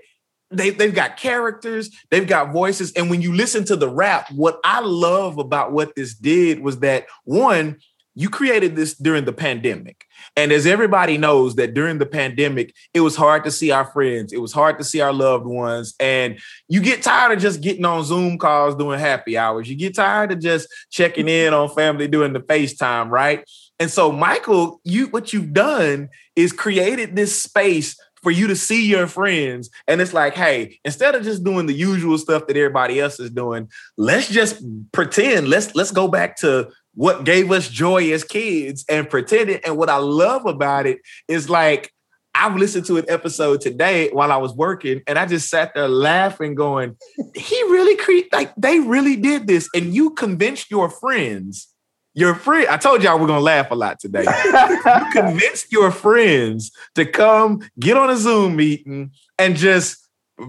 they, 0.54 0.70
they've 0.72 0.94
got 0.94 1.18
characters, 1.18 1.89
they've 2.10 2.28
got 2.28 2.54
voices. 2.54 2.92
And 2.94 3.10
when 3.10 3.22
you 3.22 3.34
listen 3.34 3.66
to 3.66 3.76
the 3.76 3.89
rap, 3.89 4.32
what 4.32 4.60
I 4.63 4.82
love 4.82 5.38
about 5.38 5.72
what 5.72 5.96
this 5.96 6.13
did 6.13 6.60
was 6.60 6.80
that 6.80 7.06
one, 7.24 7.78
you 8.16 8.30
created 8.30 8.76
this 8.76 8.94
during 8.94 9.26
the 9.26 9.34
pandemic. 9.34 10.06
And 10.36 10.52
as 10.52 10.68
everybody 10.68 11.18
knows 11.18 11.56
that 11.56 11.74
during 11.74 11.98
the 11.98 12.06
pandemic, 12.06 12.76
it 12.94 13.00
was 13.00 13.16
hard 13.16 13.44
to 13.46 13.52
see 13.52 13.72
our 13.72 13.86
friends, 13.86 14.34
it 14.34 14.42
was 14.42 14.54
hard 14.54 14.78
to 14.78 14.84
see 14.84 15.02
our 15.02 15.13
loved 15.13 15.46
ones. 15.46 15.96
And 16.00 16.39
you 16.68 16.82
get 16.82 17.02
tired 17.02 17.36
of 17.36 17.42
just 17.42 17.62
getting 17.62 17.86
on 17.86 18.04
Zoom 18.04 18.38
calls 18.38 18.76
doing 18.76 19.00
happy 19.00 19.38
hours. 19.38 19.70
You 19.70 19.76
get 19.76 19.96
tired 19.96 20.32
of 20.32 20.39
just 20.39 20.68
checking 20.92 21.28
in 21.28 21.54
on 21.54 21.70
family 21.70 22.08
doing 22.08 22.34
the 22.34 22.39
FaceTime, 22.39 23.10
right? 23.10 23.44
And 23.80 23.89
so, 23.89 24.12
Michael, 24.12 24.80
you 24.84 25.08
what 25.08 25.34
you've 25.34 25.54
done 25.54 26.10
is 26.36 26.54
created 26.54 27.16
this 27.16 27.42
space 27.42 27.98
for 28.24 28.32
you 28.32 28.48
to 28.48 28.56
see 28.56 28.88
your 28.88 29.06
friends. 29.06 29.70
And 29.88 30.02
it's 30.02 30.14
like, 30.14 30.34
hey, 30.34 30.80
instead 30.84 31.14
of 31.14 31.24
just 31.24 31.44
doing 31.44 31.68
the 31.68 31.74
usual 31.74 32.18
stuff 32.18 32.48
that 32.48 32.58
everybody 32.58 33.00
else 33.00 33.20
is 33.20 33.30
doing, 33.30 33.70
let's 33.98 34.30
just 34.30 34.64
pretend. 34.92 35.50
Let's 35.50 35.76
let's 35.76 35.92
go 35.92 36.08
back 36.08 36.38
to 36.38 36.72
what 36.96 37.26
gave 37.26 37.52
us 37.52 37.70
joy 37.70 38.12
as 38.12 38.24
kids 38.24 38.86
and 38.90 39.10
pretend 39.10 39.50
it. 39.50 39.62
And 39.66 39.78
what 39.78 39.90
I 39.90 39.98
love 39.98 40.46
about 40.46 40.88
it 40.88 41.00
is 41.28 41.50
like 41.50 41.92
I've 42.36 42.56
listened 42.56 42.86
to 42.88 42.98
an 42.98 43.06
episode 43.10 43.62
today 43.62 44.10
while 44.10 44.32
I 44.32 44.38
was 44.38 44.54
working, 44.54 45.02
and 45.06 45.20
I 45.20 45.28
just 45.28 45.50
sat 45.50 45.74
there 45.76 45.88
laughing, 45.88 46.56
going, 46.56 46.96
"He 47.36 47.62
really 47.64 47.96
cre- 47.96 48.28
like 48.36 48.54
they 48.56 48.80
really 48.80 49.16
did 49.16 49.46
this." 49.46 49.70
And 49.76 49.94
you 49.94 50.12
convinced 50.12 50.72
your 50.72 50.90
friends, 50.90 51.68
your 52.13 52.36
friend. 52.36 52.67
I 52.67 52.78
told 52.78 53.04
y'all 53.04 53.19
we're 53.19 53.28
gonna 53.28 53.39
laugh 53.39 53.71
a 53.71 53.76
lot 53.76 53.99
today. 53.99 54.23
you 54.23 55.06
convinced 55.12 55.71
your 55.71 55.91
friends 55.91 56.71
to 56.95 57.06
come 57.06 57.62
get 57.80 57.97
on 57.97 58.10
a 58.10 58.17
Zoom 58.17 58.56
meeting 58.56 59.12
and 59.38 59.56
just 59.56 60.08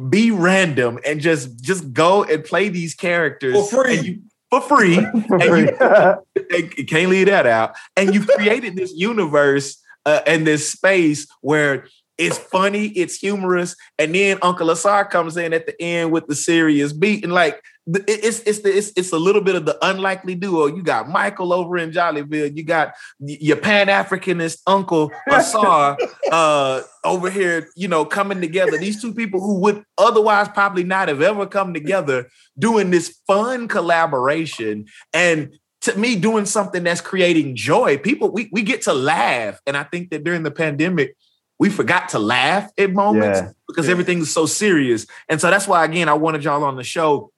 be 0.09 0.31
random 0.31 0.98
and 1.05 1.20
just 1.20 1.62
just 1.62 1.92
go 1.92 2.24
and 2.24 2.44
play 2.44 2.68
these 2.68 2.94
characters 2.94 3.55
for 3.55 3.85
free. 3.85 4.00
You, 4.00 4.22
for 4.50 4.61
free. 4.61 4.96
for 5.29 5.40
free. 5.40 5.70
You, 5.70 6.68
you, 6.77 6.87
can't 6.87 7.11
leave 7.11 7.27
that 7.27 7.46
out. 7.46 7.74
And 7.96 8.14
you've 8.14 8.29
created 8.29 8.77
this 8.77 8.92
universe 8.94 9.83
uh, 10.07 10.20
and 10.27 10.46
this 10.46 10.70
space 10.70 11.27
where 11.40 11.87
it's 12.16 12.38
funny, 12.38 12.87
it's 12.88 13.16
humorous, 13.16 13.74
and 13.98 14.14
then 14.14 14.38
Uncle 14.42 14.70
Asar 14.70 15.05
comes 15.05 15.37
in 15.37 15.53
at 15.53 15.66
the 15.66 15.81
end 15.83 16.12
with 16.12 16.27
the 16.27 16.35
serious 16.35 16.92
beat, 16.92 17.24
and 17.24 17.33
like 17.33 17.61
it's 17.87 18.40
it's 18.40 18.61
the, 18.61 18.77
it's 18.77 18.92
it's 18.96 19.12
a 19.12 19.18
little 19.18 19.42
bit 19.42 19.57
of 19.57 19.66
the 19.66 19.77
unlikely 19.85 20.35
duo. 20.35 20.66
You 20.66 20.83
got 20.83 21.09
Michael 21.09 21.53
over 21.53 21.77
in 21.77 21.90
Jollyville, 21.90 22.57
you 22.57 22.62
got 22.62 22.94
your 23.18 23.57
Pan 23.57 23.89
Africanist 23.89 24.61
Uncle 24.66 25.11
Asar 25.28 25.99
uh, 26.32 26.82
over 27.05 27.30
here, 27.30 27.68
you 27.76 27.89
know, 27.89 28.05
coming 28.05 28.41
together. 28.41 28.78
These 28.78 29.03
two 29.03 29.12
people 29.12 29.41
who 29.41 29.59
would 29.61 29.84
otherwise 29.99 30.49
probably 30.49 30.84
not 30.84 31.09
have 31.09 31.20
ever 31.20 31.47
come 31.47 31.74
together, 31.74 32.28
doing 32.59 32.91
this 32.91 33.18
fun 33.26 33.68
collaboration, 33.68 34.86
and 35.12 35.59
to 35.82 35.99
me, 35.99 36.16
doing 36.16 36.47
something 36.47 36.84
that's 36.84 37.03
creating 37.03 37.57
joy. 37.57 37.99
People, 37.99 38.30
we 38.30 38.49
we 38.53 38.62
get 38.62 38.82
to 38.82 38.95
laugh, 38.95 39.61
and 39.66 39.76
I 39.76 39.82
think 39.82 40.11
that 40.11 40.24
during 40.24 40.43
the 40.43 40.51
pandemic 40.51 41.16
we 41.59 41.70
forgot 41.70 42.11
to 42.11 42.18
laugh 42.18 42.70
at 42.76 42.92
moments 42.92 43.40
yeah. 43.40 43.50
because 43.68 43.86
yeah. 43.86 43.92
everything 43.92 44.18
is 44.18 44.32
so 44.32 44.46
serious. 44.46 45.07
And 45.28 45.40
so 45.40 45.50
that's 45.50 45.68
why, 45.68 45.84
again, 45.84 46.09
I 46.09 46.14
wanted 46.14 46.44
y'all 46.44 46.64
on 46.64 46.76
the 46.76 46.84
show 46.84 47.30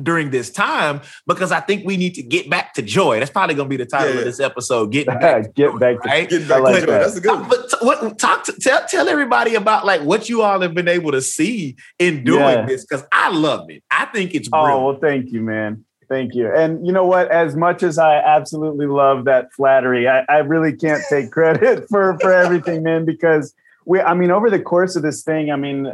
during 0.00 0.30
this 0.30 0.50
time 0.50 1.00
because 1.26 1.52
I 1.52 1.60
think 1.60 1.84
we 1.84 1.96
need 1.96 2.14
to 2.14 2.22
get 2.22 2.48
back 2.48 2.74
to 2.74 2.82
joy. 2.82 3.18
That's 3.18 3.30
probably 3.30 3.54
going 3.54 3.68
to 3.68 3.70
be 3.70 3.76
the 3.76 3.86
title 3.88 4.14
yeah. 4.14 4.20
of 4.20 4.24
this 4.24 4.40
episode. 4.40 4.92
Getting 4.92 5.14
back, 5.20 5.54
get 5.54 5.72
joy, 5.72 5.78
back, 5.78 6.02
to, 6.02 6.08
right? 6.08 6.28
get 6.28 6.48
back 6.48 6.62
like 6.62 6.80
to 6.80 6.86
joy. 6.86 6.92
That's 6.92 7.16
a 7.16 7.20
good. 7.20 7.40
One. 7.40 7.48
But 7.48 7.70
t- 7.70 7.76
what, 7.80 8.18
talk 8.18 8.44
to, 8.44 8.52
tell 8.52 8.86
tell 8.86 9.08
everybody 9.08 9.54
about 9.54 9.84
like 9.84 10.02
what 10.02 10.28
you 10.28 10.42
all 10.42 10.60
have 10.60 10.74
been 10.74 10.88
able 10.88 11.12
to 11.12 11.20
see 11.20 11.76
in 11.98 12.24
doing 12.24 12.66
this 12.66 12.84
because 12.84 13.04
I 13.12 13.30
love 13.30 13.68
it. 13.70 13.82
I 13.90 14.06
think 14.06 14.34
it's 14.34 14.48
oh, 14.52 14.62
brilliant. 14.62 14.80
oh 14.80 14.86
well, 14.86 14.98
thank 15.00 15.32
you, 15.32 15.42
man. 15.42 15.84
Thank 16.10 16.34
you. 16.34 16.52
And 16.52 16.84
you 16.84 16.92
know 16.92 17.06
what? 17.06 17.30
As 17.30 17.54
much 17.54 17.84
as 17.84 17.96
I 17.96 18.16
absolutely 18.16 18.86
love 18.86 19.26
that 19.26 19.52
flattery, 19.52 20.08
I, 20.08 20.24
I 20.28 20.38
really 20.38 20.76
can't 20.76 21.02
take 21.08 21.30
credit 21.32 21.88
for 21.88 22.18
for 22.20 22.32
everything, 22.32 22.82
man, 22.82 23.04
because 23.04 23.54
we 23.86 24.00
I 24.00 24.14
mean, 24.14 24.32
over 24.32 24.50
the 24.50 24.58
course 24.58 24.96
of 24.96 25.02
this 25.02 25.22
thing, 25.22 25.52
I 25.52 25.56
mean, 25.56 25.86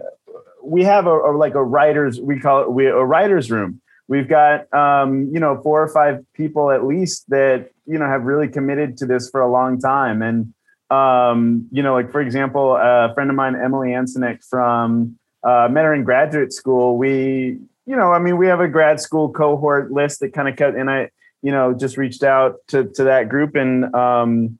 we 0.65 0.85
have 0.85 1.07
a, 1.07 1.15
a 1.15 1.37
like 1.37 1.55
a 1.55 1.63
writer's 1.63 2.19
we 2.19 2.41
call 2.41 2.63
it 2.63 2.73
we 2.73 2.87
a 2.87 3.05
writer's 3.05 3.51
room. 3.51 3.83
We've 4.09 4.27
got 4.27 4.73
um, 4.73 5.29
you 5.35 5.39
know, 5.39 5.61
four 5.63 5.83
or 5.83 5.89
five 5.89 6.25
people 6.33 6.71
at 6.71 6.87
least 6.87 7.29
that, 7.29 7.71
you 7.85 7.99
know, 7.99 8.07
have 8.07 8.23
really 8.23 8.49
committed 8.49 8.97
to 8.99 9.07
this 9.07 9.29
for 9.29 9.43
a 9.43 9.51
long 9.51 9.79
time. 9.79 10.23
And 10.23 10.55
um, 10.91 11.69
you 11.71 11.83
know, 11.83 11.93
like 11.93 12.11
for 12.11 12.23
example, 12.23 12.75
a 12.75 13.13
friend 13.15 13.29
of 13.29 13.37
mine, 13.37 13.55
Emily 13.55 13.91
Ansonik 13.91 14.43
from 14.49 15.19
uh, 15.45 15.69
met 15.71 15.85
her 15.85 15.93
in 15.93 16.05
graduate 16.05 16.55
school. 16.55 16.97
We, 16.97 17.59
you 17.87 17.97
know, 17.97 18.13
I 18.13 18.19
mean, 18.19 18.37
we 18.37 18.49
have 18.49 18.61
a 18.61 18.69
grad 18.69 19.01
school 19.01 19.33
cohort 19.33 19.93
list 19.93 20.21
that 20.21 20.33
kind 20.33 20.49
of 20.49 20.57
cut, 20.57 20.75
and 20.75 20.91
I, 20.91 21.11
you 21.41 21.53
know, 21.53 21.73
just 21.73 21.97
reached 21.97 22.25
out 22.25 22.57
to 22.69 22.85
to 22.85 23.05
that 23.05 23.29
group, 23.29 23.55
and 23.55 23.95
um, 23.95 24.59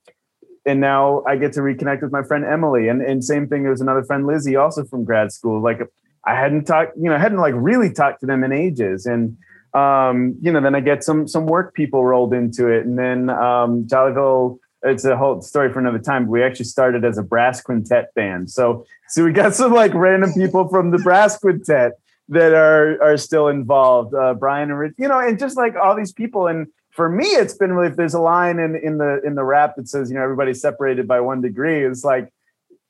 and 0.65 0.81
now 0.81 1.25
I 1.27 1.37
get 1.37 1.53
to 1.55 1.61
reconnect 1.61 2.03
with 2.03 2.13
my 2.13 2.23
friend 2.23 2.45
Emily, 2.45 2.89
and 2.89 3.03
and 3.03 3.25
same 3.25 3.49
thing. 3.49 3.63
There 3.63 3.73
was 3.73 3.81
another 3.81 4.05
friend 4.05 4.27
Lizzie, 4.27 4.57
also 4.57 4.85
from 4.85 5.05
grad 5.05 5.33
school. 5.33 5.61
Like 5.61 5.81
I 6.25 6.35
hadn't 6.35 6.65
talked, 6.65 6.97
you 6.97 7.05
know, 7.05 7.17
I 7.17 7.19
hadn't 7.19 7.39
like 7.39 7.55
really 7.57 7.93
talked 7.93 8.21
to 8.21 8.27
them 8.27 8.45
in 8.45 8.53
ages, 8.53 9.07
and 9.07 9.37
um, 9.75 10.37
you 10.41 10.53
know, 10.53 10.61
then 10.61 10.77
I 10.77 10.81
get 10.81 11.03
some 11.03 11.27
some 11.27 11.47
work 11.47 11.75
people 11.75 12.05
rolled 12.05 12.33
into 12.33 12.69
it, 12.69 12.87
and 12.87 12.97
then 12.97 13.29
um, 13.29 13.87
Jollyville 13.87 14.59
it's 14.83 15.05
a 15.05 15.17
whole 15.17 15.41
story 15.43 15.73
for 15.73 15.81
another 15.81 15.99
time. 15.99 16.27
But 16.27 16.31
We 16.31 16.43
actually 16.45 16.67
started 16.67 17.05
as 17.05 17.19
a 17.19 17.23
brass 17.23 17.61
quintet 17.61 18.15
band. 18.15 18.51
So 18.51 18.85
so 19.09 19.25
we 19.25 19.33
got 19.33 19.55
some 19.55 19.73
like 19.73 19.93
random 19.95 20.33
people 20.33 20.69
from 20.69 20.93
the 20.93 20.99
brass 20.99 21.39
quintet 21.39 21.95
that 22.29 22.53
are 22.53 23.01
are 23.03 23.17
still 23.17 23.49
involved. 23.49 24.15
Uh, 24.15 24.35
Brian 24.35 24.71
and 24.71 24.79
Rich, 24.79 24.95
you 24.99 25.09
know, 25.09 25.19
and 25.19 25.39
just 25.39 25.57
like 25.57 25.75
all 25.77 25.95
these 25.95 26.13
people. 26.13 26.47
And 26.47 26.67
for 26.91 27.09
me, 27.09 27.27
it's 27.27 27.55
been 27.55 27.73
really 27.73 27.89
if 27.89 27.97
there's 27.97 28.15
a 28.15 28.21
line 28.21 28.59
in 28.59 28.77
in 28.77 28.99
the 28.99 29.21
in 29.25 29.35
the 29.35 29.45
rap 29.45 29.77
that 29.77 29.89
says, 29.89 30.11
you 30.11 30.17
know, 30.17 30.23
everybody's 30.23 30.61
separated 30.61 31.07
by 31.07 31.21
one 31.21 31.41
degree. 31.41 31.85
It's 31.85 32.05
like 32.05 32.33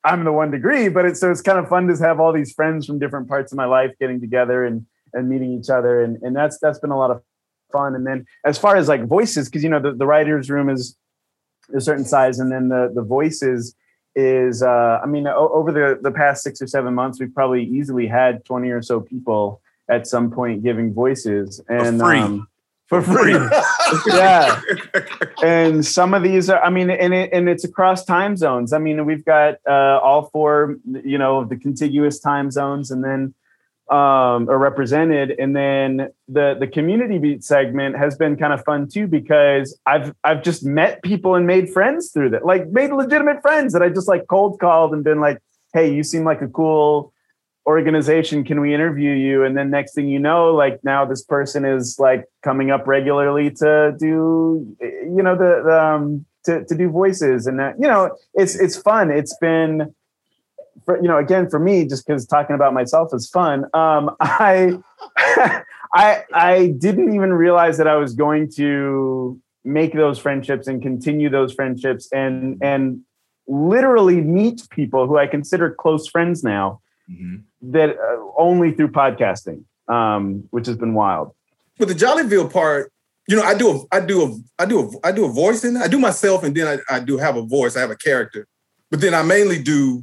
I'm 0.04 0.24
the 0.24 0.32
one 0.32 0.50
degree, 0.50 0.88
but 0.88 1.04
it's 1.04 1.20
so 1.20 1.30
it's 1.30 1.42
kind 1.42 1.58
of 1.58 1.68
fun 1.68 1.88
to 1.88 1.96
have 1.98 2.20
all 2.20 2.32
these 2.32 2.52
friends 2.52 2.86
from 2.86 2.98
different 2.98 3.28
parts 3.28 3.52
of 3.52 3.56
my 3.56 3.66
life 3.66 3.92
getting 4.00 4.20
together 4.20 4.64
and 4.64 4.86
and 5.12 5.28
meeting 5.28 5.52
each 5.52 5.68
other. 5.68 6.02
And 6.02 6.22
and 6.22 6.34
that's 6.34 6.58
that's 6.58 6.78
been 6.78 6.90
a 6.90 6.98
lot 6.98 7.10
of 7.10 7.22
fun. 7.72 7.94
And 7.94 8.06
then 8.06 8.24
as 8.44 8.56
far 8.56 8.76
as 8.76 8.88
like 8.88 9.06
voices, 9.06 9.48
because 9.48 9.62
you 9.62 9.68
know 9.68 9.80
the, 9.80 9.92
the 9.92 10.06
writers 10.06 10.48
room 10.48 10.70
is 10.70 10.96
a 11.74 11.80
certain 11.80 12.04
size, 12.04 12.38
and 12.38 12.50
then 12.50 12.68
the 12.68 12.92
the 12.94 13.02
voices 13.02 13.74
is 14.16 14.62
uh, 14.62 15.00
I 15.02 15.06
mean 15.06 15.26
o- 15.26 15.50
over 15.52 15.70
the 15.70 15.98
the 16.00 16.10
past 16.10 16.42
six 16.42 16.60
or 16.60 16.66
seven 16.66 16.94
months, 16.94 17.20
we've 17.20 17.34
probably 17.34 17.64
easily 17.64 18.06
had 18.08 18.44
twenty 18.44 18.70
or 18.70 18.82
so 18.82 19.00
people 19.00 19.60
at 19.88 20.06
some 20.06 20.30
point 20.30 20.64
giving 20.64 20.92
voices 20.92 21.60
and 21.68 22.00
for 22.00 22.06
free. 22.06 22.18
Um, 22.18 22.48
for 22.86 23.02
free. 23.02 23.34
yeah. 24.06 24.60
And 25.42 25.84
some 25.84 26.14
of 26.14 26.22
these 26.22 26.48
are, 26.48 26.62
I 26.62 26.70
mean, 26.70 26.90
and 26.90 27.12
it, 27.12 27.30
and 27.32 27.48
it's 27.48 27.64
across 27.64 28.04
time 28.04 28.36
zones. 28.36 28.72
I 28.72 28.78
mean, 28.78 29.04
we've 29.04 29.24
got 29.24 29.56
uh, 29.68 29.98
all 30.02 30.30
four, 30.32 30.76
you 31.04 31.18
know, 31.18 31.38
of 31.38 31.48
the 31.48 31.56
contiguous 31.56 32.20
time 32.20 32.50
zones, 32.50 32.90
and 32.90 33.02
then 33.04 33.34
um, 33.90 34.48
are 34.48 34.58
represented. 34.58 35.30
And 35.38 35.54
then 35.54 36.08
the 36.28 36.56
the 36.58 36.66
community 36.66 37.18
beat 37.18 37.44
segment 37.44 37.96
has 37.96 38.16
been 38.16 38.36
kind 38.36 38.52
of 38.52 38.64
fun 38.64 38.88
too 38.88 39.06
because 39.06 39.78
I've 39.86 40.12
I've 40.24 40.42
just 40.42 40.64
met 40.64 41.02
people 41.02 41.34
and 41.34 41.46
made 41.46 41.70
friends 41.70 42.10
through 42.12 42.30
that, 42.30 42.44
like 42.44 42.68
made 42.68 42.90
legitimate 42.92 43.42
friends 43.42 43.72
that 43.72 43.82
I 43.82 43.88
just 43.88 44.08
like 44.08 44.26
cold 44.28 44.58
called 44.58 44.92
and 44.92 45.04
been 45.04 45.20
like, 45.20 45.38
hey, 45.72 45.94
you 45.94 46.02
seem 46.02 46.24
like 46.24 46.42
a 46.42 46.48
cool 46.48 47.12
organization. 47.66 48.44
Can 48.44 48.60
we 48.60 48.72
interview 48.72 49.12
you? 49.12 49.44
And 49.44 49.56
then 49.56 49.70
next 49.70 49.94
thing 49.94 50.08
you 50.08 50.18
know, 50.18 50.54
like 50.54 50.82
now 50.84 51.04
this 51.04 51.22
person 51.22 51.64
is 51.64 51.96
like 51.98 52.24
coming 52.42 52.70
up 52.70 52.86
regularly 52.86 53.50
to 53.50 53.94
do, 53.98 54.76
you 54.80 55.22
know, 55.22 55.36
the, 55.36 55.62
the 55.64 55.84
um, 55.84 56.24
to, 56.44 56.64
to 56.64 56.74
do 56.76 56.88
voices 56.88 57.48
and 57.48 57.58
that, 57.58 57.74
you 57.80 57.88
know, 57.88 58.16
it's, 58.34 58.54
it's 58.54 58.76
fun. 58.76 59.10
It's 59.10 59.36
been, 59.38 59.92
for, 60.86 60.96
you 60.96 61.08
know, 61.08 61.18
again, 61.18 61.50
for 61.50 61.58
me, 61.58 61.84
just 61.86 62.06
because 62.06 62.24
talking 62.26 62.54
about 62.54 62.72
myself 62.72 63.10
is 63.12 63.28
fun. 63.28 63.66
Um, 63.74 64.16
I, 64.20 64.78
I, 65.94 66.24
I 66.32 66.68
didn't 66.78 67.14
even 67.14 67.32
realize 67.34 67.76
that 67.78 67.86
I 67.88 67.96
was 67.96 68.14
going 68.14 68.50
to 68.52 69.38
make 69.64 69.92
those 69.92 70.18
friendships 70.18 70.66
and 70.68 70.80
continue 70.80 71.28
those 71.28 71.52
friendships 71.52 72.08
and, 72.12 72.58
and 72.62 73.00
literally 73.48 74.20
meet 74.20 74.62
people 74.70 75.06
who 75.06 75.18
I 75.18 75.26
consider 75.26 75.70
close 75.74 76.08
friends 76.08 76.42
now 76.42 76.80
Mhm. 77.08 77.42
that 77.62 77.90
uh, 77.90 78.16
only 78.36 78.72
through 78.72 78.88
podcasting, 78.88 79.62
um, 79.88 80.42
which 80.50 80.66
has 80.66 80.76
been 80.76 80.92
wild. 80.92 81.30
But 81.78 81.86
the 81.86 81.94
Jollyville 81.94 82.52
part, 82.52 82.90
you 83.28 83.36
know, 83.36 83.44
I 83.44 83.54
do 83.54 83.70
a, 83.70 83.80
I 83.96 84.00
do 84.00 84.22
a, 84.24 84.62
I 84.62 84.66
do 84.66 84.80
a, 84.80 85.06
I 85.06 85.12
do 85.12 85.24
a 85.24 85.28
voice 85.28 85.62
in. 85.64 85.76
it. 85.76 85.82
I 85.82 85.86
do 85.86 86.00
myself, 86.00 86.42
and 86.42 86.52
then 86.56 86.66
I, 86.66 86.96
I 86.96 86.98
do 86.98 87.16
have 87.18 87.36
a 87.36 87.42
voice. 87.42 87.76
I 87.76 87.80
have 87.80 87.92
a 87.92 87.96
character, 87.96 88.48
but 88.90 89.00
then 89.00 89.14
I 89.14 89.22
mainly 89.22 89.62
do 89.62 90.02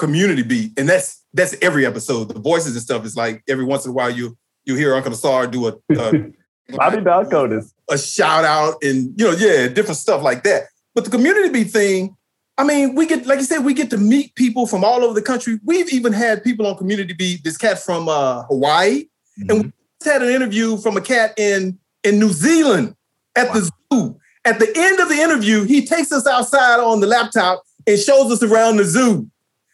community 0.00 0.42
beat, 0.42 0.72
and 0.78 0.88
that's 0.88 1.22
that's 1.34 1.54
every 1.62 1.86
episode. 1.86 2.30
The 2.30 2.40
voices 2.40 2.72
and 2.72 2.82
stuff 2.82 3.04
is 3.04 3.16
like 3.16 3.44
every 3.48 3.64
once 3.64 3.84
in 3.84 3.90
a 3.90 3.94
while 3.94 4.10
you 4.10 4.36
you 4.64 4.74
hear 4.74 4.94
Uncle 4.94 5.12
Asar 5.12 5.46
do 5.46 5.68
a, 5.68 5.72
a 5.92 6.32
Bobby 6.76 6.98
Balcotis. 6.98 7.72
a 7.90 7.98
shout 7.98 8.44
out 8.44 8.82
and 8.82 9.14
you 9.18 9.26
know 9.26 9.36
yeah 9.36 9.68
different 9.68 9.98
stuff 9.98 10.22
like 10.22 10.42
that. 10.44 10.64
But 10.94 11.04
the 11.04 11.10
community 11.10 11.50
beat 11.50 11.70
thing, 11.70 12.16
I 12.58 12.64
mean, 12.64 12.94
we 12.94 13.06
get 13.06 13.26
like 13.26 13.38
you 13.38 13.44
said, 13.44 13.64
we 13.64 13.74
get 13.74 13.90
to 13.90 13.98
meet 13.98 14.34
people 14.34 14.66
from 14.66 14.82
all 14.82 15.04
over 15.04 15.14
the 15.14 15.22
country. 15.22 15.60
We've 15.64 15.92
even 15.92 16.12
had 16.12 16.42
people 16.42 16.66
on 16.66 16.76
community 16.76 17.12
beat. 17.12 17.44
This 17.44 17.58
cat 17.58 17.78
from 17.78 18.08
uh, 18.08 18.44
Hawaii, 18.44 19.04
and 19.48 19.64
we 19.64 19.72
just 20.00 20.12
had 20.12 20.22
an 20.22 20.30
interview 20.30 20.78
from 20.78 20.96
a 20.96 21.00
cat 21.00 21.38
in 21.38 21.78
in 22.02 22.18
New 22.18 22.30
Zealand 22.30 22.96
at 23.36 23.52
the 23.52 23.70
zoo. 23.92 24.18
At 24.46 24.58
the 24.58 24.72
end 24.74 24.98
of 24.98 25.10
the 25.10 25.16
interview, 25.16 25.64
he 25.64 25.86
takes 25.86 26.10
us 26.10 26.26
outside 26.26 26.80
on 26.80 27.00
the 27.00 27.06
laptop 27.06 27.62
and 27.86 27.98
shows 27.98 28.32
us 28.32 28.42
around 28.42 28.78
the 28.78 28.84
zoo. 28.84 29.30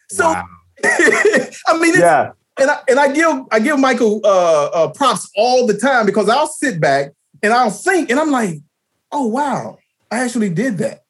So 0.09 0.25
Wow. 0.25 0.43
I 0.83 1.77
mean, 1.79 1.89
it's, 1.91 1.99
Yeah. 1.99 2.31
and 2.59 2.69
I 2.69 2.79
and 2.87 2.99
I 2.99 3.11
give 3.11 3.27
I 3.51 3.59
give 3.59 3.79
Michael 3.79 4.21
uh, 4.23 4.65
uh, 4.73 4.87
props 4.91 5.29
all 5.35 5.65
the 5.67 5.77
time 5.77 6.05
because 6.05 6.29
I'll 6.29 6.47
sit 6.47 6.79
back 6.79 7.11
and 7.41 7.53
I'll 7.53 7.71
think 7.71 8.09
and 8.11 8.19
I'm 8.19 8.31
like, 8.31 8.59
oh 9.11 9.27
wow, 9.27 9.77
I 10.11 10.19
actually 10.23 10.49
did 10.49 10.77
that. 10.79 11.03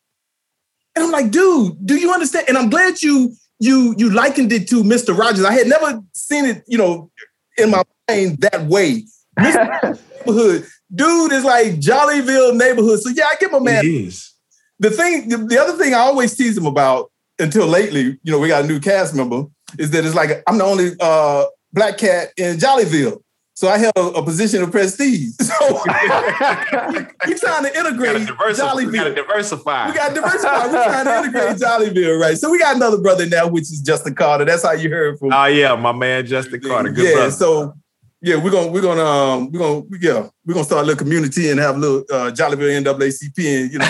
And 0.95 1.05
I'm 1.05 1.11
like, 1.11 1.31
dude, 1.31 1.85
do 1.85 1.95
you 1.95 2.11
understand? 2.11 2.45
And 2.47 2.57
I'm 2.57 2.69
glad 2.69 3.01
you 3.01 3.33
you 3.59 3.93
you 3.97 4.09
likened 4.09 4.51
it 4.51 4.67
to 4.69 4.83
Mr. 4.83 5.15
Rogers. 5.17 5.45
I 5.45 5.51
had 5.53 5.67
never 5.67 6.01
seen 6.13 6.45
it, 6.45 6.63
you 6.67 6.77
know, 6.77 7.11
in 7.57 7.69
my 7.71 7.83
mind 8.09 8.39
that 8.41 8.63
way. 8.65 9.03
Mr. 9.39 9.99
Neighborhood, 10.25 10.65
dude 10.93 11.31
is 11.33 11.43
like 11.43 11.73
Jollyville 11.75 12.55
neighborhood. 12.55 12.99
So 13.01 13.09
yeah, 13.09 13.25
I 13.25 13.35
get 13.39 13.51
my 13.51 13.59
man 13.59 13.85
It 13.85 13.89
is. 13.89 14.33
the 14.79 14.89
thing, 14.89 15.29
the, 15.29 15.37
the 15.37 15.59
other 15.59 15.73
thing 15.77 15.93
I 15.93 15.99
always 15.99 16.35
tease 16.35 16.57
him 16.57 16.65
about 16.65 17.11
until 17.39 17.67
lately, 17.67 18.17
you 18.23 18.31
know, 18.31 18.39
we 18.39 18.47
got 18.47 18.63
a 18.65 18.67
new 18.67 18.79
cast 18.79 19.15
member, 19.15 19.45
is 19.77 19.91
that 19.91 20.05
it's 20.05 20.15
like 20.15 20.43
I'm 20.47 20.57
the 20.57 20.63
only 20.63 20.91
uh, 20.99 21.45
black 21.73 21.97
cat 21.97 22.29
in 22.37 22.57
Jollyville. 22.57 23.21
So 23.57 23.67
I 23.67 23.79
held 23.79 23.93
a, 23.95 24.19
a 24.19 24.23
position 24.23 24.61
of 24.61 24.71
prestige. 24.71 25.33
So 25.41 25.73
we're 25.73 25.83
trying 25.83 26.93
to 26.93 27.07
We 27.27 27.33
gotta 27.39 27.75
integrate 27.75 28.27
diversify. 28.27 28.75
We 28.75 28.91
gotta 28.91 29.09
Jollyville. 29.09 29.15
diversify. 29.15 29.87
We 29.87 29.93
got 29.95 30.13
diversify. 30.13 30.67
We're 30.67 30.83
trying 30.83 31.05
to 31.05 31.17
integrate 31.17 31.57
Jollyville, 31.57 32.19
right? 32.21 32.37
So 32.37 32.51
we 32.51 32.59
got 32.59 32.75
another 32.75 32.99
brother 32.99 33.25
now, 33.25 33.47
which 33.47 33.63
is 33.63 33.81
Justin 33.81 34.13
Carter. 34.13 34.45
That's 34.45 34.61
how 34.63 34.73
you 34.73 34.91
heard 34.91 35.17
from. 35.17 35.33
Oh 35.33 35.45
yeah, 35.45 35.75
my 35.75 35.91
man 35.91 36.27
Justin 36.27 36.61
Carter. 36.61 36.91
Good 36.91 37.05
yeah. 37.05 37.13
brother. 37.13 37.31
So 37.31 37.73
yeah, 38.21 38.35
we're 38.43 38.49
gonna 38.51 38.71
we're 38.71 38.81
gonna 38.81 39.03
um 39.03 39.51
we're 39.51 39.59
gonna 39.59 39.83
yeah 40.01 40.27
we're 40.45 40.53
gonna 40.55 40.65
start 40.65 40.83
a 40.83 40.87
little 40.87 40.97
community 40.97 41.51
and 41.51 41.59
have 41.59 41.75
a 41.75 41.79
little 41.79 41.99
uh, 42.11 42.31
Jollyville 42.31 42.83
NAACP 42.83 43.63
and 43.63 43.71
you 43.71 43.79
know 43.79 43.85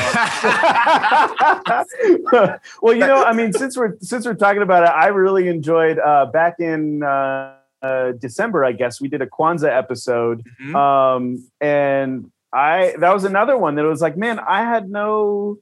well, 2.82 2.94
you 2.94 3.00
know, 3.08 3.24
I 3.24 3.34
mean, 3.34 3.54
since 3.54 3.78
we're 3.78 3.96
since 4.02 4.26
we're 4.26 4.34
talking 4.34 4.62
about 4.62 4.84
it, 4.84 4.90
I 4.90 5.08
really 5.08 5.48
enjoyed 5.48 5.98
uh, 6.00 6.26
back 6.26 6.60
in 6.60 7.04
uh, 7.04 7.56
uh, 7.82 8.12
December. 8.14 8.66
I 8.66 8.74
guess 8.74 9.00
we 9.00 9.08
did 9.08 9.22
a 9.22 9.28
Kwanzaa 9.28 9.70
episode, 9.76 10.44
Mhm. 10.62 10.76
um, 10.76 11.48
and 11.62 12.30
I 12.54 12.96
that 13.00 13.14
was 13.14 13.24
another 13.24 13.58
one 13.58 13.76
that 13.76 13.86
was 13.86 14.02
like, 14.02 14.18
man, 14.18 14.40
I 14.40 14.64
had 14.64 14.90
no 14.90 15.58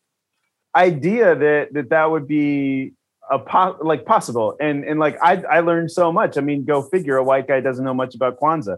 idea 0.75 1.35
that 1.35 1.73
that 1.73 1.89
that 1.89 2.09
would 2.09 2.27
be 2.27 2.93
a 3.31 3.39
po- 3.39 3.77
like 3.81 4.05
possible, 4.05 4.55
and 4.59 4.83
and 4.83 4.99
like 4.99 5.17
I 5.21 5.41
I 5.49 5.59
learned 5.61 5.91
so 5.91 6.11
much. 6.11 6.37
I 6.37 6.41
mean, 6.41 6.65
go 6.65 6.81
figure, 6.81 7.17
a 7.17 7.23
white 7.23 7.47
guy 7.47 7.59
doesn't 7.59 7.83
know 7.83 7.93
much 7.93 8.15
about 8.15 8.39
Kwanzaa, 8.39 8.77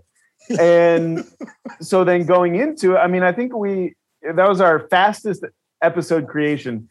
and 0.59 1.25
so 1.81 2.03
then 2.03 2.25
going 2.25 2.55
into 2.55 2.95
it, 2.95 2.97
I 2.99 3.07
mean, 3.07 3.23
I 3.23 3.31
think 3.33 3.55
we 3.55 3.95
that 4.21 4.47
was 4.47 4.61
our 4.61 4.87
fastest 4.89 5.43
episode 5.81 6.27
creation. 6.27 6.87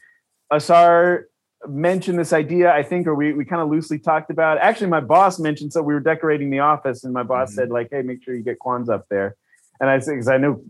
Asar 0.51 1.27
mentioned 1.67 2.19
this 2.19 2.33
idea, 2.33 2.73
I 2.73 2.83
think, 2.83 3.07
or 3.07 3.15
we, 3.15 3.33
we 3.33 3.45
kind 3.45 3.61
of 3.63 3.69
loosely 3.69 3.99
talked 3.99 4.31
about. 4.31 4.59
Actually, 4.59 4.89
my 4.89 5.01
boss 5.01 5.39
mentioned 5.41 5.73
so 5.73 5.83
we 5.83 5.95
were 5.95 6.01
decorating 6.01 6.51
the 6.51 6.61
office, 6.61 7.03
and 7.05 7.13
my 7.13 7.23
boss 7.25 7.51
Mhm. 7.53 7.55
said, 7.55 7.71
like, 7.71 7.89
hey, 7.91 8.03
make 8.03 8.23
sure 8.23 8.35
you 8.35 8.43
get 8.43 8.59
Kwanzaa 8.61 8.95
up 8.95 9.07
there. 9.11 9.35
And 9.81 9.91
I 9.91 9.99
said, 9.99 10.13
because 10.13 10.29
I 10.29 10.39
knew 10.39 10.63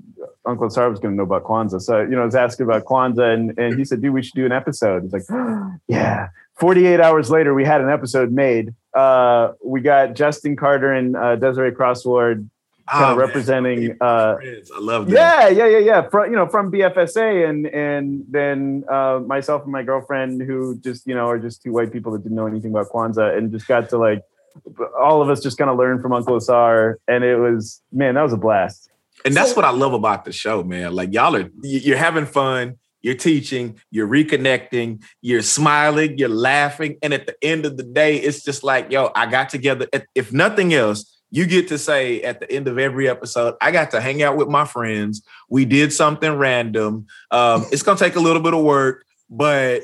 Uncle 0.46 0.66
Asar 0.66 0.88
was 0.90 0.98
going 0.98 1.12
to 1.12 1.16
know 1.16 1.22
about 1.24 1.44
Kwanzaa. 1.44 1.80
So, 1.82 2.00
you 2.00 2.08
know, 2.16 2.22
I 2.22 2.24
was 2.24 2.34
asking 2.34 2.64
about 2.64 2.84
Kwanzaa, 2.84 3.34
and, 3.34 3.58
and 3.58 3.78
he 3.78 3.84
said, 3.84 4.00
dude, 4.00 4.14
we 4.14 4.22
should 4.22 4.34
do 4.34 4.46
an 4.46 4.52
episode. 4.52 5.02
He's 5.02 5.12
like, 5.12 5.24
yeah. 5.88 6.28
48 6.58 7.00
hours 7.00 7.30
later, 7.30 7.54
we 7.54 7.64
had 7.64 7.80
an 7.80 7.90
episode 7.90 8.32
made. 8.32 8.74
Uh, 8.94 9.52
we 9.64 9.80
got 9.80 10.14
Justin 10.14 10.56
Carter 10.56 10.92
and 10.92 11.16
uh, 11.16 11.36
Desiree 11.36 11.72
Crossword 11.72 12.48
kind 12.88 13.04
of 13.04 13.18
oh, 13.18 13.20
representing. 13.20 13.96
Uh, 14.00 14.36
I 14.40 14.80
love 14.80 15.08
that. 15.08 15.12
Yeah, 15.12 15.48
yeah, 15.48 15.66
yeah, 15.66 15.78
yeah. 15.78 16.08
From 16.08 16.30
you 16.30 16.36
know, 16.36 16.46
from 16.46 16.70
BFSA, 16.70 17.48
and 17.48 17.66
and 17.66 18.24
then 18.28 18.84
uh, 18.88 19.20
myself 19.26 19.64
and 19.64 19.72
my 19.72 19.82
girlfriend, 19.82 20.42
who 20.42 20.76
just 20.78 21.06
you 21.06 21.14
know 21.14 21.28
are 21.28 21.38
just 21.38 21.62
two 21.62 21.72
white 21.72 21.92
people 21.92 22.12
that 22.12 22.22
didn't 22.22 22.36
know 22.36 22.46
anything 22.46 22.70
about 22.70 22.88
Kwanzaa, 22.88 23.36
and 23.36 23.52
just 23.52 23.66
got 23.66 23.88
to 23.90 23.98
like 23.98 24.22
all 24.98 25.20
of 25.20 25.28
us 25.28 25.42
just 25.42 25.58
kind 25.58 25.70
of 25.70 25.76
learned 25.76 26.00
from 26.00 26.12
Uncle 26.12 26.36
Asar, 26.36 26.98
and 27.08 27.24
it 27.24 27.36
was 27.36 27.82
man, 27.92 28.14
that 28.14 28.22
was 28.22 28.32
a 28.32 28.38
blast. 28.38 28.88
And 29.24 29.34
that's 29.34 29.50
so, 29.50 29.56
what 29.56 29.64
I 29.64 29.70
love 29.70 29.92
about 29.92 30.24
the 30.24 30.32
show, 30.32 30.62
man. 30.62 30.94
Like 30.94 31.12
y'all 31.12 31.34
are 31.36 31.50
you're 31.62 31.96
having 31.96 32.26
fun, 32.26 32.78
you're 33.06 33.14
teaching, 33.14 33.78
you're 33.92 34.08
reconnecting, 34.08 35.00
you're 35.22 35.40
smiling, 35.40 36.18
you're 36.18 36.28
laughing, 36.28 36.98
and 37.04 37.14
at 37.14 37.28
the 37.28 37.36
end 37.40 37.64
of 37.64 37.76
the 37.76 37.84
day, 37.84 38.16
it's 38.16 38.42
just 38.42 38.64
like, 38.64 38.90
yo, 38.90 39.12
I 39.14 39.26
got 39.26 39.48
together. 39.48 39.86
If 40.16 40.32
nothing 40.32 40.74
else, 40.74 41.16
you 41.30 41.46
get 41.46 41.68
to 41.68 41.78
say 41.78 42.20
at 42.22 42.40
the 42.40 42.50
end 42.50 42.66
of 42.66 42.80
every 42.80 43.08
episode, 43.08 43.54
I 43.60 43.70
got 43.70 43.92
to 43.92 44.00
hang 44.00 44.24
out 44.24 44.36
with 44.36 44.48
my 44.48 44.64
friends. 44.64 45.22
We 45.48 45.64
did 45.64 45.92
something 45.92 46.32
random. 46.32 47.06
Um, 47.30 47.64
it's 47.70 47.84
gonna 47.84 47.96
take 47.96 48.16
a 48.16 48.20
little 48.20 48.42
bit 48.42 48.54
of 48.54 48.64
work, 48.64 49.04
but 49.30 49.82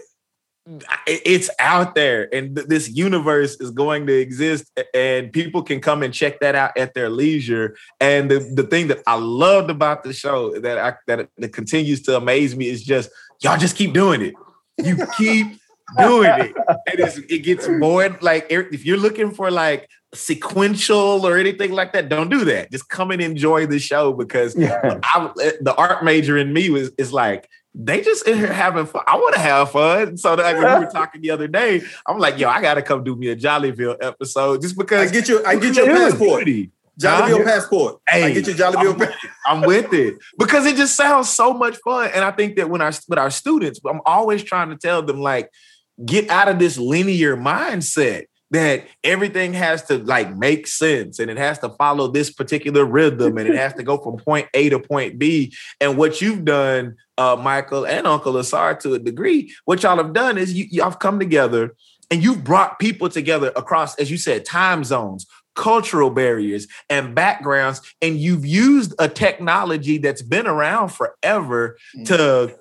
it's 1.06 1.50
out 1.58 1.96
there 1.96 2.32
and 2.32 2.54
this 2.54 2.88
universe 2.88 3.56
is 3.60 3.72
going 3.72 4.06
to 4.06 4.12
exist 4.12 4.70
and 4.94 5.32
people 5.32 5.62
can 5.62 5.80
come 5.80 6.04
and 6.04 6.14
check 6.14 6.38
that 6.38 6.54
out 6.54 6.76
at 6.76 6.94
their 6.94 7.10
leisure. 7.10 7.76
And 8.00 8.30
the, 8.30 8.38
the 8.38 8.62
thing 8.62 8.86
that 8.88 9.02
i 9.06 9.14
loved 9.16 9.70
about 9.70 10.04
the 10.04 10.12
show 10.12 10.58
that 10.60 10.78
i 10.78 10.94
that, 11.08 11.28
that 11.38 11.52
continues 11.52 12.02
to 12.02 12.16
amaze 12.16 12.54
me 12.54 12.68
is 12.68 12.84
just 12.84 13.10
y'all 13.40 13.58
just 13.58 13.76
keep 13.76 13.92
doing 13.92 14.22
it. 14.22 14.34
You 14.78 15.04
keep 15.18 15.48
doing 15.98 16.30
it. 16.30 16.54
And 16.68 17.24
it 17.28 17.38
gets 17.38 17.68
more 17.68 18.16
like 18.20 18.46
if 18.48 18.86
you're 18.86 18.98
looking 18.98 19.32
for 19.32 19.50
like 19.50 19.88
sequential 20.14 21.26
or 21.26 21.38
anything 21.38 21.72
like 21.72 21.92
that 21.94 22.08
don't 22.08 22.28
do 22.28 22.44
that. 22.44 22.70
Just 22.70 22.88
come 22.88 23.10
and 23.10 23.20
enjoy 23.20 23.66
the 23.66 23.80
show 23.80 24.12
because 24.12 24.56
yeah. 24.56 25.00
I, 25.02 25.32
the 25.60 25.74
art 25.76 26.04
major 26.04 26.38
in 26.38 26.52
me 26.52 26.70
was 26.70 26.90
is 26.98 27.12
like 27.12 27.48
they 27.74 28.02
just 28.02 28.26
in 28.26 28.36
here 28.36 28.52
having 28.52 28.86
fun. 28.86 29.02
I 29.06 29.16
want 29.16 29.34
to 29.34 29.40
have 29.40 29.70
fun. 29.70 30.16
So 30.16 30.34
like 30.34 30.56
when 30.56 30.80
we 30.80 30.84
were 30.86 30.90
talking 30.92 31.22
the 31.22 31.30
other 31.30 31.48
day, 31.48 31.82
I'm 32.06 32.18
like, 32.18 32.38
yo, 32.38 32.48
I 32.48 32.60
gotta 32.60 32.82
come 32.82 33.04
do 33.04 33.16
me 33.16 33.28
a 33.28 33.36
Jollyville 33.36 33.96
episode 34.00 34.62
just 34.62 34.76
because 34.76 35.10
I 35.10 35.12
get 35.12 35.28
you, 35.28 35.44
I 35.44 35.56
get 35.56 35.76
your 35.76 35.86
passport. 35.86 36.46
Jollyville 37.00 37.44
passport. 37.44 38.00
Hey, 38.08 38.24
I 38.24 38.32
get 38.32 38.46
your 38.46 38.56
Jollyville. 38.56 39.14
I'm, 39.46 39.62
I'm 39.62 39.66
with 39.66 39.92
it 39.94 40.16
because 40.38 40.66
it 40.66 40.76
just 40.76 40.96
sounds 40.96 41.30
so 41.30 41.54
much 41.54 41.76
fun. 41.78 42.10
And 42.14 42.24
I 42.24 42.30
think 42.30 42.56
that 42.56 42.68
when 42.68 42.82
I 42.82 42.92
with 43.08 43.18
our 43.18 43.30
students, 43.30 43.80
I'm 43.88 44.00
always 44.04 44.42
trying 44.42 44.68
to 44.70 44.76
tell 44.76 45.02
them 45.02 45.20
like, 45.20 45.50
get 46.04 46.28
out 46.30 46.48
of 46.48 46.58
this 46.58 46.78
linear 46.78 47.36
mindset 47.36 48.24
that 48.50 48.84
everything 49.02 49.54
has 49.54 49.82
to 49.84 49.96
like 49.98 50.36
make 50.36 50.66
sense 50.66 51.18
and 51.18 51.30
it 51.30 51.38
has 51.38 51.58
to 51.60 51.70
follow 51.70 52.06
this 52.08 52.30
particular 52.30 52.84
rhythm 52.84 53.38
and 53.38 53.48
it 53.48 53.56
has 53.56 53.72
to 53.72 53.82
go 53.82 53.96
from 53.96 54.18
point 54.18 54.46
A 54.52 54.68
to 54.68 54.78
point 54.78 55.18
B. 55.18 55.54
And 55.80 55.96
what 55.96 56.20
you've 56.20 56.44
done, 56.44 56.96
uh, 57.18 57.36
Michael 57.36 57.86
and 57.86 58.06
Uncle 58.06 58.36
Asar, 58.36 58.74
to 58.76 58.94
a 58.94 58.98
degree, 58.98 59.52
what 59.64 59.82
y'all 59.82 59.96
have 59.96 60.12
done 60.12 60.38
is 60.38 60.54
you, 60.54 60.66
y'all 60.70 60.90
have 60.90 60.98
come 60.98 61.18
together 61.18 61.74
and 62.10 62.22
you've 62.22 62.44
brought 62.44 62.78
people 62.78 63.08
together 63.08 63.52
across, 63.56 63.94
as 63.96 64.10
you 64.10 64.16
said, 64.16 64.44
time 64.44 64.84
zones, 64.84 65.26
cultural 65.54 66.10
barriers 66.10 66.66
and 66.88 67.14
backgrounds 67.14 67.80
and 68.00 68.16
you've 68.18 68.46
used 68.46 68.94
a 68.98 69.08
technology 69.08 69.98
that's 69.98 70.22
been 70.22 70.46
around 70.46 70.88
forever 70.88 71.76
mm-hmm. 71.94 72.04
to 72.04 72.56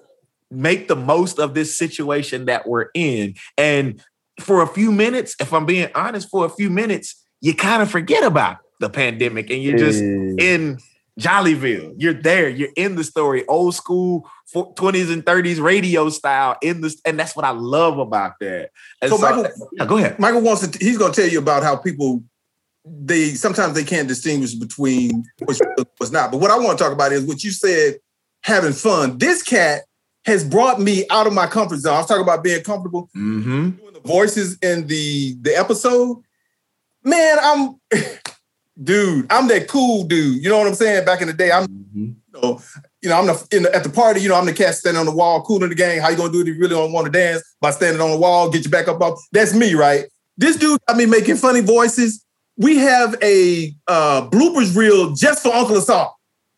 make 0.49 0.89
the 0.89 0.95
most 0.95 1.39
of 1.39 1.53
this 1.53 1.77
situation 1.77 2.45
that 2.45 2.67
we're 2.67 2.89
in. 2.93 3.33
And 3.57 4.03
for 4.39 4.61
a 4.61 4.67
few 4.67 4.91
minutes, 4.91 5.35
if 5.39 5.53
I'm 5.53 5.65
being 5.65 5.89
honest, 5.95 6.29
for 6.29 6.45
a 6.45 6.49
few 6.49 6.69
minutes, 6.69 7.23
you 7.39 7.55
kind 7.55 7.81
of 7.81 7.89
forget 7.89 8.23
about 8.23 8.57
the 8.81 8.89
pandemic 8.89 9.49
and 9.49 9.63
you're 9.63 9.77
just 9.77 10.01
in 10.01 10.79
Jollyville. 11.19 11.93
You're 11.97 12.13
there. 12.13 12.49
You're 12.49 12.69
in 12.75 12.95
the 12.95 13.03
story, 13.03 13.45
old 13.47 13.75
school 13.75 14.29
20s 14.53 15.11
and 15.11 15.25
30s 15.25 15.61
radio 15.61 16.09
style 16.09 16.57
in 16.61 16.81
this, 16.81 16.99
and 17.05 17.19
that's 17.19 17.35
what 17.35 17.45
I 17.45 17.51
love 17.51 17.99
about 17.99 18.33
that. 18.39 18.71
And 19.01 19.11
so, 19.11 19.17
so 19.17 19.21
Michael, 19.21 19.69
yeah, 19.73 19.85
go 19.85 19.97
ahead. 19.97 20.19
Michael 20.19 20.41
wants 20.41 20.67
to. 20.67 20.85
He's 20.85 20.97
going 20.97 21.13
to 21.13 21.21
tell 21.21 21.29
you 21.29 21.39
about 21.39 21.63
how 21.63 21.75
people 21.75 22.23
they 22.85 23.29
sometimes 23.29 23.73
they 23.73 23.83
can't 23.83 24.07
distinguish 24.07 24.53
between 24.53 25.23
what's, 25.45 25.61
what's 25.97 26.11
not. 26.11 26.31
But 26.31 26.39
what 26.39 26.51
I 26.51 26.57
want 26.57 26.77
to 26.77 26.83
talk 26.83 26.93
about 26.93 27.11
is 27.11 27.23
what 27.23 27.43
you 27.43 27.51
said, 27.51 27.99
having 28.43 28.73
fun. 28.73 29.17
This 29.17 29.43
cat 29.43 29.83
has 30.25 30.43
brought 30.43 30.79
me 30.79 31.05
out 31.09 31.27
of 31.27 31.33
my 31.33 31.47
comfort 31.47 31.77
zone. 31.77 31.95
I 31.95 31.97
was 31.99 32.07
talking 32.07 32.23
about 32.23 32.43
being 32.43 32.63
comfortable. 32.63 33.09
Mm-hmm. 33.15 33.69
Doing 33.71 33.93
the 33.93 33.99
voices 34.01 34.57
in 34.61 34.87
the 34.87 35.35
the 35.41 35.55
episode. 35.57 36.21
Man, 37.03 37.37
I'm 37.41 37.75
dude. 38.83 39.27
I'm 39.31 39.47
that 39.47 39.67
cool 39.67 40.03
dude. 40.03 40.43
You 40.43 40.49
know 40.49 40.57
what 40.57 40.67
I'm 40.67 40.75
saying? 40.75 41.05
Back 41.05 41.21
in 41.21 41.27
the 41.27 41.33
day, 41.33 41.51
I'm 41.51 41.67
mm-hmm. 41.67 42.03
you 42.03 42.41
know, 42.41 42.61
you 43.01 43.09
know, 43.09 43.19
I'm 43.19 43.27
the, 43.27 43.47
the, 43.51 43.75
at 43.75 43.83
the 43.83 43.89
party. 43.89 44.21
You 44.21 44.29
know, 44.29 44.35
I'm 44.35 44.45
the 44.45 44.53
cat 44.53 44.75
standing 44.75 44.99
on 44.99 45.05
the 45.05 45.11
wall, 45.11 45.41
cooling 45.43 45.69
the 45.69 45.75
gang. 45.75 45.99
How 45.99 46.09
you 46.09 46.17
gonna 46.17 46.31
do 46.31 46.41
it 46.41 46.47
if 46.47 46.55
you 46.55 46.61
really 46.61 46.75
don't 46.75 46.91
want 46.91 47.05
to 47.05 47.11
dance 47.11 47.43
by 47.59 47.71
standing 47.71 48.01
on 48.01 48.11
the 48.11 48.17
wall? 48.17 48.49
Get 48.49 48.65
you 48.65 48.71
back 48.71 48.87
up 48.87 49.01
up. 49.01 49.15
That's 49.31 49.53
me, 49.53 49.73
right? 49.73 50.05
This 50.37 50.57
dude 50.57 50.79
got 50.87 50.97
me 50.97 51.05
making 51.05 51.35
funny 51.35 51.61
voices. 51.61 52.25
We 52.57 52.77
have 52.77 53.15
a 53.21 53.73
uh, 53.87 54.29
bloopers 54.29 54.75
reel 54.75 55.13
just 55.13 55.43
for 55.43 55.53
Uncle 55.53 55.77
Asar. 55.77 56.13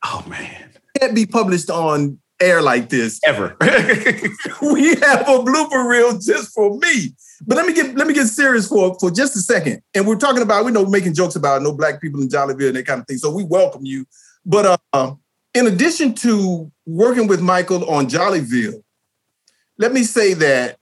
Oh 0.05 0.23
man, 0.27 0.71
can't 0.99 1.15
be 1.15 1.25
published 1.25 1.69
on 1.69 2.19
air 2.39 2.61
like 2.61 2.89
this 2.89 3.19
ever. 3.25 3.55
we 3.61 4.89
have 4.95 5.21
a 5.21 5.39
blooper 5.43 5.87
reel 5.87 6.17
just 6.17 6.53
for 6.53 6.77
me. 6.77 7.15
But 7.45 7.57
let 7.57 7.65
me 7.65 7.73
get 7.73 7.95
let 7.95 8.07
me 8.07 8.13
get 8.13 8.27
serious 8.27 8.67
for 8.67 8.97
for 8.99 9.11
just 9.11 9.35
a 9.35 9.39
second. 9.39 9.81
And 9.93 10.07
we're 10.07 10.17
talking 10.17 10.41
about 10.41 10.65
we 10.65 10.71
know 10.71 10.85
making 10.85 11.13
jokes 11.13 11.35
about 11.35 11.61
no 11.61 11.73
black 11.73 12.01
people 12.01 12.21
in 12.21 12.29
Jollyville 12.29 12.67
and 12.67 12.77
that 12.77 12.85
kind 12.85 13.01
of 13.01 13.07
thing. 13.07 13.17
So 13.17 13.31
we 13.31 13.43
welcome 13.43 13.85
you. 13.85 14.05
But 14.45 14.79
uh, 14.93 15.15
in 15.53 15.67
addition 15.67 16.13
to 16.15 16.71
working 16.85 17.27
with 17.27 17.41
Michael 17.41 17.89
on 17.89 18.07
Jollyville, 18.07 18.83
let 19.77 19.93
me 19.93 20.03
say 20.03 20.33
that, 20.35 20.77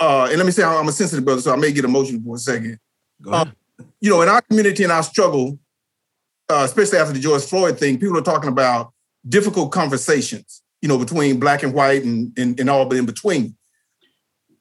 uh, 0.00 0.28
and 0.28 0.38
let 0.38 0.46
me 0.46 0.52
say 0.52 0.62
I'm 0.62 0.88
a 0.88 0.92
sensitive 0.92 1.24
brother, 1.24 1.40
so 1.40 1.52
I 1.52 1.56
may 1.56 1.72
get 1.72 1.84
emotional 1.84 2.20
for 2.24 2.36
a 2.36 2.38
second. 2.38 2.78
Uh, 3.26 3.46
you 4.00 4.10
know, 4.10 4.22
in 4.22 4.28
our 4.28 4.40
community 4.42 4.82
and 4.82 4.92
our 4.92 5.02
struggle, 5.02 5.58
uh, 6.48 6.62
especially 6.64 6.98
after 6.98 7.12
the 7.12 7.20
George 7.20 7.42
Floyd 7.42 7.78
thing, 7.78 7.98
people 7.98 8.18
are 8.18 8.22
talking 8.22 8.48
about 8.48 8.92
difficult 9.28 9.70
conversations 9.70 10.62
you 10.82 10.88
know, 10.88 10.98
between 10.98 11.38
black 11.38 11.62
and 11.62 11.72
white 11.72 12.02
and, 12.04 12.36
and, 12.36 12.58
and 12.60 12.68
all 12.68 12.84
but 12.84 12.98
in 12.98 13.06
between. 13.06 13.56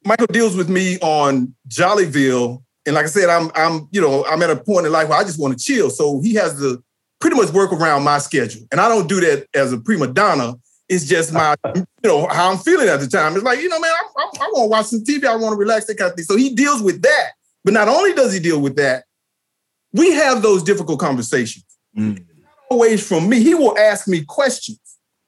Michael 0.03 0.27
deals 0.27 0.55
with 0.55 0.69
me 0.69 0.99
on 0.99 1.53
Jollyville. 1.67 2.63
And 2.85 2.95
like 2.95 3.05
I 3.05 3.09
said, 3.09 3.29
I'm 3.29 3.51
I'm, 3.55 3.87
you 3.91 4.01
know, 4.01 4.25
I'm 4.25 4.41
at 4.41 4.49
a 4.49 4.55
point 4.55 4.85
in 4.85 4.91
life 4.91 5.09
where 5.09 5.19
I 5.19 5.23
just 5.23 5.39
want 5.39 5.57
to 5.57 5.63
chill. 5.63 5.89
So 5.89 6.21
he 6.21 6.33
has 6.35 6.57
to 6.59 6.83
pretty 7.19 7.35
much 7.35 7.51
work 7.51 7.71
around 7.71 8.03
my 8.03 8.17
schedule. 8.17 8.63
And 8.71 8.81
I 8.81 8.89
don't 8.89 9.07
do 9.07 9.19
that 9.21 9.47
as 9.53 9.71
a 9.73 9.77
prima 9.77 10.07
donna. 10.07 10.55
It's 10.89 11.05
just 11.05 11.31
my, 11.31 11.55
you 11.75 11.85
know, 12.03 12.27
how 12.27 12.51
I'm 12.51 12.57
feeling 12.57 12.89
at 12.89 12.99
the 12.99 13.07
time. 13.07 13.35
It's 13.35 13.43
like, 13.43 13.59
you 13.59 13.69
know, 13.69 13.79
man, 13.79 13.91
I, 13.91 14.21
I, 14.21 14.29
I 14.41 14.47
want 14.51 14.65
to 14.65 14.69
watch 14.69 14.85
some 14.87 15.03
TV. 15.03 15.25
I 15.25 15.35
want 15.35 15.53
to 15.53 15.57
relax, 15.57 15.85
that 15.85 15.97
kind 15.97 16.09
of 16.09 16.15
thing. 16.15 16.25
So 16.25 16.35
he 16.35 16.53
deals 16.53 16.81
with 16.81 17.01
that. 17.03 17.31
But 17.63 17.73
not 17.73 17.87
only 17.87 18.13
does 18.13 18.33
he 18.33 18.39
deal 18.39 18.59
with 18.59 18.75
that, 18.77 19.05
we 19.93 20.11
have 20.13 20.41
those 20.41 20.63
difficult 20.63 20.99
conversations. 20.99 21.65
Mm. 21.95 22.25
Always 22.69 23.07
from 23.07 23.29
me, 23.29 23.41
he 23.41 23.53
will 23.53 23.77
ask 23.77 24.07
me 24.07 24.25
questions. 24.25 24.79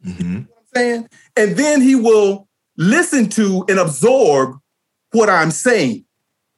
Mm-hmm 0.03 0.43
saying? 0.73 1.07
And 1.35 1.55
then 1.55 1.81
he 1.81 1.95
will 1.95 2.47
listen 2.77 3.29
to 3.29 3.65
and 3.69 3.79
absorb 3.79 4.57
what 5.13 5.29
I'm 5.29 5.51
saying 5.51 6.05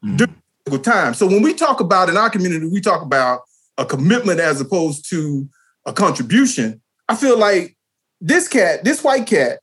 mm-hmm. 0.04 0.16
during 0.18 0.36
the 0.66 0.80
time. 0.80 1.14
So 1.14 1.28
when 1.28 1.42
we 1.42 1.54
talk 1.54 1.80
about 1.80 2.10
in 2.10 2.18
our 2.18 2.30
community, 2.30 2.68
we 2.68 2.82
talk 2.82 3.02
about 3.02 3.42
a 3.78 3.86
commitment 3.86 4.40
as 4.40 4.60
opposed 4.60 5.10
to 5.10 5.48
a 5.86 5.94
contribution. 5.94 6.82
I 7.08 7.16
feel 7.16 7.38
like 7.38 7.78
this 8.20 8.48
cat, 8.48 8.84
this 8.84 9.04
white 9.04 9.28
cat, 9.28 9.60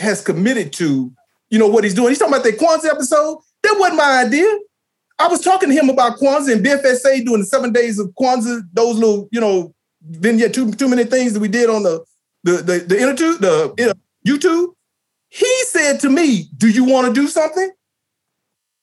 has 0.00 0.22
committed 0.22 0.72
to, 0.74 1.12
you 1.50 1.58
know, 1.58 1.66
what 1.66 1.84
he's 1.84 1.94
doing. 1.94 2.08
He's 2.08 2.18
talking 2.18 2.34
about 2.34 2.44
that 2.44 2.58
Kwanzaa 2.58 2.90
episode. 2.90 3.38
That 3.62 3.76
wasn't 3.78 3.98
my 3.98 4.24
idea. 4.24 4.46
I 5.18 5.28
was 5.28 5.40
talking 5.40 5.70
to 5.70 5.74
him 5.74 5.88
about 5.88 6.18
Kwanzaa 6.18 6.52
and 6.52 6.64
BFSA 6.64 7.24
doing 7.24 7.40
the 7.40 7.46
seven 7.46 7.72
days 7.72 7.98
of 7.98 8.08
Kwanzaa, 8.18 8.62
those 8.72 8.96
little, 8.96 9.28
you 9.32 9.40
know, 9.40 9.74
vignette, 10.02 10.54
too, 10.54 10.70
too 10.72 10.88
many 10.88 11.04
things 11.04 11.32
that 11.32 11.40
we 11.40 11.48
did 11.48 11.70
on 11.70 11.82
the 11.82 12.04
the 12.44 12.52
the 12.62 12.78
the 12.78 13.00
interview, 13.00 13.36
the 13.38 13.94
YouTube. 14.26 14.72
He 15.28 15.64
said 15.64 16.00
to 16.00 16.08
me, 16.08 16.48
"Do 16.56 16.68
you 16.68 16.84
want 16.84 17.08
to 17.08 17.12
do 17.12 17.26
something?" 17.26 17.70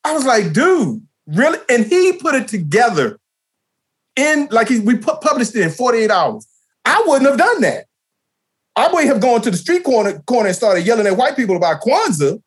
I 0.03 0.13
was 0.13 0.25
like, 0.25 0.53
"Dude, 0.53 1.05
really?" 1.27 1.59
And 1.69 1.85
he 1.85 2.13
put 2.13 2.35
it 2.35 2.47
together 2.47 3.19
in 4.15 4.47
like 4.51 4.69
he, 4.69 4.79
we 4.79 4.97
published 4.97 5.55
it 5.55 5.61
in 5.61 5.69
48 5.69 6.11
hours. 6.11 6.47
I 6.85 7.03
wouldn't 7.07 7.29
have 7.29 7.39
done 7.39 7.61
that. 7.61 7.85
I 8.75 8.91
would 8.91 9.05
have 9.05 9.21
gone 9.21 9.41
to 9.41 9.51
the 9.51 9.57
street 9.57 9.83
corner 9.83 10.19
corner 10.25 10.47
and 10.47 10.55
started 10.55 10.85
yelling 10.85 11.07
at 11.07 11.17
white 11.17 11.35
people 11.35 11.55
about 11.55 11.81
Kwanzaa, 11.81 12.41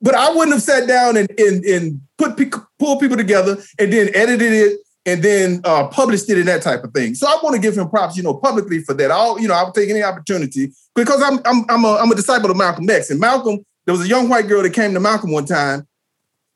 but 0.00 0.14
I 0.14 0.30
wouldn't 0.30 0.52
have 0.52 0.62
sat 0.62 0.86
down 0.86 1.16
and 1.16 1.28
and, 1.38 1.64
and 1.64 2.00
put 2.18 2.38
pull 2.78 2.98
people 2.98 3.16
together 3.16 3.58
and 3.78 3.92
then 3.92 4.10
edited 4.14 4.52
it 4.52 4.80
and 5.04 5.22
then 5.22 5.60
uh, 5.64 5.86
published 5.88 6.28
it 6.30 6.38
and 6.38 6.48
that 6.48 6.62
type 6.62 6.82
of 6.82 6.92
thing. 6.92 7.14
So 7.14 7.28
I 7.28 7.38
want 7.42 7.54
to 7.54 7.62
give 7.62 7.78
him 7.78 7.88
props, 7.88 8.16
you 8.16 8.22
know, 8.22 8.34
publicly 8.34 8.80
for 8.80 8.92
that. 8.94 9.10
I'll, 9.10 9.40
you 9.40 9.46
know, 9.46 9.54
I'll 9.54 9.72
take 9.72 9.88
any 9.88 10.02
opportunity 10.02 10.72
because 10.94 11.22
I'm 11.22 11.40
I'm 11.44 11.64
I'm 11.68 11.84
a, 11.84 11.96
I'm 11.96 12.10
a 12.10 12.14
disciple 12.14 12.50
of 12.50 12.56
Malcolm 12.56 12.88
X. 12.88 13.10
And 13.10 13.20
Malcolm, 13.20 13.64
there 13.84 13.94
was 13.94 14.04
a 14.04 14.08
young 14.08 14.28
white 14.28 14.48
girl 14.48 14.62
that 14.62 14.72
came 14.72 14.94
to 14.94 15.00
Malcolm 15.00 15.32
one 15.32 15.46
time 15.46 15.86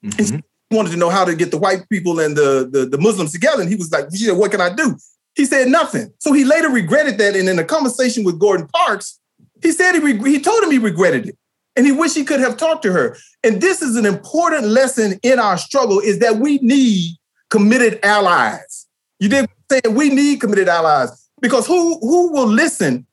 mm-hmm. 0.05 0.35
and 0.35 0.45
wanted 0.71 0.91
to 0.91 0.97
know 0.97 1.11
how 1.11 1.25
to 1.25 1.35
get 1.35 1.51
the 1.51 1.59
white 1.59 1.89
people 1.89 2.21
and 2.21 2.37
the, 2.37 2.69
the, 2.71 2.87
the 2.87 2.99
Muslims 2.99 3.33
together. 3.33 3.61
And 3.61 3.71
he 3.71 3.77
was 3.77 3.91
like, 3.91 4.07
yeah, 4.13 4.33
what 4.33 4.51
can 4.51 4.61
I 4.61 4.73
do? 4.73 4.97
He 5.35 5.45
said 5.45 5.69
nothing. 5.69 6.13
So 6.19 6.33
he 6.33 6.45
later 6.45 6.69
regretted 6.69 7.19
that. 7.19 7.37
And 7.37 7.49
in 7.49 7.59
a 7.59 7.65
conversation 7.65 8.25
with 8.25 8.39
Gordon 8.39 8.69
Parks, 8.69 9.19
he 9.63 9.73
said 9.73 9.95
he, 9.95 10.01
reg- 10.01 10.27
he 10.27 10.41
told 10.41 10.63
him 10.63 10.71
he 10.71 10.79
regretted 10.79 11.29
it. 11.29 11.39
And 11.77 11.87
he 11.87 11.93
wished 11.93 12.17
he 12.17 12.25
could 12.25 12.41
have 12.41 12.57
talked 12.57 12.83
to 12.83 12.93
her. 12.93 13.17
And 13.43 13.61
this 13.61 13.81
is 13.81 13.97
an 13.97 14.05
important 14.05 14.67
lesson 14.67 15.19
in 15.23 15.39
our 15.39 15.57
struggle 15.57 16.01
is 16.01 16.19
that 16.19 16.37
we 16.37 16.59
need 16.59 17.17
committed 17.49 18.01
allies. 18.03 18.87
You 19.19 19.29
did 19.29 19.49
say 19.71 19.81
we 19.89 20.09
need 20.09 20.41
committed 20.41 20.69
allies 20.69 21.29
because 21.41 21.67
who 21.67 21.99
who 22.01 22.33
will 22.33 22.49
listen? 22.49 23.07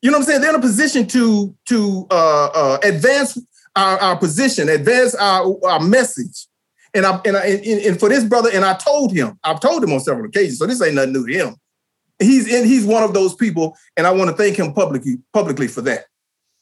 You 0.00 0.10
know 0.10 0.18
what 0.18 0.22
I'm 0.22 0.26
saying? 0.26 0.40
They're 0.42 0.50
in 0.50 0.56
a 0.56 0.60
position 0.60 1.06
to 1.08 1.54
to 1.66 2.06
uh, 2.10 2.46
uh, 2.54 2.78
advance 2.82 3.38
our, 3.78 3.98
our 3.98 4.16
position, 4.16 4.68
advance 4.68 5.14
our, 5.14 5.56
our 5.64 5.80
message. 5.80 6.48
And 6.94 7.06
I 7.06 7.20
and, 7.24 7.36
I, 7.36 7.46
and, 7.46 7.64
and 7.64 8.00
for 8.00 8.08
this 8.08 8.24
brother, 8.24 8.50
and 8.52 8.64
I 8.64 8.74
told 8.74 9.12
him, 9.12 9.38
I've 9.44 9.60
told 9.60 9.84
him 9.84 9.92
on 9.92 10.00
several 10.00 10.26
occasions, 10.26 10.58
so 10.58 10.66
this 10.66 10.82
ain't 10.82 10.94
nothing 10.94 11.12
new 11.12 11.26
to 11.26 11.32
him. 11.32 11.56
He's 12.18 12.52
in, 12.52 12.66
he's 12.66 12.84
one 12.84 13.04
of 13.04 13.14
those 13.14 13.34
people, 13.34 13.76
and 13.96 14.06
I 14.06 14.10
want 14.10 14.30
to 14.30 14.36
thank 14.36 14.58
him 14.58 14.72
publicly 14.72 15.18
publicly 15.32 15.68
for 15.68 15.82
that. 15.82 16.06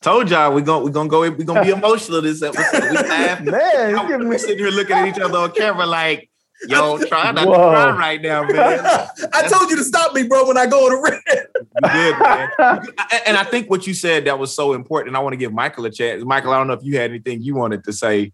Told 0.03 0.29
y'all 0.29 0.53
we're 0.53 0.61
gonna 0.61 0.85
we're 0.85 0.91
gonna 0.91 1.09
go 1.09 1.21
we're 1.21 1.45
gonna 1.45 1.63
be 1.63 1.71
emotional 1.81 2.21
this 2.21 2.43
episode. 2.43 2.83
We 2.83 2.97
laugh. 2.97 3.41
Man, 3.41 4.29
we're 4.29 4.37
sitting 4.37 4.59
here 4.59 4.71
looking 4.71 4.97
at 4.97 5.09
each 5.09 5.19
other 5.19 5.39
on 5.39 5.53
camera 5.53 5.87
like, 5.87 6.29
yo, 6.69 6.99
try 7.07 7.33
not 7.33 7.47
Whoa. 7.47 7.53
to 7.53 7.59
cry 7.59 7.91
right 7.97 8.23
now, 8.23 8.43
man. 8.43 8.81
I 9.33 9.49
told 9.49 9.71
you 9.71 9.77
to 9.77 9.85
stop 9.85 10.15
me, 10.15 10.25
bro, 10.25 10.47
when 10.47 10.57
I 10.59 10.67
go 10.67 10.87
on 10.87 10.93
a 10.99 11.03
rant. 11.03 11.47
good, 11.83 12.19
man. 12.21 12.87
And 13.27 13.37
I 13.37 13.45
think 13.45 13.71
what 13.71 13.87
you 13.87 13.95
said 13.95 14.25
that 14.27 14.39
was 14.39 14.55
so 14.55 14.73
important. 14.73 15.09
And 15.09 15.17
I 15.17 15.21
want 15.21 15.33
to 15.33 15.39
give 15.39 15.53
Michael 15.53 15.85
a 15.87 15.91
chance. 15.91 16.25
Michael, 16.25 16.53
I 16.53 16.59
don't 16.59 16.67
know 16.67 16.75
if 16.75 16.83
you 16.85 16.97
had 16.99 17.11
anything 17.11 17.43
you 17.43 17.55
wanted 17.55 17.85
to 17.85 17.93
say 17.93 18.33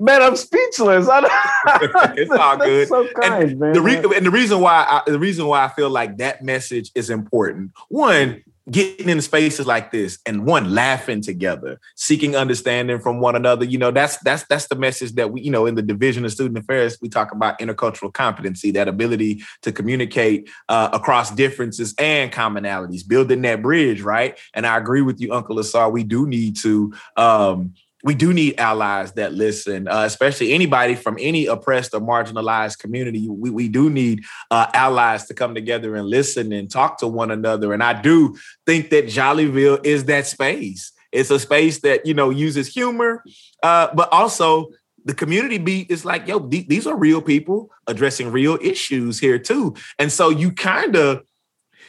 Man, 0.00 0.22
I'm 0.22 0.34
speechless. 0.34 1.06
it's 1.08 2.30
all 2.32 2.56
good. 2.56 2.88
So 2.88 3.06
kind, 3.12 3.44
and 3.44 3.60
man. 3.60 3.72
The 3.74 3.80
re- 3.80 4.16
and 4.16 4.26
the 4.26 4.30
reason 4.30 4.60
why 4.60 4.84
I, 4.88 5.08
the 5.08 5.20
reason 5.20 5.46
why 5.46 5.64
I 5.64 5.68
feel 5.68 5.88
like 5.88 6.16
that 6.18 6.42
message 6.42 6.90
is 6.96 7.10
important. 7.10 7.70
One, 7.88 8.42
getting 8.70 9.10
in 9.10 9.20
spaces 9.20 9.66
like 9.66 9.90
this 9.90 10.18
and 10.24 10.46
one 10.46 10.74
laughing 10.74 11.20
together 11.20 11.78
seeking 11.96 12.34
understanding 12.34 12.98
from 12.98 13.20
one 13.20 13.36
another 13.36 13.64
you 13.64 13.76
know 13.76 13.90
that's 13.90 14.16
that's 14.18 14.44
that's 14.44 14.68
the 14.68 14.74
message 14.74 15.12
that 15.12 15.30
we 15.30 15.42
you 15.42 15.50
know 15.50 15.66
in 15.66 15.74
the 15.74 15.82
division 15.82 16.24
of 16.24 16.32
student 16.32 16.56
affairs 16.56 16.96
we 17.02 17.08
talk 17.08 17.30
about 17.32 17.58
intercultural 17.58 18.12
competency 18.12 18.70
that 18.70 18.88
ability 18.88 19.42
to 19.60 19.70
communicate 19.70 20.48
uh, 20.70 20.88
across 20.94 21.30
differences 21.30 21.94
and 21.98 22.32
commonalities 22.32 23.06
building 23.06 23.42
that 23.42 23.60
bridge 23.60 24.00
right? 24.00 24.38
And 24.54 24.66
i 24.66 24.78
agree 24.78 25.02
with 25.02 25.20
you 25.20 25.32
uncle 25.32 25.58
asar 25.58 25.90
we 25.90 26.02
do 26.02 26.26
need 26.26 26.56
to 26.56 26.94
um, 27.16 27.74
we 28.04 28.14
do 28.14 28.34
need 28.34 28.60
allies 28.60 29.12
that 29.12 29.32
listen, 29.32 29.88
uh, 29.88 30.02
especially 30.02 30.52
anybody 30.52 30.94
from 30.94 31.16
any 31.18 31.46
oppressed 31.46 31.94
or 31.94 32.00
marginalized 32.00 32.78
community. 32.78 33.26
We, 33.28 33.48
we 33.48 33.68
do 33.68 33.88
need 33.88 34.24
uh, 34.50 34.66
allies 34.74 35.26
to 35.28 35.34
come 35.34 35.54
together 35.54 35.96
and 35.96 36.06
listen 36.06 36.52
and 36.52 36.70
talk 36.70 36.98
to 36.98 37.08
one 37.08 37.30
another. 37.30 37.72
And 37.72 37.82
I 37.82 38.00
do 38.00 38.36
think 38.66 38.90
that 38.90 39.06
Jollyville 39.06 39.84
is 39.86 40.04
that 40.04 40.26
space. 40.26 40.92
It's 41.12 41.30
a 41.30 41.38
space 41.38 41.80
that, 41.80 42.04
you 42.04 42.12
know, 42.12 42.28
uses 42.28 42.68
humor, 42.68 43.24
uh, 43.62 43.88
but 43.94 44.12
also 44.12 44.68
the 45.06 45.14
community 45.14 45.58
beat 45.58 45.90
is 45.90 46.04
like, 46.04 46.28
yo, 46.28 46.40
th- 46.40 46.68
these 46.68 46.86
are 46.86 46.96
real 46.96 47.22
people 47.22 47.70
addressing 47.86 48.30
real 48.30 48.58
issues 48.60 49.18
here 49.18 49.38
too. 49.38 49.74
And 49.98 50.12
so 50.12 50.28
you 50.28 50.52
kind 50.52 50.94
of, 50.94 51.22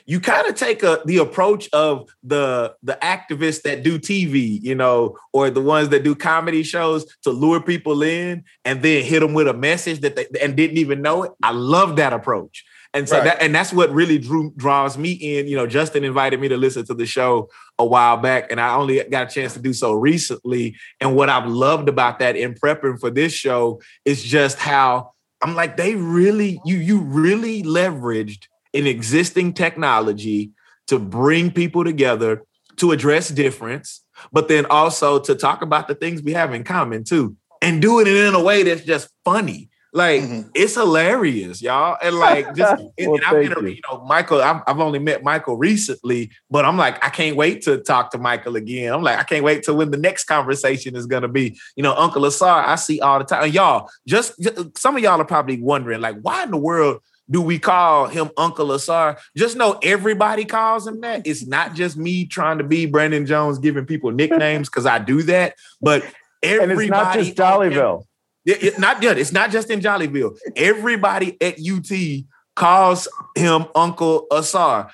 you 0.05 0.19
kind 0.19 0.47
of 0.47 0.55
take 0.55 0.83
a 0.83 1.01
the 1.05 1.17
approach 1.17 1.67
of 1.73 2.09
the 2.23 2.75
the 2.83 2.97
activists 3.01 3.63
that 3.63 3.83
do 3.83 3.97
TV, 3.97 4.61
you 4.61 4.75
know, 4.75 5.17
or 5.33 5.49
the 5.49 5.61
ones 5.61 5.89
that 5.89 6.03
do 6.03 6.15
comedy 6.15 6.63
shows 6.63 7.05
to 7.23 7.31
lure 7.31 7.61
people 7.61 8.03
in 8.03 8.43
and 8.63 8.81
then 8.81 9.03
hit 9.03 9.21
them 9.21 9.33
with 9.33 9.47
a 9.47 9.53
message 9.53 10.01
that 10.01 10.15
they 10.15 10.27
and 10.41 10.55
didn't 10.55 10.77
even 10.77 11.01
know 11.01 11.23
it. 11.23 11.31
I 11.41 11.51
love 11.51 11.95
that 11.95 12.13
approach. 12.13 12.63
And 12.93 13.09
so 13.09 13.17
right. 13.17 13.25
that 13.25 13.41
and 13.41 13.53
that's 13.53 13.73
what 13.73 13.91
really 13.91 14.17
drew 14.17 14.53
draws 14.55 14.97
me 14.97 15.11
in. 15.11 15.47
You 15.47 15.57
know, 15.57 15.67
Justin 15.67 16.03
invited 16.03 16.39
me 16.39 16.47
to 16.49 16.57
listen 16.57 16.85
to 16.85 16.93
the 16.93 17.05
show 17.05 17.49
a 17.77 17.85
while 17.85 18.17
back, 18.17 18.51
and 18.51 18.61
I 18.61 18.75
only 18.75 19.03
got 19.03 19.29
a 19.29 19.33
chance 19.33 19.53
to 19.53 19.59
do 19.59 19.73
so 19.73 19.91
recently. 19.91 20.77
And 21.01 21.15
what 21.15 21.29
I've 21.29 21.47
loved 21.47 21.89
about 21.89 22.19
that 22.19 22.37
in 22.37 22.53
prepping 22.53 22.99
for 22.99 23.09
this 23.09 23.33
show 23.33 23.81
is 24.05 24.23
just 24.23 24.59
how 24.59 25.11
I'm 25.41 25.55
like, 25.55 25.75
they 25.75 25.95
really, 25.95 26.61
you 26.63 26.77
you 26.77 26.99
really 27.01 27.63
leveraged 27.63 28.47
an 28.75 28.87
existing 28.87 29.53
technology 29.53 30.51
to 30.87 30.99
bring 30.99 31.51
people 31.51 31.83
together 31.83 32.43
to 32.77 32.91
address 32.91 33.29
difference, 33.29 34.01
but 34.31 34.47
then 34.47 34.65
also 34.67 35.19
to 35.19 35.35
talk 35.35 35.61
about 35.61 35.87
the 35.87 35.95
things 35.95 36.21
we 36.21 36.33
have 36.33 36.53
in 36.53 36.63
common 36.63 37.03
too, 37.03 37.35
and 37.61 37.81
doing 37.81 38.07
it 38.07 38.15
in 38.15 38.35
a 38.35 38.43
way 38.43 38.63
that's 38.63 38.83
just 38.83 39.09
funny. 39.23 39.69
Like 39.93 40.23
mm-hmm. 40.23 40.49
it's 40.53 40.75
hilarious, 40.75 41.61
y'all, 41.61 41.95
and 42.03 42.17
like 42.17 42.53
just 42.53 42.83
well, 42.99 43.15
and 43.15 43.23
I've 43.23 43.55
been, 43.55 43.65
you. 43.65 43.75
you 43.75 43.81
know, 43.89 44.03
Michael. 44.03 44.41
I've, 44.41 44.61
I've 44.67 44.81
only 44.81 44.99
met 44.99 45.23
Michael 45.23 45.55
recently, 45.55 46.31
but 46.51 46.65
I'm 46.65 46.75
like, 46.75 47.01
I 47.03 47.07
can't 47.07 47.37
wait 47.37 47.61
to 47.61 47.77
talk 47.77 48.11
to 48.11 48.17
Michael 48.17 48.57
again. 48.57 48.91
I'm 48.91 49.03
like, 49.03 49.17
I 49.17 49.23
can't 49.23 49.45
wait 49.45 49.63
to 49.63 49.73
when 49.73 49.91
the 49.91 49.97
next 49.97 50.25
conversation 50.25 50.97
is 50.97 51.05
gonna 51.05 51.29
be. 51.29 51.57
You 51.77 51.83
know, 51.83 51.95
Uncle 51.95 52.25
Asar, 52.25 52.67
I 52.67 52.75
see 52.75 52.99
all 52.99 53.19
the 53.19 53.25
time. 53.25 53.45
And 53.45 53.53
y'all, 53.53 53.89
just, 54.05 54.37
just 54.37 54.77
some 54.77 54.97
of 54.97 55.01
y'all 55.01 55.21
are 55.21 55.25
probably 55.25 55.61
wondering, 55.61 56.01
like, 56.01 56.17
why 56.21 56.43
in 56.43 56.51
the 56.51 56.57
world 56.57 56.99
do 57.29 57.41
we 57.41 57.59
call 57.59 58.07
him 58.07 58.29
Uncle 58.37 58.71
Asar? 58.71 59.17
Just 59.35 59.57
know 59.57 59.79
everybody 59.81 60.45
calls 60.45 60.85
him 60.85 61.01
that. 61.01 61.25
It's 61.25 61.45
not 61.45 61.73
just 61.73 61.97
me 61.97 62.25
trying 62.25 62.59
to 62.59 62.63
be 62.63 62.85
Brandon 62.85 63.25
Jones 63.25 63.57
giving 63.59 63.85
people 63.85 64.11
nicknames 64.11 64.69
because 64.69 64.85
I 64.85 64.99
do 64.99 65.23
that, 65.23 65.55
but 65.81 66.03
everybody. 66.43 66.71
And 66.71 66.81
it's 66.81 66.89
not 66.89 67.13
just 67.13 67.35
Jollyville. 67.35 68.05
It, 68.45 68.63
it, 68.63 68.79
not 68.79 69.01
good. 69.01 69.17
It's 69.17 69.31
not 69.31 69.49
just 69.49 69.71
in 69.71 69.79
Jollyville. 69.79 70.37
Everybody 70.55 71.35
at 71.41 71.55
UT 71.59 72.25
calls 72.55 73.07
him 73.35 73.65
Uncle 73.73 74.27
Asar. 74.31 74.91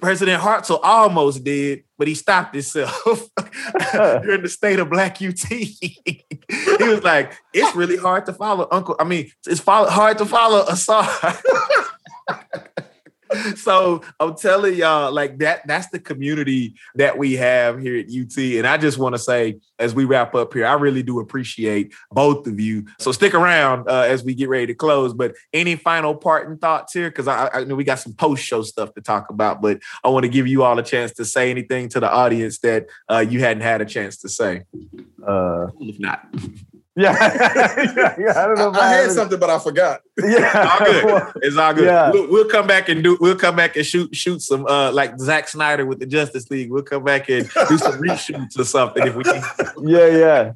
President 0.00 0.42
Hartzell 0.42 0.80
almost 0.82 1.44
did, 1.44 1.84
but 1.98 2.08
he 2.08 2.14
stopped 2.14 2.54
himself 2.54 3.28
during 3.92 4.42
the 4.42 4.48
state 4.48 4.78
of 4.78 4.90
Black 4.90 5.20
UT. 5.22 5.38
he 5.48 6.24
was 6.80 7.02
like, 7.02 7.32
"It's 7.52 7.74
really 7.76 7.96
hard 7.96 8.26
to 8.26 8.32
follow 8.32 8.68
Uncle. 8.70 8.96
I 8.98 9.04
mean, 9.04 9.30
it's 9.46 9.60
follow, 9.60 9.88
hard 9.88 10.18
to 10.18 10.26
follow 10.26 10.64
Asar." 10.68 11.08
so 13.56 14.02
I'm 14.20 14.36
telling 14.36 14.74
y'all, 14.74 15.12
like 15.12 15.38
that, 15.38 15.66
that's 15.66 15.88
the 15.88 15.98
community 15.98 16.74
that 16.94 17.18
we 17.18 17.34
have 17.34 17.80
here 17.80 17.98
at 17.98 18.06
UT. 18.06 18.36
And 18.38 18.66
I 18.66 18.76
just 18.76 18.98
want 18.98 19.14
to 19.14 19.18
say, 19.18 19.58
as 19.78 19.94
we 19.94 20.04
wrap 20.04 20.34
up 20.34 20.52
here, 20.52 20.66
I 20.66 20.74
really 20.74 21.02
do 21.02 21.20
appreciate 21.20 21.94
both 22.10 22.46
of 22.46 22.60
you. 22.60 22.86
So 22.98 23.12
stick 23.12 23.34
around 23.34 23.88
uh, 23.88 24.02
as 24.02 24.24
we 24.24 24.34
get 24.34 24.48
ready 24.48 24.66
to 24.66 24.74
close. 24.74 25.12
But 25.12 25.34
any 25.52 25.76
final 25.76 26.14
parting 26.14 26.58
thoughts 26.58 26.92
here? 26.92 27.10
Because 27.10 27.28
I, 27.28 27.48
I 27.52 27.64
know 27.64 27.74
we 27.74 27.84
got 27.84 27.98
some 27.98 28.14
post 28.14 28.44
show 28.44 28.62
stuff 28.62 28.94
to 28.94 29.00
talk 29.00 29.30
about, 29.30 29.60
but 29.60 29.80
I 30.02 30.08
want 30.08 30.24
to 30.24 30.28
give 30.28 30.46
you 30.46 30.62
all 30.62 30.78
a 30.78 30.82
chance 30.82 31.12
to 31.14 31.24
say 31.24 31.50
anything 31.50 31.88
to 31.90 32.00
the 32.00 32.10
audience 32.10 32.58
that 32.60 32.86
uh, 33.08 33.24
you 33.28 33.40
hadn't 33.40 33.62
had 33.62 33.80
a 33.80 33.84
chance 33.84 34.18
to 34.18 34.28
say. 34.28 34.62
Uh, 35.26 35.66
if 35.80 35.98
not. 35.98 36.26
Yeah. 36.96 37.12
yeah, 37.12 38.14
yeah, 38.18 38.42
I 38.42 38.46
don't 38.46 38.56
know. 38.56 38.70
I, 38.70 38.78
I 38.78 38.92
had 38.92 39.10
something, 39.10 39.38
but 39.38 39.50
I 39.50 39.58
forgot. 39.58 40.00
Yeah, 40.16 40.46
it's 40.46 40.54
all 40.54 40.86
good. 41.02 41.32
It's 41.42 41.56
all 41.56 41.74
good. 41.74 41.84
Yeah. 41.84 42.10
We'll, 42.10 42.30
we'll, 42.30 42.48
come 42.48 42.66
back 42.66 42.88
and 42.88 43.02
do. 43.02 43.18
We'll 43.20 43.36
come 43.36 43.56
back 43.56 43.76
and 43.76 43.84
shoot 43.84 44.14
shoot 44.14 44.40
some 44.42 44.64
uh 44.66 44.92
like 44.92 45.18
Zack 45.18 45.48
Snyder 45.48 45.84
with 45.84 45.98
the 45.98 46.06
Justice 46.06 46.48
League. 46.50 46.70
We'll 46.70 46.82
come 46.82 47.02
back 47.02 47.28
and 47.28 47.44
do 47.68 47.78
some 47.78 47.94
reshoots 48.00 48.58
or 48.58 48.64
something 48.64 49.06
if 49.06 49.14
we 49.16 49.24
can. 49.24 49.42
Yeah, 49.82 50.06
yeah. 50.06 50.52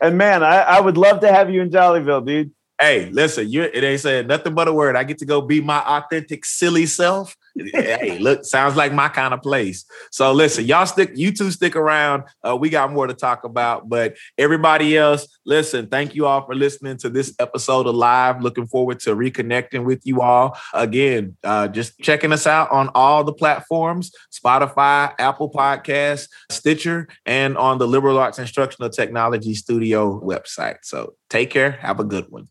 And 0.00 0.18
man, 0.18 0.42
I, 0.42 0.60
I 0.62 0.80
would 0.80 0.98
love 0.98 1.20
to 1.20 1.32
have 1.32 1.50
you 1.50 1.62
in 1.62 1.70
Jollyville, 1.70 2.26
dude. 2.26 2.50
Hey, 2.80 3.08
listen, 3.10 3.48
you 3.48 3.62
it 3.62 3.84
ain't 3.84 4.00
saying 4.00 4.26
nothing 4.26 4.54
but 4.54 4.68
a 4.68 4.72
word. 4.72 4.96
I 4.96 5.04
get 5.04 5.18
to 5.18 5.24
go 5.24 5.40
be 5.40 5.60
my 5.60 5.78
authentic, 5.78 6.44
silly 6.44 6.86
self. 6.86 7.36
Hey, 7.72 8.18
look, 8.18 8.44
sounds 8.44 8.76
like 8.76 8.92
my 8.92 9.08
kind 9.08 9.34
of 9.34 9.42
place. 9.42 9.84
So 10.10 10.32
listen, 10.32 10.66
y'all 10.66 10.86
stick, 10.86 11.12
you 11.14 11.32
two 11.32 11.50
stick 11.50 11.76
around. 11.76 12.24
Uh, 12.42 12.56
we 12.56 12.70
got 12.70 12.92
more 12.92 13.06
to 13.06 13.14
talk 13.14 13.44
about, 13.44 13.88
but 13.88 14.16
everybody 14.38 14.96
else, 14.96 15.26
listen, 15.44 15.88
thank 15.88 16.14
you 16.14 16.26
all 16.26 16.44
for 16.44 16.54
listening 16.54 16.96
to 16.98 17.10
this 17.10 17.34
episode 17.38 17.86
of 17.86 17.94
Live. 17.94 18.42
Looking 18.42 18.66
forward 18.66 19.00
to 19.00 19.14
reconnecting 19.14 19.84
with 19.84 20.02
you 20.04 20.22
all 20.22 20.56
again. 20.72 21.36
Uh, 21.42 21.68
just 21.68 21.98
checking 22.00 22.32
us 22.32 22.46
out 22.46 22.70
on 22.70 22.90
all 22.94 23.24
the 23.24 23.32
platforms: 23.32 24.10
Spotify, 24.32 25.12
Apple 25.18 25.50
Podcasts, 25.50 26.28
Stitcher, 26.50 27.08
and 27.24 27.56
on 27.56 27.78
the 27.78 27.88
Liberal 27.88 28.18
Arts 28.18 28.38
Instructional 28.38 28.90
Technology 28.90 29.54
Studio 29.54 30.20
website. 30.20 30.78
So 30.82 31.14
take 31.30 31.50
care. 31.50 31.72
Have 31.72 32.00
a 32.00 32.04
good 32.04 32.26
one. 32.30 32.48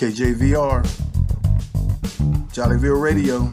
KJVR, 0.00 0.82
Jollyville 2.54 3.02
Radio. 3.02 3.52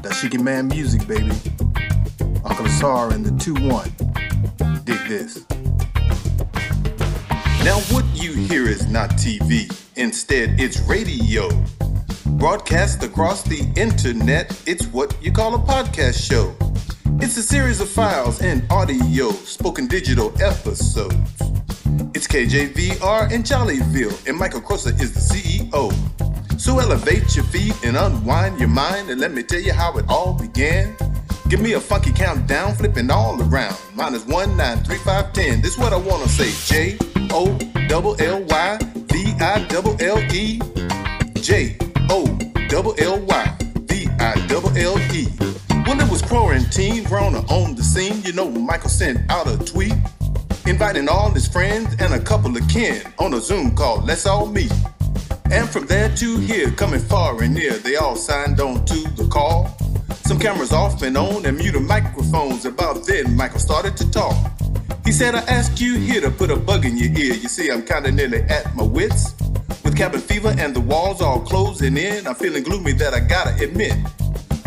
That 0.00 0.12
Shiki 0.12 0.40
Man 0.40 0.68
music, 0.68 1.04
baby. 1.08 1.32
Uncle 2.44 2.66
Asar 2.66 3.12
and 3.12 3.26
the 3.26 3.32
2-1. 3.32 4.84
Dig 4.84 5.08
this. 5.08 5.44
Now 7.64 7.80
what 7.92 8.04
you 8.14 8.34
hear 8.34 8.68
is 8.68 8.86
not 8.86 9.10
TV. 9.10 9.68
Instead, 9.96 10.60
it's 10.60 10.78
radio. 10.82 11.48
Broadcast 12.38 13.02
across 13.02 13.42
the 13.42 13.68
internet, 13.74 14.56
it's 14.68 14.86
what 14.86 15.16
you 15.20 15.32
call 15.32 15.56
a 15.56 15.58
podcast 15.58 16.24
show. 16.24 16.54
It's 17.20 17.36
a 17.36 17.42
series 17.42 17.80
of 17.80 17.88
files 17.88 18.40
and 18.42 18.64
audio, 18.70 19.30
spoken 19.30 19.86
digital 19.86 20.32
episodes. 20.42 21.14
It's 22.14 22.26
KJVR 22.26 23.32
and 23.32 23.44
Jollyville, 23.44 24.26
and 24.28 24.36
Michael 24.36 24.60
Crosser 24.60 24.90
is 24.90 25.12
the 25.14 25.20
CEO. 25.20 25.92
So 26.60 26.78
elevate 26.78 27.34
your 27.36 27.44
feet 27.46 27.74
and 27.84 27.96
unwind 27.96 28.58
your 28.58 28.68
mind, 28.68 29.10
and 29.10 29.20
let 29.20 29.32
me 29.32 29.42
tell 29.42 29.60
you 29.60 29.72
how 29.72 29.96
it 29.98 30.04
all 30.08 30.34
began. 30.34 30.96
Give 31.48 31.60
me 31.60 31.74
a 31.74 31.80
funky 31.80 32.12
countdown, 32.12 32.74
flipping 32.74 33.10
all 33.10 33.40
around. 33.40 33.76
Minus 33.94 34.26
one, 34.26 34.56
nine, 34.56 34.78
three, 34.78 34.98
five, 34.98 35.32
ten. 35.32 35.62
This 35.62 35.78
what 35.78 35.92
I 35.92 35.96
wanna 35.96 36.28
say. 36.28 36.50
J 36.66 36.98
O 37.30 37.56
double 37.88 38.20
L 38.20 38.42
Y 38.42 38.78
V 38.94 39.34
I 39.40 39.64
double 39.68 39.96
L 40.00 40.18
E. 40.34 40.60
J 41.34 41.76
O 42.10 42.26
double 42.68 42.94
L 42.98 43.20
Y 43.20 43.56
V 43.76 44.08
I 44.18 44.46
double 44.48 44.76
L 44.76 44.98
E. 45.14 45.45
When 45.86 46.00
it 46.00 46.10
was 46.10 46.20
quarantine, 46.20 47.04
Rona 47.04 47.42
on 47.46 47.76
the 47.76 47.82
scene, 47.84 48.20
you 48.24 48.32
know 48.32 48.50
Michael 48.50 48.90
sent 48.90 49.30
out 49.30 49.46
a 49.46 49.56
tweet 49.56 49.94
inviting 50.66 51.08
all 51.08 51.30
his 51.30 51.46
friends 51.46 51.94
and 52.00 52.12
a 52.12 52.18
couple 52.18 52.56
of 52.56 52.68
kin 52.68 53.02
on 53.20 53.34
a 53.34 53.40
Zoom 53.40 53.74
call. 53.76 54.00
Let's 54.02 54.26
all 54.26 54.46
meet. 54.46 54.72
And 55.52 55.68
from 55.68 55.86
there 55.86 56.08
to 56.16 56.38
here, 56.38 56.72
coming 56.72 56.98
far 56.98 57.40
and 57.40 57.54
near, 57.54 57.74
they 57.74 57.94
all 57.94 58.16
signed 58.16 58.60
on 58.60 58.84
to 58.86 58.94
the 59.14 59.28
call. 59.28 59.76
Some 60.24 60.40
cameras 60.40 60.72
off 60.72 61.02
and 61.02 61.16
on 61.16 61.46
and 61.46 61.56
muted 61.56 61.82
microphones. 61.82 62.64
About 62.64 63.06
then, 63.06 63.36
Michael 63.36 63.60
started 63.60 63.96
to 63.98 64.10
talk. 64.10 64.34
He 65.04 65.12
said, 65.12 65.36
I 65.36 65.42
ask 65.42 65.80
you 65.80 65.94
here 66.00 66.20
to 66.20 66.32
put 66.32 66.50
a 66.50 66.56
bug 66.56 66.84
in 66.84 66.98
your 66.98 67.12
ear. 67.12 67.34
You 67.34 67.48
see, 67.48 67.70
I'm 67.70 67.84
kinda 67.84 68.10
nearly 68.10 68.42
at 68.42 68.74
my 68.74 68.82
wits. 68.82 69.34
With 69.84 69.96
cabin 69.96 70.20
fever 70.20 70.52
and 70.58 70.74
the 70.74 70.80
walls 70.80 71.22
all 71.22 71.38
closing 71.38 71.96
in, 71.96 72.26
I'm 72.26 72.34
feeling 72.34 72.64
gloomy 72.64 72.90
that 72.94 73.14
I 73.14 73.20
gotta 73.20 73.54
admit. 73.62 73.94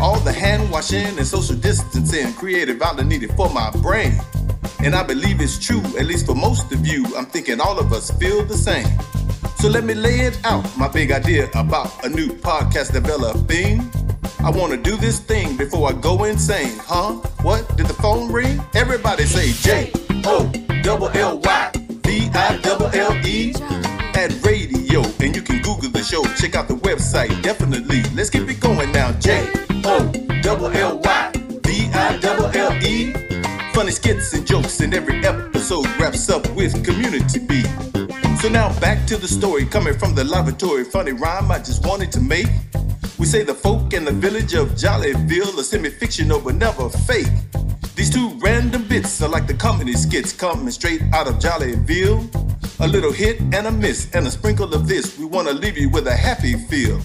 All 0.00 0.18
the 0.20 0.32
hand 0.32 0.70
washing 0.70 1.18
and 1.18 1.26
social 1.26 1.56
distancing 1.56 2.32
created 2.32 2.78
valor 2.78 3.04
needed 3.04 3.32
for 3.34 3.50
my 3.50 3.70
brain. 3.82 4.18
And 4.82 4.94
I 4.94 5.02
believe 5.02 5.42
it's 5.42 5.58
true, 5.58 5.82
at 5.98 6.06
least 6.06 6.24
for 6.24 6.34
most 6.34 6.72
of 6.72 6.86
you. 6.86 7.04
I'm 7.16 7.26
thinking 7.26 7.60
all 7.60 7.78
of 7.78 7.92
us 7.92 8.10
feel 8.12 8.42
the 8.44 8.56
same. 8.56 8.86
So 9.58 9.68
let 9.68 9.84
me 9.84 9.92
lay 9.92 10.20
it 10.20 10.40
out, 10.44 10.64
my 10.78 10.88
big 10.88 11.12
idea 11.12 11.50
about 11.54 12.02
a 12.02 12.08
new 12.08 12.28
podcast 12.28 12.94
developing. 12.94 13.90
I 14.38 14.50
wanna 14.50 14.78
do 14.78 14.96
this 14.96 15.20
thing 15.20 15.58
before 15.58 15.90
I 15.90 15.92
go 15.92 16.24
insane, 16.24 16.78
huh? 16.78 17.12
What? 17.42 17.76
Did 17.76 17.86
the 17.86 17.94
phone 17.94 18.32
ring? 18.32 18.58
Everybody 18.74 19.24
say 19.24 19.52
J 19.52 19.92
O 20.24 20.50
double 20.82 21.08
L 21.08 21.38
Y 21.40 21.72
V 22.04 22.30
I 22.32 22.56
double 22.62 22.86
L 22.86 23.12
E 23.26 23.52
at 24.14 24.32
radio, 24.46 25.02
and 25.20 25.36
you 25.36 25.42
can 25.42 25.60
Google 25.60 25.90
the 25.90 26.02
show. 26.02 26.24
Check 26.40 26.54
out 26.54 26.68
the 26.68 26.76
website, 26.76 27.42
definitely. 27.42 28.02
Let's 28.14 28.30
keep 28.30 28.48
it 28.48 28.60
going 28.60 28.90
now. 28.92 29.12
J 29.12 29.46
O 29.92 30.12
double 30.40 30.68
L 30.68 31.00
Y 31.02 31.32
V 31.64 31.90
I 31.92 32.16
double 32.18 32.46
L 32.56 32.72
E. 32.84 33.12
Funny 33.74 33.90
skits 33.90 34.32
and 34.32 34.46
jokes, 34.46 34.78
and 34.78 34.94
every 34.94 35.18
episode 35.24 35.84
wraps 35.98 36.30
up 36.30 36.48
with 36.50 36.84
community 36.84 37.40
beat. 37.40 37.66
So 38.40 38.48
now 38.48 38.68
back 38.78 39.04
to 39.08 39.16
the 39.16 39.26
story 39.26 39.66
coming 39.66 39.98
from 39.98 40.14
the 40.14 40.22
laboratory. 40.22 40.84
Funny 40.84 41.10
rhyme 41.10 41.50
I 41.50 41.58
just 41.58 41.84
wanted 41.84 42.12
to 42.12 42.20
make. 42.20 42.46
We 43.18 43.26
say 43.26 43.42
the 43.42 43.52
folk 43.52 43.92
in 43.92 44.04
the 44.04 44.12
village 44.12 44.54
of 44.54 44.68
Jollyville 44.82 45.58
are 45.58 45.64
semi-fictional 45.64 46.40
but 46.40 46.54
never 46.54 46.88
fake. 46.88 47.34
These 47.96 48.10
two 48.10 48.38
random 48.38 48.86
bits 48.86 49.20
are 49.22 49.28
like 49.28 49.48
the 49.48 49.54
comedy 49.54 49.94
skits 49.94 50.32
coming 50.32 50.70
straight 50.70 51.02
out 51.12 51.26
of 51.26 51.34
Jollyville. 51.40 52.20
A 52.78 52.86
little 52.86 53.12
hit 53.12 53.40
and 53.40 53.66
a 53.66 53.72
miss 53.72 54.08
and 54.14 54.24
a 54.24 54.30
sprinkle 54.30 54.72
of 54.72 54.86
this. 54.86 55.18
We 55.18 55.24
want 55.24 55.48
to 55.48 55.54
leave 55.54 55.76
you 55.76 55.90
with 55.90 56.06
a 56.06 56.14
happy 56.14 56.54
feel. 56.54 57.02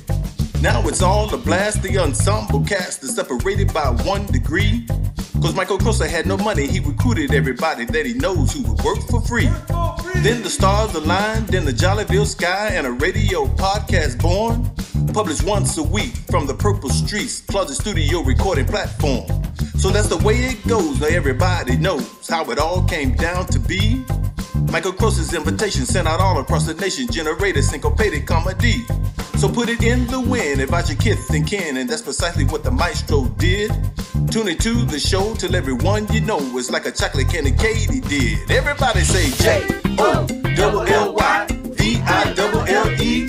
Now 0.62 0.88
it's 0.88 1.02
all 1.02 1.34
a 1.34 1.38
blast. 1.38 1.84
The 1.84 1.98
ensemble 2.00 2.62
cast 2.62 3.04
is 3.04 3.16
separated 3.16 3.74
by 3.74 3.90
one 3.90 4.26
degree. 4.28 4.88
Cause 5.42 5.56
Michael 5.56 5.78
Crosser 5.78 6.08
had 6.08 6.26
no 6.26 6.38
money, 6.38 6.68
he 6.68 6.80
recruited 6.80 7.34
everybody 7.34 7.86
that 7.86 8.06
he 8.06 8.14
knows 8.14 8.54
who 8.54 8.64
would 8.64 8.82
work 8.84 9.00
for 9.10 9.22
free. 9.22 9.50
Then 10.24 10.42
the 10.42 10.50
stars 10.50 10.94
aligned 10.96 11.48
then 11.48 11.66
the 11.66 11.72
Jollyville 11.72 12.26
sky 12.26 12.70
and 12.74 12.88
a 12.88 12.92
radio 12.92 13.46
podcast 13.46 14.22
born. 14.22 14.70
Published 15.14 15.44
once 15.44 15.78
a 15.78 15.84
week 15.84 16.16
from 16.30 16.48
the 16.48 16.54
Purple 16.54 16.90
Streets 16.90 17.42
Closet 17.42 17.76
Studio 17.76 18.22
recording 18.22 18.66
platform. 18.66 19.26
So 19.78 19.90
that's 19.90 20.10
the 20.10 20.18
way 20.18 20.36
it 20.36 20.68
goes. 20.68 21.00
Now 21.00 21.08
everybody 21.08 21.78
knows 21.78 22.28
how 22.28 22.50
it 22.52 22.60
all 22.60 22.84
came 22.84 23.14
down 23.16 23.46
to 23.48 23.60
be. 23.60 24.04
Michael 24.72 24.94
Crosser's 24.94 25.34
invitation 25.34 25.86
sent 25.86 26.08
out 26.08 26.20
all 26.20 26.40
across 26.40 26.66
the 26.66 26.74
nation, 26.74 27.08
generated 27.10 27.64
syncopated 27.64 28.26
comedy. 28.26 28.84
So 29.38 29.48
put 29.48 29.70
it 29.70 29.84
in 29.84 30.08
the 30.08 30.20
wind, 30.20 30.60
invite 30.60 30.90
your 30.90 30.98
kids 30.98 31.30
and 31.30 31.46
kin, 31.46 31.78
and 31.78 31.90
that's 31.90 32.02
precisely 32.02 32.46
what 32.46 32.64
the 32.64 32.72
maestro 32.72 33.26
did. 33.38 33.72
Tune 34.32 34.48
into 34.48 34.86
the 34.86 35.00
show 35.00 35.25
till 35.34 35.56
everyone 35.56 36.06
you 36.14 36.22
know 36.22 36.40
is 36.58 36.70
like 36.70 36.86
a 36.86 36.92
chocolate 36.92 37.30
candy 37.30 37.52
Katie 37.52 38.02
did. 38.02 38.52
Everybody 38.52 39.02
say 39.02 39.32
J 39.44 39.66
O 39.98 40.28
double 40.56 40.82
L 40.82 41.14
Y 41.14 41.48
V 41.50 42.02
I 42.02 42.34
double 42.34 42.60
L 42.62 42.90
E 43.02 43.28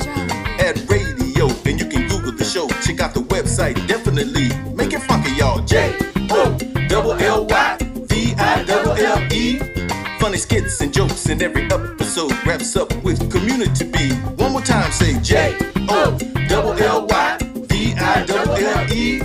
at 0.60 0.76
radio, 0.90 1.46
and 1.64 1.80
you 1.80 1.86
can 1.86 2.08
Google 2.08 2.32
the 2.32 2.44
show. 2.44 2.68
Check 2.84 3.00
out 3.00 3.14
the 3.14 3.20
website, 3.20 3.74
definitely 3.86 4.48
make 4.74 4.92
it 4.92 5.02
funky, 5.02 5.32
y'all. 5.32 5.60
J 5.64 5.96
O 6.30 6.58
double 6.88 7.12
L 7.12 7.46
Y 7.46 7.78
V 7.80 8.34
I 8.36 8.64
double 8.64 8.92
L 8.92 9.32
E. 9.32 9.60
Funny 10.18 10.38
skits 10.38 10.80
and 10.80 10.92
jokes, 10.92 11.26
and 11.26 11.40
every 11.40 11.64
episode 11.70 12.32
wraps 12.44 12.76
up 12.76 12.92
with 13.02 13.30
community 13.30 13.84
beat. 13.84 14.14
One 14.36 14.52
more 14.52 14.60
time, 14.62 14.92
say 14.92 15.18
J 15.20 15.56
O 15.88 16.18
double 16.48 16.72
L 16.72 17.06
Y 17.06 17.38
V 17.40 17.94
I 17.96 18.24
double 18.26 18.54
L 18.54 18.92
E 18.92 19.22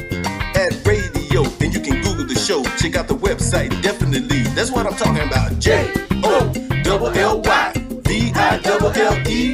Check 2.82 2.96
out 2.96 3.08
the 3.08 3.14
website, 3.14 3.80
definitely. 3.84 4.42
That's 4.56 4.72
what 4.72 4.88
I'm 4.88 4.96
talking 4.96 5.22
about. 5.22 5.60
J 5.60 5.94
O 6.24 6.52
double 6.84 7.10
L 7.10 7.40
Y 7.40 7.74
V 7.76 8.32
I 8.34 8.58
double 8.58 8.88
L 8.88 9.28
E. 9.28 9.54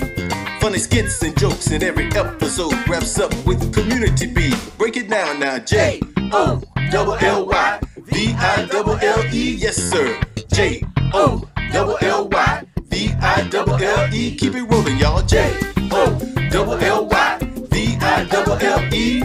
Funny 0.62 0.80
skits 0.80 1.22
and 1.24 1.38
jokes, 1.38 1.70
and 1.72 1.84
every 1.84 2.06
episode 2.16 2.74
wraps 2.88 3.20
up 3.20 3.34
with 3.46 3.74
community 3.74 4.28
beat. 4.28 4.56
Break 4.78 4.96
it 4.96 5.10
down 5.10 5.42
now. 5.42 5.60
J 5.60 6.00
O 6.32 6.62
double 6.90 7.16
L 7.16 7.46
Y 7.48 7.80
V 7.98 8.34
I 8.34 8.66
double 8.72 8.98
L 9.02 9.22
E. 9.34 9.56
Yes, 9.56 9.76
sir. 9.76 10.18
J 10.54 10.82
O 11.14 11.46
double 11.74 11.98
L 12.00 12.30
Y 12.30 12.64
V 12.84 13.12
I 13.22 13.48
double 13.50 13.74
L 13.74 14.14
E. 14.14 14.38
Keep 14.38 14.56
it 14.56 14.64
rolling, 14.72 14.98
y'all. 15.00 15.22
J 15.22 15.54
O 15.92 16.18
double 16.50 16.76
L 16.76 17.06
Y 17.06 17.40
V 17.42 17.98
I 18.00 18.24
double 18.24 18.54
L 18.54 18.94
E. 18.94 19.20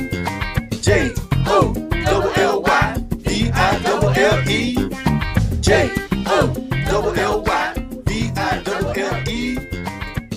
J 0.80 1.14
O 1.46 1.91
L 4.42 4.50
E. 4.50 4.74
J 5.60 5.90
O 6.26 6.52
double 6.86 7.18
L 7.18 7.42
Y 7.42 7.74
V 8.06 8.30
I 8.36 8.62
double 8.62 8.98
L 8.98 9.28
E. 9.28 9.56